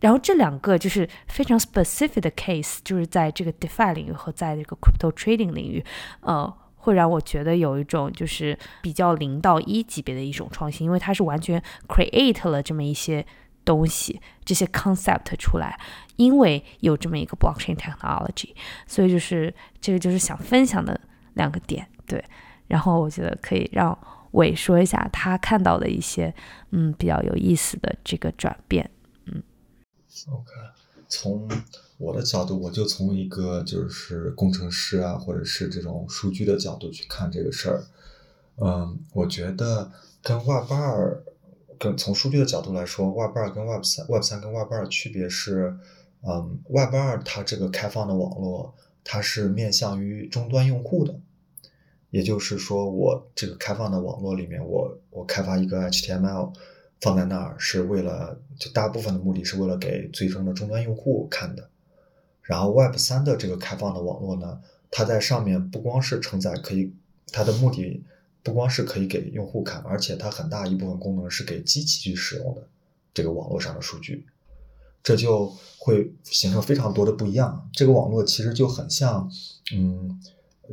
[0.00, 5.84] 然后这两个就是非常 specific 的 case，就是在这个 defi 领域和在这个 crypto trading 领域，
[6.22, 13.24] 呃，会让我觉得有一种就是比较零到一级别的一种创新，因为它是完全 create 了这么一些
[13.64, 15.78] 东西，这些 concept 出来，
[16.16, 18.52] 因为有这么一个 blockchain technology，
[18.88, 21.00] 所以就是这个就是想分享的
[21.40, 21.86] 两个点。
[22.06, 22.22] 对，
[22.66, 23.96] 然后我觉得可以让
[24.32, 26.32] 伟说一下他看到的一些
[26.70, 28.90] 嗯比较有意思的这个转变。
[29.26, 29.42] 嗯
[30.28, 30.52] OK，
[31.08, 31.48] 从
[31.98, 37.84] 我的角度，我就从一个就是工程师啊，或者是这种数据的角度去看这个事儿。
[38.56, 39.90] 嗯，我觉得
[40.22, 41.22] 跟 Web 二，
[41.78, 45.76] 跟从数据的角度来说，Web 二跟 Web 三，Web 三跟 Web 二区别是，
[46.22, 51.18] 嗯，Web 二它这个开放的网络，它是面向于终端用户的。
[52.10, 56.52] 也就是说，我这个开放的网络里面，我我开发一个 HTML
[57.00, 61.70] 放在那儿，是为了就大部分的目的是为了给最终的终端用户看的。
[62.42, 64.60] 然后 Web 三的这个开放的网络呢，
[64.90, 66.92] 它在上面不光是承载可以，
[67.32, 68.02] 它的目的
[68.42, 72.66] 不光是可以给用户看，而且它很大一部分功能是给机器去使用的
[73.14, 74.26] 这个网络上的数据，
[75.04, 77.70] 这就会形成非常多的不一样。
[77.72, 79.30] 这个网络其实就很像，
[79.72, 80.20] 嗯。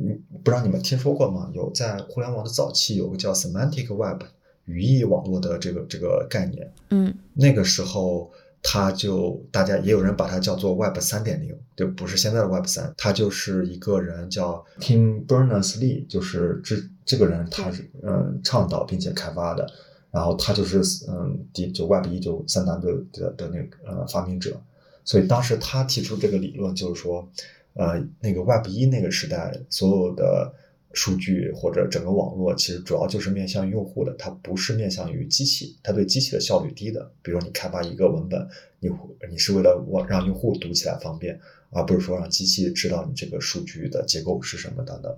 [0.00, 1.50] 嗯，不知道你们听说过吗？
[1.52, 4.22] 有在互联网的早期有个叫 Semantic Web
[4.64, 6.72] 语义网络的这个这个概念。
[6.90, 8.30] 嗯那个时候，
[8.62, 12.94] 它就大家也有人把它叫做 Web 三点零，就不是现在的 Web 三。
[12.96, 19.68] 他就是一个人叫 Tim Berners Lee，就是这这个人他是嗯倡导并且开发的，
[20.12, 24.60] 然后他就是嗯第就 Web 一就三 W 的的那个呃发明者，
[25.04, 27.28] 所以当时他提出这个理论就是说。
[27.78, 30.52] 呃，那个 Web 一那个时代，所有的
[30.94, 37.08] 数据或者整个网络，其实主要就是面向用户的，它不是面向于机器，它对机器的效率低的。
[37.22, 38.48] 比如你开发一个文本，
[38.80, 38.90] 你
[39.30, 41.38] 你是为了我让用户读起来方便，
[41.70, 45.16] 而不是说让机器知道你这个数据的结构是什么等等。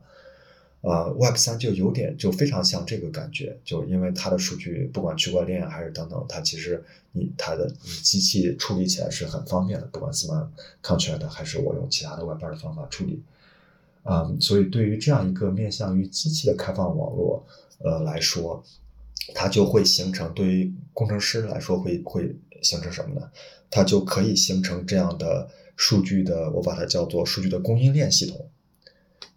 [0.82, 6.82] 呃，Web 三就有点就非常像这个感觉，就因为它的数据不管区块链还是等等，它其实
[7.12, 10.48] 你它的你机器处理起来是很方便的，不管 smart
[10.82, 13.22] contract 还是我用其他的 Web 二的方法处理。
[14.04, 17.44] 嗯，所以对于这样一个面向于机器的开放网络，
[17.84, 18.64] 呃来说，
[19.34, 23.30] 它就会形成对于工程师来说会会形成什么呢？
[23.70, 28.48] 它就可以形成这样的数据的，我把它叫做数据的供应链系统，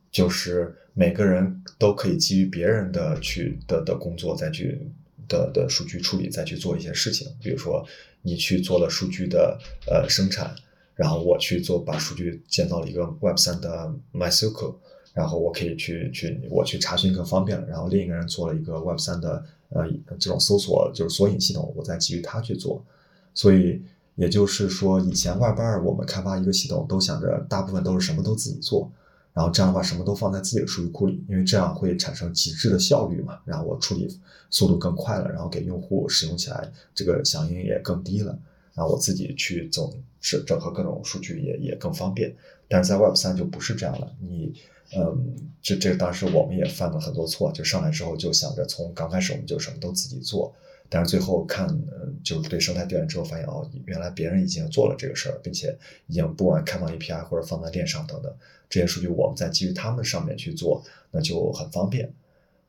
[0.09, 4.79] 就是每个人都可以基于别人的去的的工作再去
[5.27, 7.85] 的的数据处理再去做一些事情，比如说
[8.21, 10.53] 你去做了数据的呃生产。
[10.95, 14.75] 然后我去做， 把数据建造了一个 Web 三的 MySQL，
[15.11, 17.65] 然后我可以去去我去查询更方便了。
[17.67, 19.89] 然后另一个人做了一个 Web 三的呃
[20.19, 22.85] 这种搜索就是索引系统，我再基于它去做。
[23.33, 23.81] 所以
[24.13, 28.91] 也就是说，以前 Web 二我们开发一个系统都想着大部分都是什么都自己做，
[29.33, 34.07] 然后这样的话什么都放在自己的数据库里，因为这样会产生极致的效率嘛，然后我处理
[34.49, 38.37] 速度更快了，然后给用户使用起来这个响应也更低了。
[38.75, 42.35] 然后我自己去总是整合各种数据也也更方便，
[42.67, 44.11] 但是在 Web 三就不是这样了。
[44.19, 44.53] 你，
[44.95, 50.51] 嗯，这这当时我们也犯了很多错，就上来之后就想着从刚开始我们就什么都自己做，
[50.93, 55.75] 但是最后看，嗯，就对生态调研之后发现哦，原来别人已经做了这个事儿，并且
[56.05, 58.31] 已经不管开放 API 或者放在链上等等
[58.69, 62.13] 这些数据，我们再基于他们上面去做，那就很方便。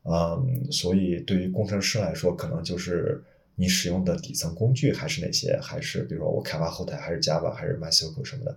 [0.04, 3.22] 嗯，所以对于工程师来说，可能就是。
[3.56, 5.56] 你使用的底层工具还是哪些？
[5.62, 8.56] 还是比如说我开发后台还是 Java 还是 MySQL 什么的？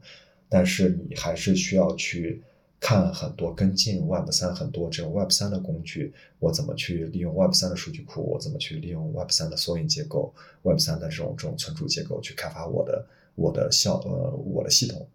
[0.49, 2.41] 但是你还是需要去
[2.79, 8.21] 看很多跟进 Web 三很多这种 Web 三的工具，我怎么去利用 Web 三的数据库？
[8.21, 13.05] 我怎么去利用 Web 三的索引结构、Web 三的这种这种存储结构去开发我的
[13.35, 15.07] 我的效呃我的系统？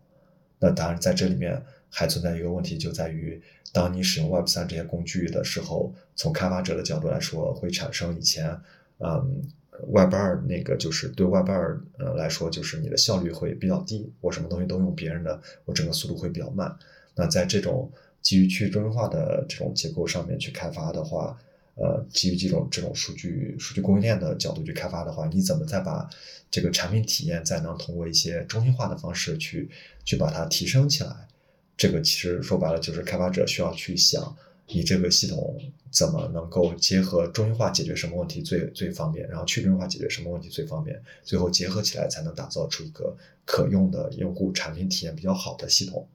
[0.58, 3.40] 那当然在这里面还存在一个问题，就在于
[3.72, 8.60] 当你使用 Web 三这些工具的时候，从开发者的角度来说，会产生以前
[8.98, 9.42] 嗯。
[9.90, 16.76] Web 二那个就是对 Web 二呃来说，就是你的效率会比较低，我什么东西都用别人的，我整个速度会比较慢。
[17.14, 17.90] 那在这种
[18.20, 21.38] 基于去中心化的这种结构上面去开发的话，
[21.74, 26.08] 呃，基于这种这种数据数据供应链的角度去开发的话，你怎么再把
[26.50, 29.68] 这个产品体验再能通过一些中心化的方式去
[30.04, 31.28] 去把它提升起来？
[31.76, 34.36] 这个其实说白了就是开发者需要去想。
[34.68, 35.60] 你这个系统
[35.90, 43.14] 怎么能够结合中心化解决什么问题最最方便，然后去中心化解决什么问题最方便，最后结合起来才能打造出一个
[43.44, 46.06] 可用的用户产品体验比较好的系统。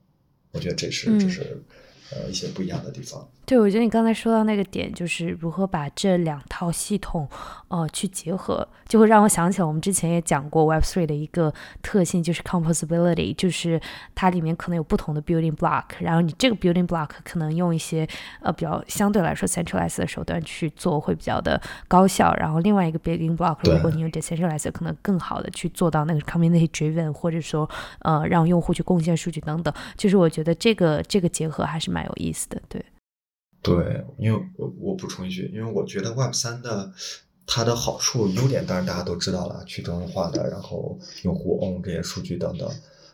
[0.57, 1.61] 我觉得这是这是
[2.09, 3.29] 呃一些不一样的地方。
[3.47, 7.25] 对，我觉得你刚才说到那个点，就是如何把这两套系统，
[7.69, 13.79] 呃，去结合，就会让我想起来我们之前也讲过 Web Three 的一个特性，就是 composability，就是
[14.13, 18.05] 它里面可能有不同的 building block，然后你这个 building block 可能用一些
[18.41, 27.69] 呃比较相对来说 centralized 的手段去做会比较的高效，然后另外一个 building block，如果你用 decentralized，可能更好的去做到那个 community driven，或者说
[27.99, 32.83] 呃让用户去贡献数据等等，就是我觉得这个这个结合还是蛮有意思的，对。
[33.67, 36.93] 对，因为我我补充一句，因为我觉得 Web 三的
[37.45, 42.69] 它的好处、优点，当然大家都知道了，去中心化的，然后用户 own 这些数据等等。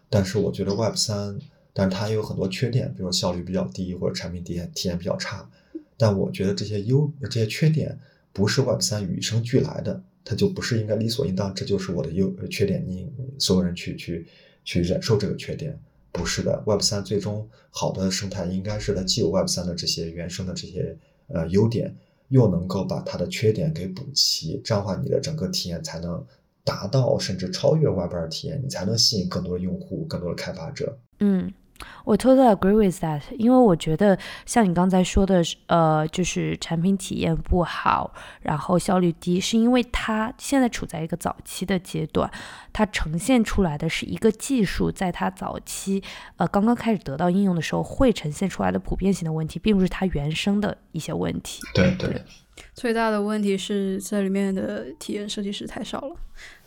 [0.09, 1.39] 但是我觉得 Web 三，
[1.73, 5.49] 但是它也有很多缺点，比如效率比较低，或者产品体验体验比较差。
[5.97, 7.97] 但我觉得这些优这些缺点
[8.31, 14.27] 不是 Web 三与生俱来的，它就不是应该理所应当，这就是我的优缺点，你所有人去去
[14.63, 15.80] 去忍受这个缺点。
[16.14, 20.95] 不是的，Web 三最终好的生态应该是它既有 Web 三的这些原生的这些
[21.27, 21.94] 呃优点，
[22.30, 26.23] 又能够把它的缺点给补齐，这样的话你的整个体验才能
[26.64, 30.98] 达到甚至超越 Web 二体验，你才能吸引更多的用户、更多的开发者。
[31.19, 31.52] 嗯，
[32.03, 42.30] 我 totally agree with that，因为我觉得像你刚才说的，呃，就是产品体验不好，然后效率低，是因为它现在处在一个早期的阶段，
[42.72, 46.03] 它呈现出来的是一个技术在它早期，
[46.38, 51.61] 呃，刚刚开始得到应用的时候会呈现出来的普遍性的问题，并不是它原生的一些问题。
[51.73, 52.22] 对对，
[52.73, 56.15] 最大的问题是这里面的体验设计师太少了，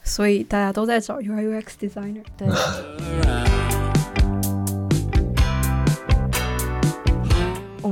[0.02, 2.24] 所以大家都在找 UI UX designer。
[2.36, 2.48] 对，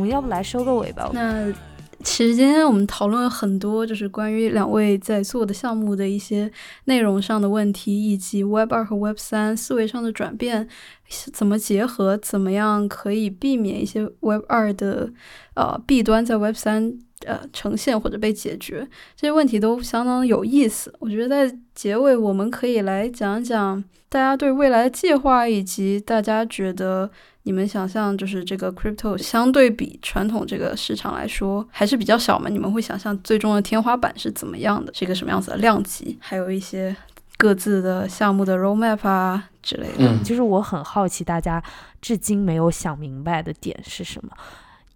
[0.07, 1.11] 要不来收个尾吧？
[1.13, 1.53] 那
[2.03, 6.51] 其实今天我们讨论了很多，就是关于两位在做的项目的一些
[6.85, 10.69] 内容上的问题，以及 Web 二和 Web 三思维上的转变
[11.33, 15.11] 怎么结合，怎么样可以避免一些 Web 二的
[15.55, 18.87] 呃弊端在 Web 三呃呈现或者被解决，
[19.17, 20.95] 这些问题都相当有意思。
[20.99, 27.11] 我觉得在结尾我们可以来讲讲大家对未来的计划，以及大家觉得。
[27.47, 32.49] 你们想象就是这个 crypto 相对比传统这个市场来说还是比较小嘛？
[32.49, 36.17] 你们会想象最终的天花板是怎么样的，是一个什么样子的量级？
[36.23, 36.97] 还有一些
[37.37, 40.11] 各自的项目的 roadmap 啊之类的。
[40.11, 41.63] 嗯就是我很好奇，大家
[42.01, 44.31] 至今没有想明白的点是什么？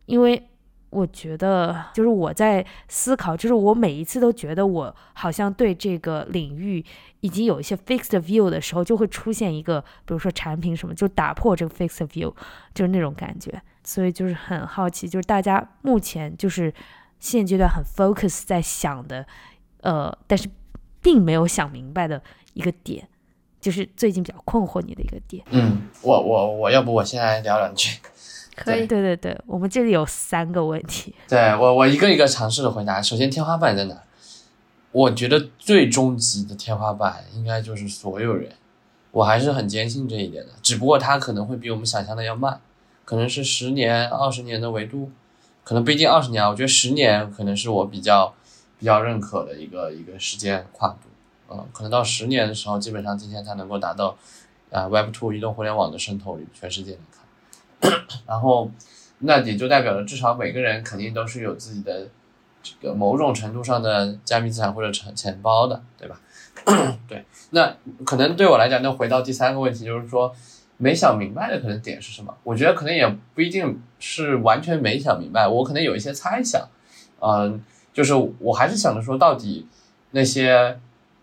[0.07, 0.43] 因为
[0.91, 6.85] 我觉得，就是我在思考，就是我每一次都觉得我好像对这个领域
[7.21, 12.35] 已经有一些 fixed view 的时候，就会出现一个，比如说产品什么，就打破这个 fixed view，
[12.75, 13.61] 就是那种感觉。
[13.85, 16.73] 所以就是很好奇，就是大家目前就是
[17.19, 19.27] 现阶段很 focus 在想的，
[19.83, 20.49] 呃，但是
[21.03, 22.23] 并没有想明白的
[22.55, 23.09] 一个点。
[23.61, 25.45] 就是最近比较困惑你的一个点。
[25.51, 27.99] 嗯，我我我要不我先来聊两句。
[28.59, 31.15] 可以，对对对，我们这里有三个问题。
[31.29, 33.01] 对我我一个一个尝试的回答。
[33.01, 34.03] 首先，天花板在哪？
[34.91, 38.51] 我觉得最终极的天花板应该就是所有人，
[39.11, 40.53] 我还是很坚信这一点的。
[40.63, 42.61] 只不过它可能会比我们想象的要慢，
[43.05, 45.11] 可能是十年、二十年的维度，
[45.63, 46.49] 可能不一定二十年啊。
[46.49, 48.35] 我觉得十年可能是我比较
[48.79, 51.09] 比较认可的一个一个时间跨度。
[51.51, 54.17] 嗯，可能到十年的时候，基本上今天才能够达到
[54.71, 56.99] 啊、Web Two 移动互联网的渗透率，全世界。
[58.27, 58.71] 然后，
[59.21, 62.09] 那也就代表了至少每个人肯定都是有自己的
[62.63, 66.21] 这个某种程度上的加密资产或者钱钱包的，对吧？
[67.09, 67.75] 对，那
[68.05, 70.35] 可能对我来讲，那回到第三个问题，就是说
[70.77, 72.37] 没想明白的可能点是什么？
[72.43, 76.69] 我觉得可能也不一定是完全没想明白，我可能有一些猜想，
[77.21, 79.67] 嗯、就是我还是想着说，到底
[80.11, 80.79] 那些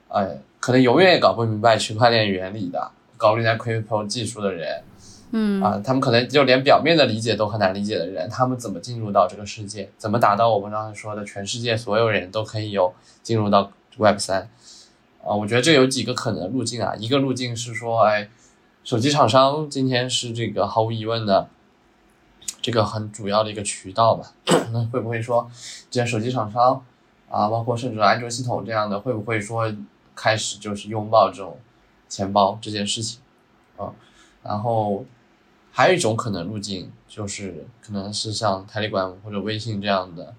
[0.07, 4.81] 呃，可能永远也搞不明白区块链原理的，搞不明白 crypto 技术的人，
[5.31, 9.89] 嗯啊，他们可能就连表面的理解都很难理解的人，他们怎么进入到这个世界？
[9.97, 14.49] 怎么达到我们刚才说的全世界所有人都可以有进入到 Web 三？
[15.23, 16.93] 啊，我觉得这有几个可能的路径啊。
[16.97, 18.29] 一个路径是说，哎，
[18.83, 21.49] 手机厂商今天是这个毫无疑问的
[22.61, 24.31] 这个很主要的一个渠道吧？
[24.71, 25.49] 那会不会说，
[25.89, 26.85] 这些手机厂商
[27.29, 29.73] 啊，包括甚至安卓系统这样的，会不会说
[30.15, 31.57] 开始就是拥抱这种
[32.07, 33.19] 钱包这件事情？
[33.77, 33.91] 啊，
[34.43, 35.03] 然后
[35.77, 40.33] 还有一种可能路径，就是可能是像 Telegram 或者微信这样的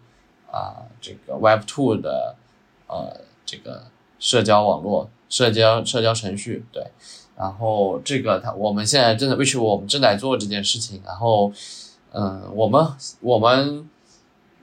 [0.50, 2.36] 啊，这个 Web Two 的
[2.86, 3.84] 呃这个
[4.18, 6.86] 社交网络、社交社交程序，对。
[7.36, 11.02] 然后这个它我们现在正在，which 我们正在做这件事情。
[11.04, 11.52] 然后，
[12.12, 12.86] 嗯、我们
[13.20, 13.86] 我们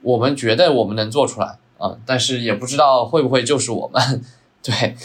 [0.02, 4.24] 我们觉得我们能做出来啊、但是也不知道会不会就是我们，
[4.60, 4.96] 对。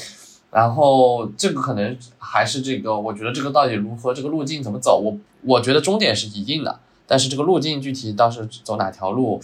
[0.52, 9.40] 然后这个可能还是这个，我觉得这个到底如何，这个路径怎么走，我我觉得终点是一定的，但是这个路径具体到是走哪条路，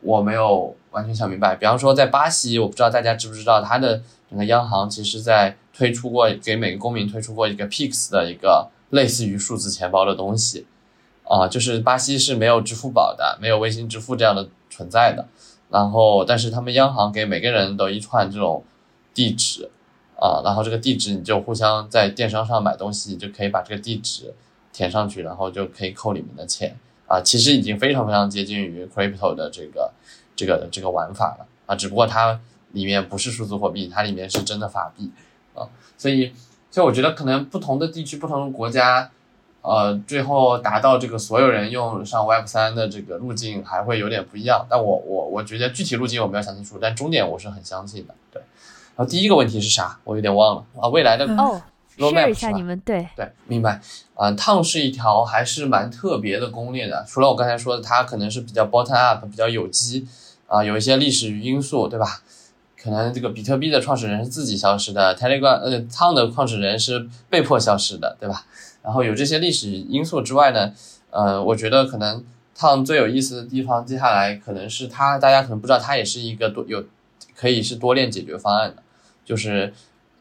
[0.00, 1.56] 我没有完全想明白。
[1.56, 4.00] 比方说在巴西，我不知道大家知不知道，它的
[4.30, 10.66] 整个央行其实在推出过给每个公民推出过一个 Pix 的一个类似于数字钱包的东西，
[11.24, 15.26] 啊、就是巴西是没有支付宝的，没有微信支付这样的存在的。
[15.68, 18.62] 然后，但是他们央行给每个人都一串这种
[19.12, 19.68] 地址，
[20.18, 24.34] 啊，然后这个地址你就互相在电商上买东西，你就可以把这个地址
[24.72, 26.76] 填上去，然后就可以扣里面的钱。
[27.06, 29.92] 啊，其实已经非常非常接近于 crypto 的这个
[30.34, 32.40] 这个这个玩法了啊，只不过它
[32.72, 35.10] 里面不是数字货币，它里面是真的法币
[35.54, 36.32] 啊，所以
[36.70, 39.10] 所以我觉得可能不同的地区、不同的国家。
[39.62, 48.14] 呃，最后达到这个所有人用上 Web 三的这个路径还会有点不一样，但我我我觉得具体路径我没有想清楚，但终点我是很相信的。
[48.30, 48.40] 对，
[48.96, 49.98] 然后第一个问题是啥？
[50.04, 50.88] 我有点忘了啊。
[50.88, 51.62] 未来的哦
[51.98, 53.80] roadmap，share 一下是吧你们对对，明白。
[54.14, 60.06] 啊、烫是一条还是蛮特别的攻略的，除了我刚才说的，它可能是比较 bottom up，比较有机，
[60.46, 62.22] 啊、有一些历史因素，对吧？
[62.82, 68.44] 可能这个比特币的创始人是自己消失的，Telegram 呃烫的创始人是被迫消失的，对吧？
[68.82, 70.72] 然后有这些历史因素之外呢，
[71.10, 72.24] 呃，我觉得可能
[72.54, 76.84] 烫最有意思的地方，接下来可能是它，大家可能不知道，它也是一个多有
[77.34, 78.82] 可以是多链解决方案的，
[79.26, 79.74] 就是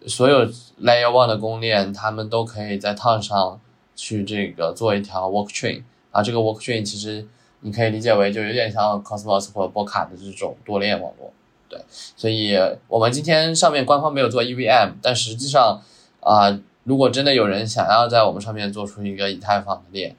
[0.05, 0.45] 所有
[0.81, 3.61] Layer One 的公链，他们都可以在 Ton 上
[3.95, 7.25] 去这个做一条 Work Chain 啊，这个 Work Chain 其实
[7.61, 11.31] 你可以理解为就有点像 Cosmos 或者波卡的这种多链网络，
[11.69, 12.57] 对，所以
[12.87, 15.79] 我们今天上面官方没有做 EVM，但实际上
[16.19, 20.15] 啊、如果真的有人想要在我们上面做出一个以太坊的链，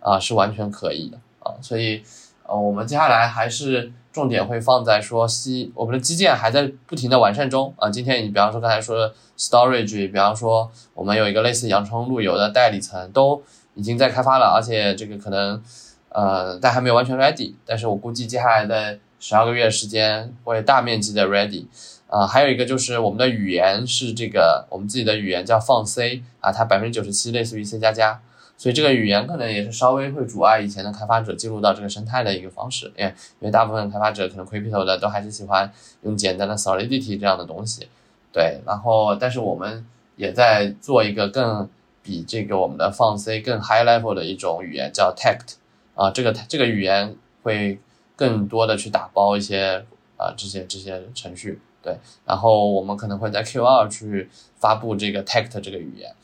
[0.00, 2.02] 啊、是完全可以的啊，所以
[2.46, 7.88] 呃，我们接下来还是重点会放在说西，我们的基建还在不停的完善中啊。
[7.88, 13.42] 今天你比方说刚才说的 storage，比方说我们有一个类似阳澄路由的代理层，都
[13.74, 15.62] 已经在开发了，而且这个可能
[16.08, 21.66] 呃，但还没有完全 ready，但是我估计接下来的十二个月时间会大面积的 ready。
[22.08, 28.20] 啊、还有一个就是我们的语言是这个我们自己的语言叫放 C 啊，它百分之九十七类似于 C 加加，
[28.60, 35.72] 所以这个语言可能也是稍微会阻碍以前的开发者进入到这个生态的一个方式，因为因为大部分开发者可能 crypto 的都还是喜欢
[36.02, 37.88] 用简单的 Solidity 这样的东西，
[38.30, 41.66] 对，然后但是我们也在做一个更
[42.02, 45.54] 比这个我们的放 C 更 high level 的一种语言叫 Tact
[45.94, 47.80] 啊，这个这个语言会
[48.14, 49.86] 更多的去打包一些
[50.18, 51.58] 啊这些这些程序。
[51.82, 51.96] 对，
[52.26, 56.14] 然后我们可能会在 Q 二去发布这个 Tact 这个语言，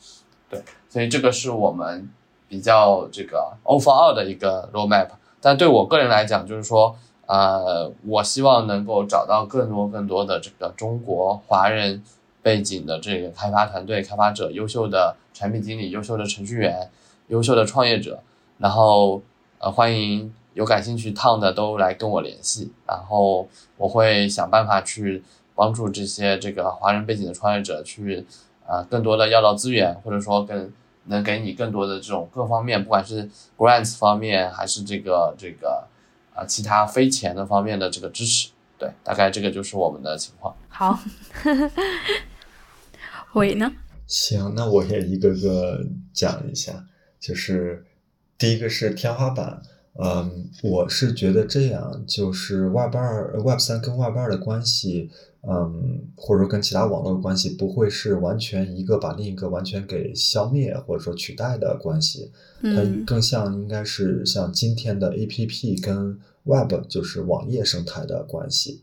[0.51, 2.07] 对，所以这个是我们
[2.47, 5.07] 比较这个 overall 的一个 roadmap。
[5.41, 6.95] 但对我个人来讲，就是说，
[7.25, 12.03] 呃，我希望能够找到更多更多的这个中国华人
[12.41, 16.89] 背景的这个开发团队、开发者、优秀的产品经理、优秀的程序员、
[17.27, 18.19] 优秀的创业者，
[18.57, 19.21] 然后
[19.59, 23.47] 呃，欢迎有感兴趣烫的都来跟我联系，然后
[23.77, 25.23] 我会想办法去。
[25.59, 28.23] 帮助这些这个华人背景的创业者去
[28.67, 30.71] 啊、呃更多的要到资源，或者说跟
[31.07, 35.87] 能给你更多的这种各方面，不管是 grants 方面还是这个这个
[36.33, 38.49] 啊、其他非钱的方面的这个支持。
[38.77, 40.55] 对，大概这个就是我们的情况。
[40.69, 40.99] 好，
[43.33, 43.71] 伟呢？
[44.05, 46.85] 行，那我也一个个讲一下，
[47.19, 47.83] 就是
[48.37, 49.61] 第一个是天花板，
[49.99, 55.09] 嗯，我是觉得这样，就是 Web 二、Web 三跟 Web 二的关系，
[55.49, 68.81] 嗯，或者说跟其他网络的关系，不会是完全一个把另一个完全给消灭或者说取代的关系，它嗯更像应该是像今天的 APP 跟 Web 就是网页生态的关系。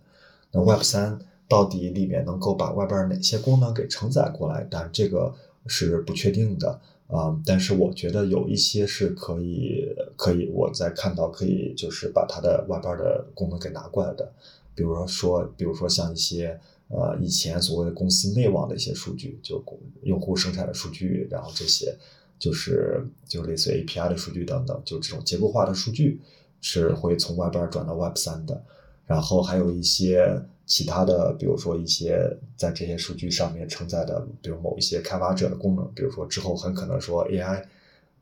[0.53, 1.19] 那 Web 三
[1.49, 4.66] 到底里面能够把 Web 二哪些功能给承载过来？
[4.70, 5.35] 但这个
[5.66, 9.86] 是不确定的啊、但是我觉得有一些是可以，
[10.16, 14.32] 可以我在看到可以就是把它的 Web 二的功能给拿过来的，
[14.74, 19.62] 比如说说，比如说像一些呃以前所谓的公司内网的一些数据，就
[20.02, 21.96] 用户生产的数据，然后这些
[22.38, 26.20] 就是就类似于 API 的数据等等，就这种结构化的数据
[26.60, 28.62] 是会从 Web 二转到 Web 三的。
[29.06, 32.18] 然后还有一些其他的，比如说一些
[32.56, 37.62] 在这些数据上面承载的，比如某一些开发者的功能，比如说之后很可能说 AI，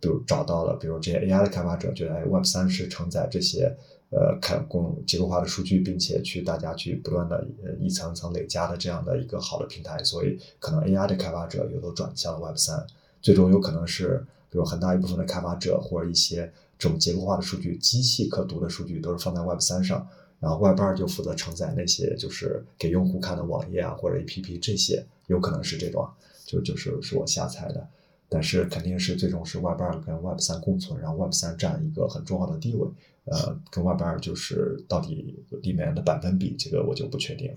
[0.00, 3.76] 比如找到了，比如这些 AI 的开发者觉得，哎，Web 三是承载这些
[4.12, 12.86] 呃开功结构化的数据，并且去大家去不断的呃一层层累加的这样的一个好的平台，所以可能 AI 的开发者也都转向了 Web 三，
[13.20, 20.06] 最终有可能是比如很大一部分的开发者或者一些这种结构化的数据、机器可读的数据都是放在 Web 三上。
[20.40, 26.04] 然后 Web 二就负责承载那些就是给用户看的网页啊或者 APP 这些，有可能是这种，
[26.44, 27.88] 就就是是我瞎猜的，
[28.32, 32.88] 但是肯定是最终是 Web 二跟 Web 三共存，然后 Web 三占一个很重要的地位，
[33.26, 37.54] 呃，跟 Web 二就是到底里面的百分比，这个我就不确定。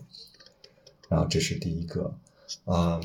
[1.08, 2.14] 然后这是第一个，
[2.66, 3.02] 嗯，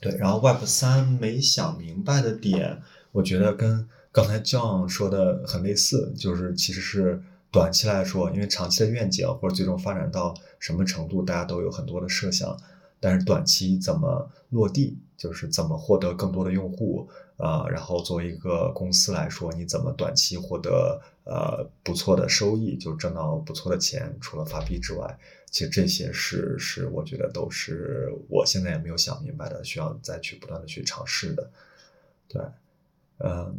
[0.00, 7.22] 对，然后 Web 三没想明白的点，我觉得跟刚才 John 说的很类似，就是其实是
[7.52, 12.58] 短期来说，因为长期的愿景或者最终发展到什么程度，大家都有很多的设想。
[13.02, 17.06] 但是短期怎么落地，就是怎么获得更多的用户
[17.36, 25.18] 啊、然后作为一个公司来说，你怎么短期获得呃不错的收益，就挣到不错的钱，除了发币之外，
[25.50, 31.50] 其实这些是是我觉得都是我现在也没有想明白的，需要再去不断的去尝试的，
[32.26, 32.42] 对，
[33.18, 33.54] 嗯。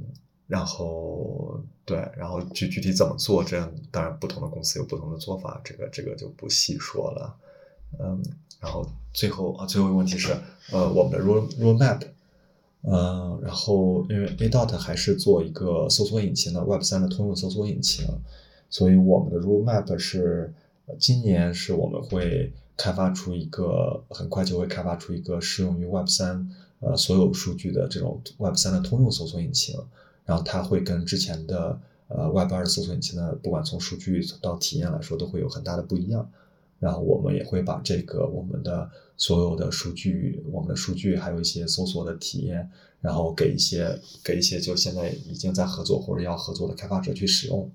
[0.47, 7.37] 然后对，然后具具体怎么做，这样当然不同的公司有不同的做法，这个这个就不细说了。
[7.97, 8.21] 嗯，
[8.61, 10.31] 然后最后啊，最后一个问题是，
[10.71, 11.99] 呃，我们的 road roadmap，
[12.83, 18.05] 嗯，然后因为 A dot 还是做一个搜索引擎的 Web 三的通用搜索引擎，
[18.69, 20.53] 所以我们的 roadmap 是
[20.99, 26.49] 今年是我们会开发出一个很快就会开发出一个适用于 Web 三
[26.81, 29.75] 呃所有数据的这种 Web 三的通用搜索引擎，
[30.23, 31.79] 然后它会跟之前的
[32.09, 36.29] 呃 Web 二搜索引擎呢不管从数据到体验来说都会有很大的不一样。
[36.81, 42.67] 然后我们也会把这个我们的所有的数据，我们的数据还有一些搜索的体验，
[42.99, 47.69] 然后给一些给一些就现在已经在合作或者要合作的开发者去使用，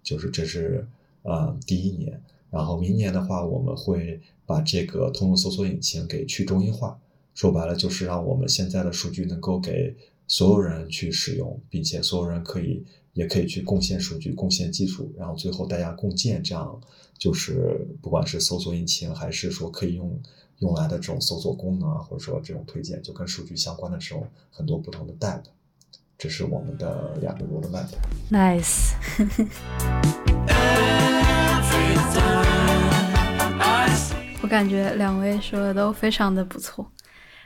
[0.00, 0.86] 就是这是
[1.22, 2.22] 呃第一年。
[2.50, 6.96] 然后明年的话，我们会把这个通用搜索引擎给去中心化，
[7.34, 9.96] 说白了就是让我们现在的数据能够给
[10.28, 12.84] 所有人去使用，并且所有人可以
[13.14, 16.80] 也可以去贡献数据、贡献技术，然后最后大家共建，这样
[17.18, 20.18] 就是不管是搜索引擎，还是说可以用
[20.58, 25.42] 用来的这种搜索功能啊，或者说这种推荐，就跟数据相关的这种很多不同的 data
[26.16, 27.86] 这是我们的两个 roadmap。
[28.30, 28.92] Nice，
[34.40, 36.88] 我感觉两位说的都非常的不错，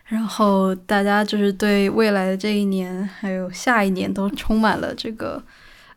[0.07, 5.43] 然后大家就是对未来的这一年还有下一年都充满了这个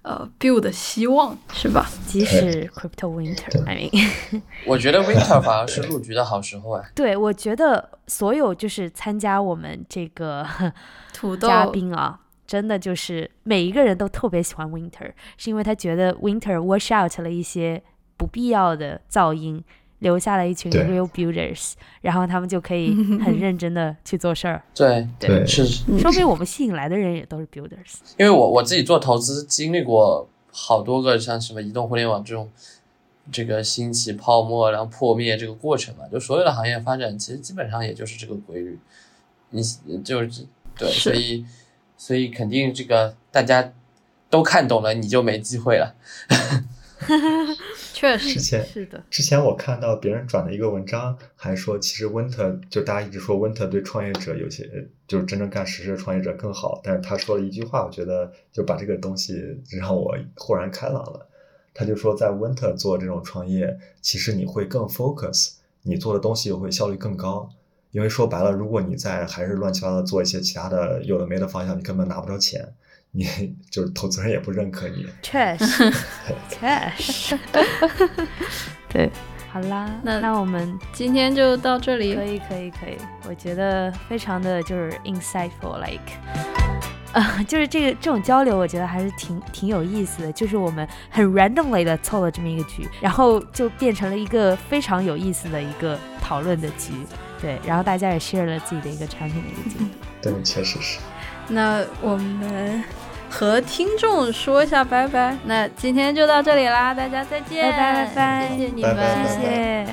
[0.01, 1.87] 呃 build 的希望，是吧？
[2.07, 6.89] 即使 Crypto Winter，I mean， 我觉得 Winter 反而是入局的好时候哎。
[6.95, 10.43] 对我觉得所有就是参加我们这个
[11.13, 17.83] 土豆嘉宾啊，真的就是每一个人都特别喜欢 Winter，是因为他觉得 Winter wash out 了一些
[18.17, 19.63] 不必要的噪音，
[19.99, 22.93] 留下了一群 real builders，然后他们就可以
[23.23, 24.61] 很认真的去做事儿。
[24.73, 25.65] 对，对是
[25.99, 27.95] 说明我们吸引来的人也都是 builders。
[28.17, 32.49] 因为我我自己做投资经历过好多个像什么移动互联网这种
[33.31, 38.79] 这个兴起泡沫，然后破灭这个过程嘛，就所有的行业发展其实基本上也就是这个规律。
[39.51, 39.61] 你
[40.03, 40.45] 就是
[40.77, 41.45] 对，所以
[41.97, 43.73] 所以肯定这个大家
[44.29, 45.95] 都看懂了，你就没机会了。
[47.99, 59.35] 确实之前是的，之前我看到别人转的一个文章，还说其实 Winter 就大家一直说 Winter 对创业者有些就是真正干实事的创业者更好，但是他说了一句话，我觉得就把这个东西
[59.77, 61.27] 让我豁然开朗了。
[61.73, 67.49] 他就说在 Winter 做这种创业，其实你会更 focus，你做的东西会效率更高。
[67.91, 72.73] 因为说白了，如果你在还是乱七八糟做一些其他的有的没的方向，你根本拿不着钱，
[73.11, 73.25] 你
[73.69, 75.05] 就是投资人也不认可你。
[75.21, 75.93] 确实，
[76.49, 77.37] 确实，
[78.89, 79.09] 对，
[79.51, 82.23] 好啦，那那我们今天就到这里可。
[82.23, 86.11] 以，可以，可以，我觉得非常的就是 insightful，like，
[87.13, 90.31] 呃，就是这个这种交流，我觉得还是挺挺有意思的。
[90.31, 96.91] 就是我们很 randomly 的凑了这么一个局，然后就变成了一个非常有意思的一个讨论的局，
[97.41, 99.95] 对，然后大家也 share 了自己的一个产品的一个进度。
[100.21, 100.99] 对，确实是。
[101.49, 102.83] 那我们
[103.29, 107.71] 和听众说一下拜拜那今天就到这里啦大家再见。
[107.71, 108.95] 拜拜谢谢你们
[109.27, 109.85] 谢谢。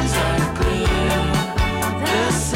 [0.00, 2.49] Skies are this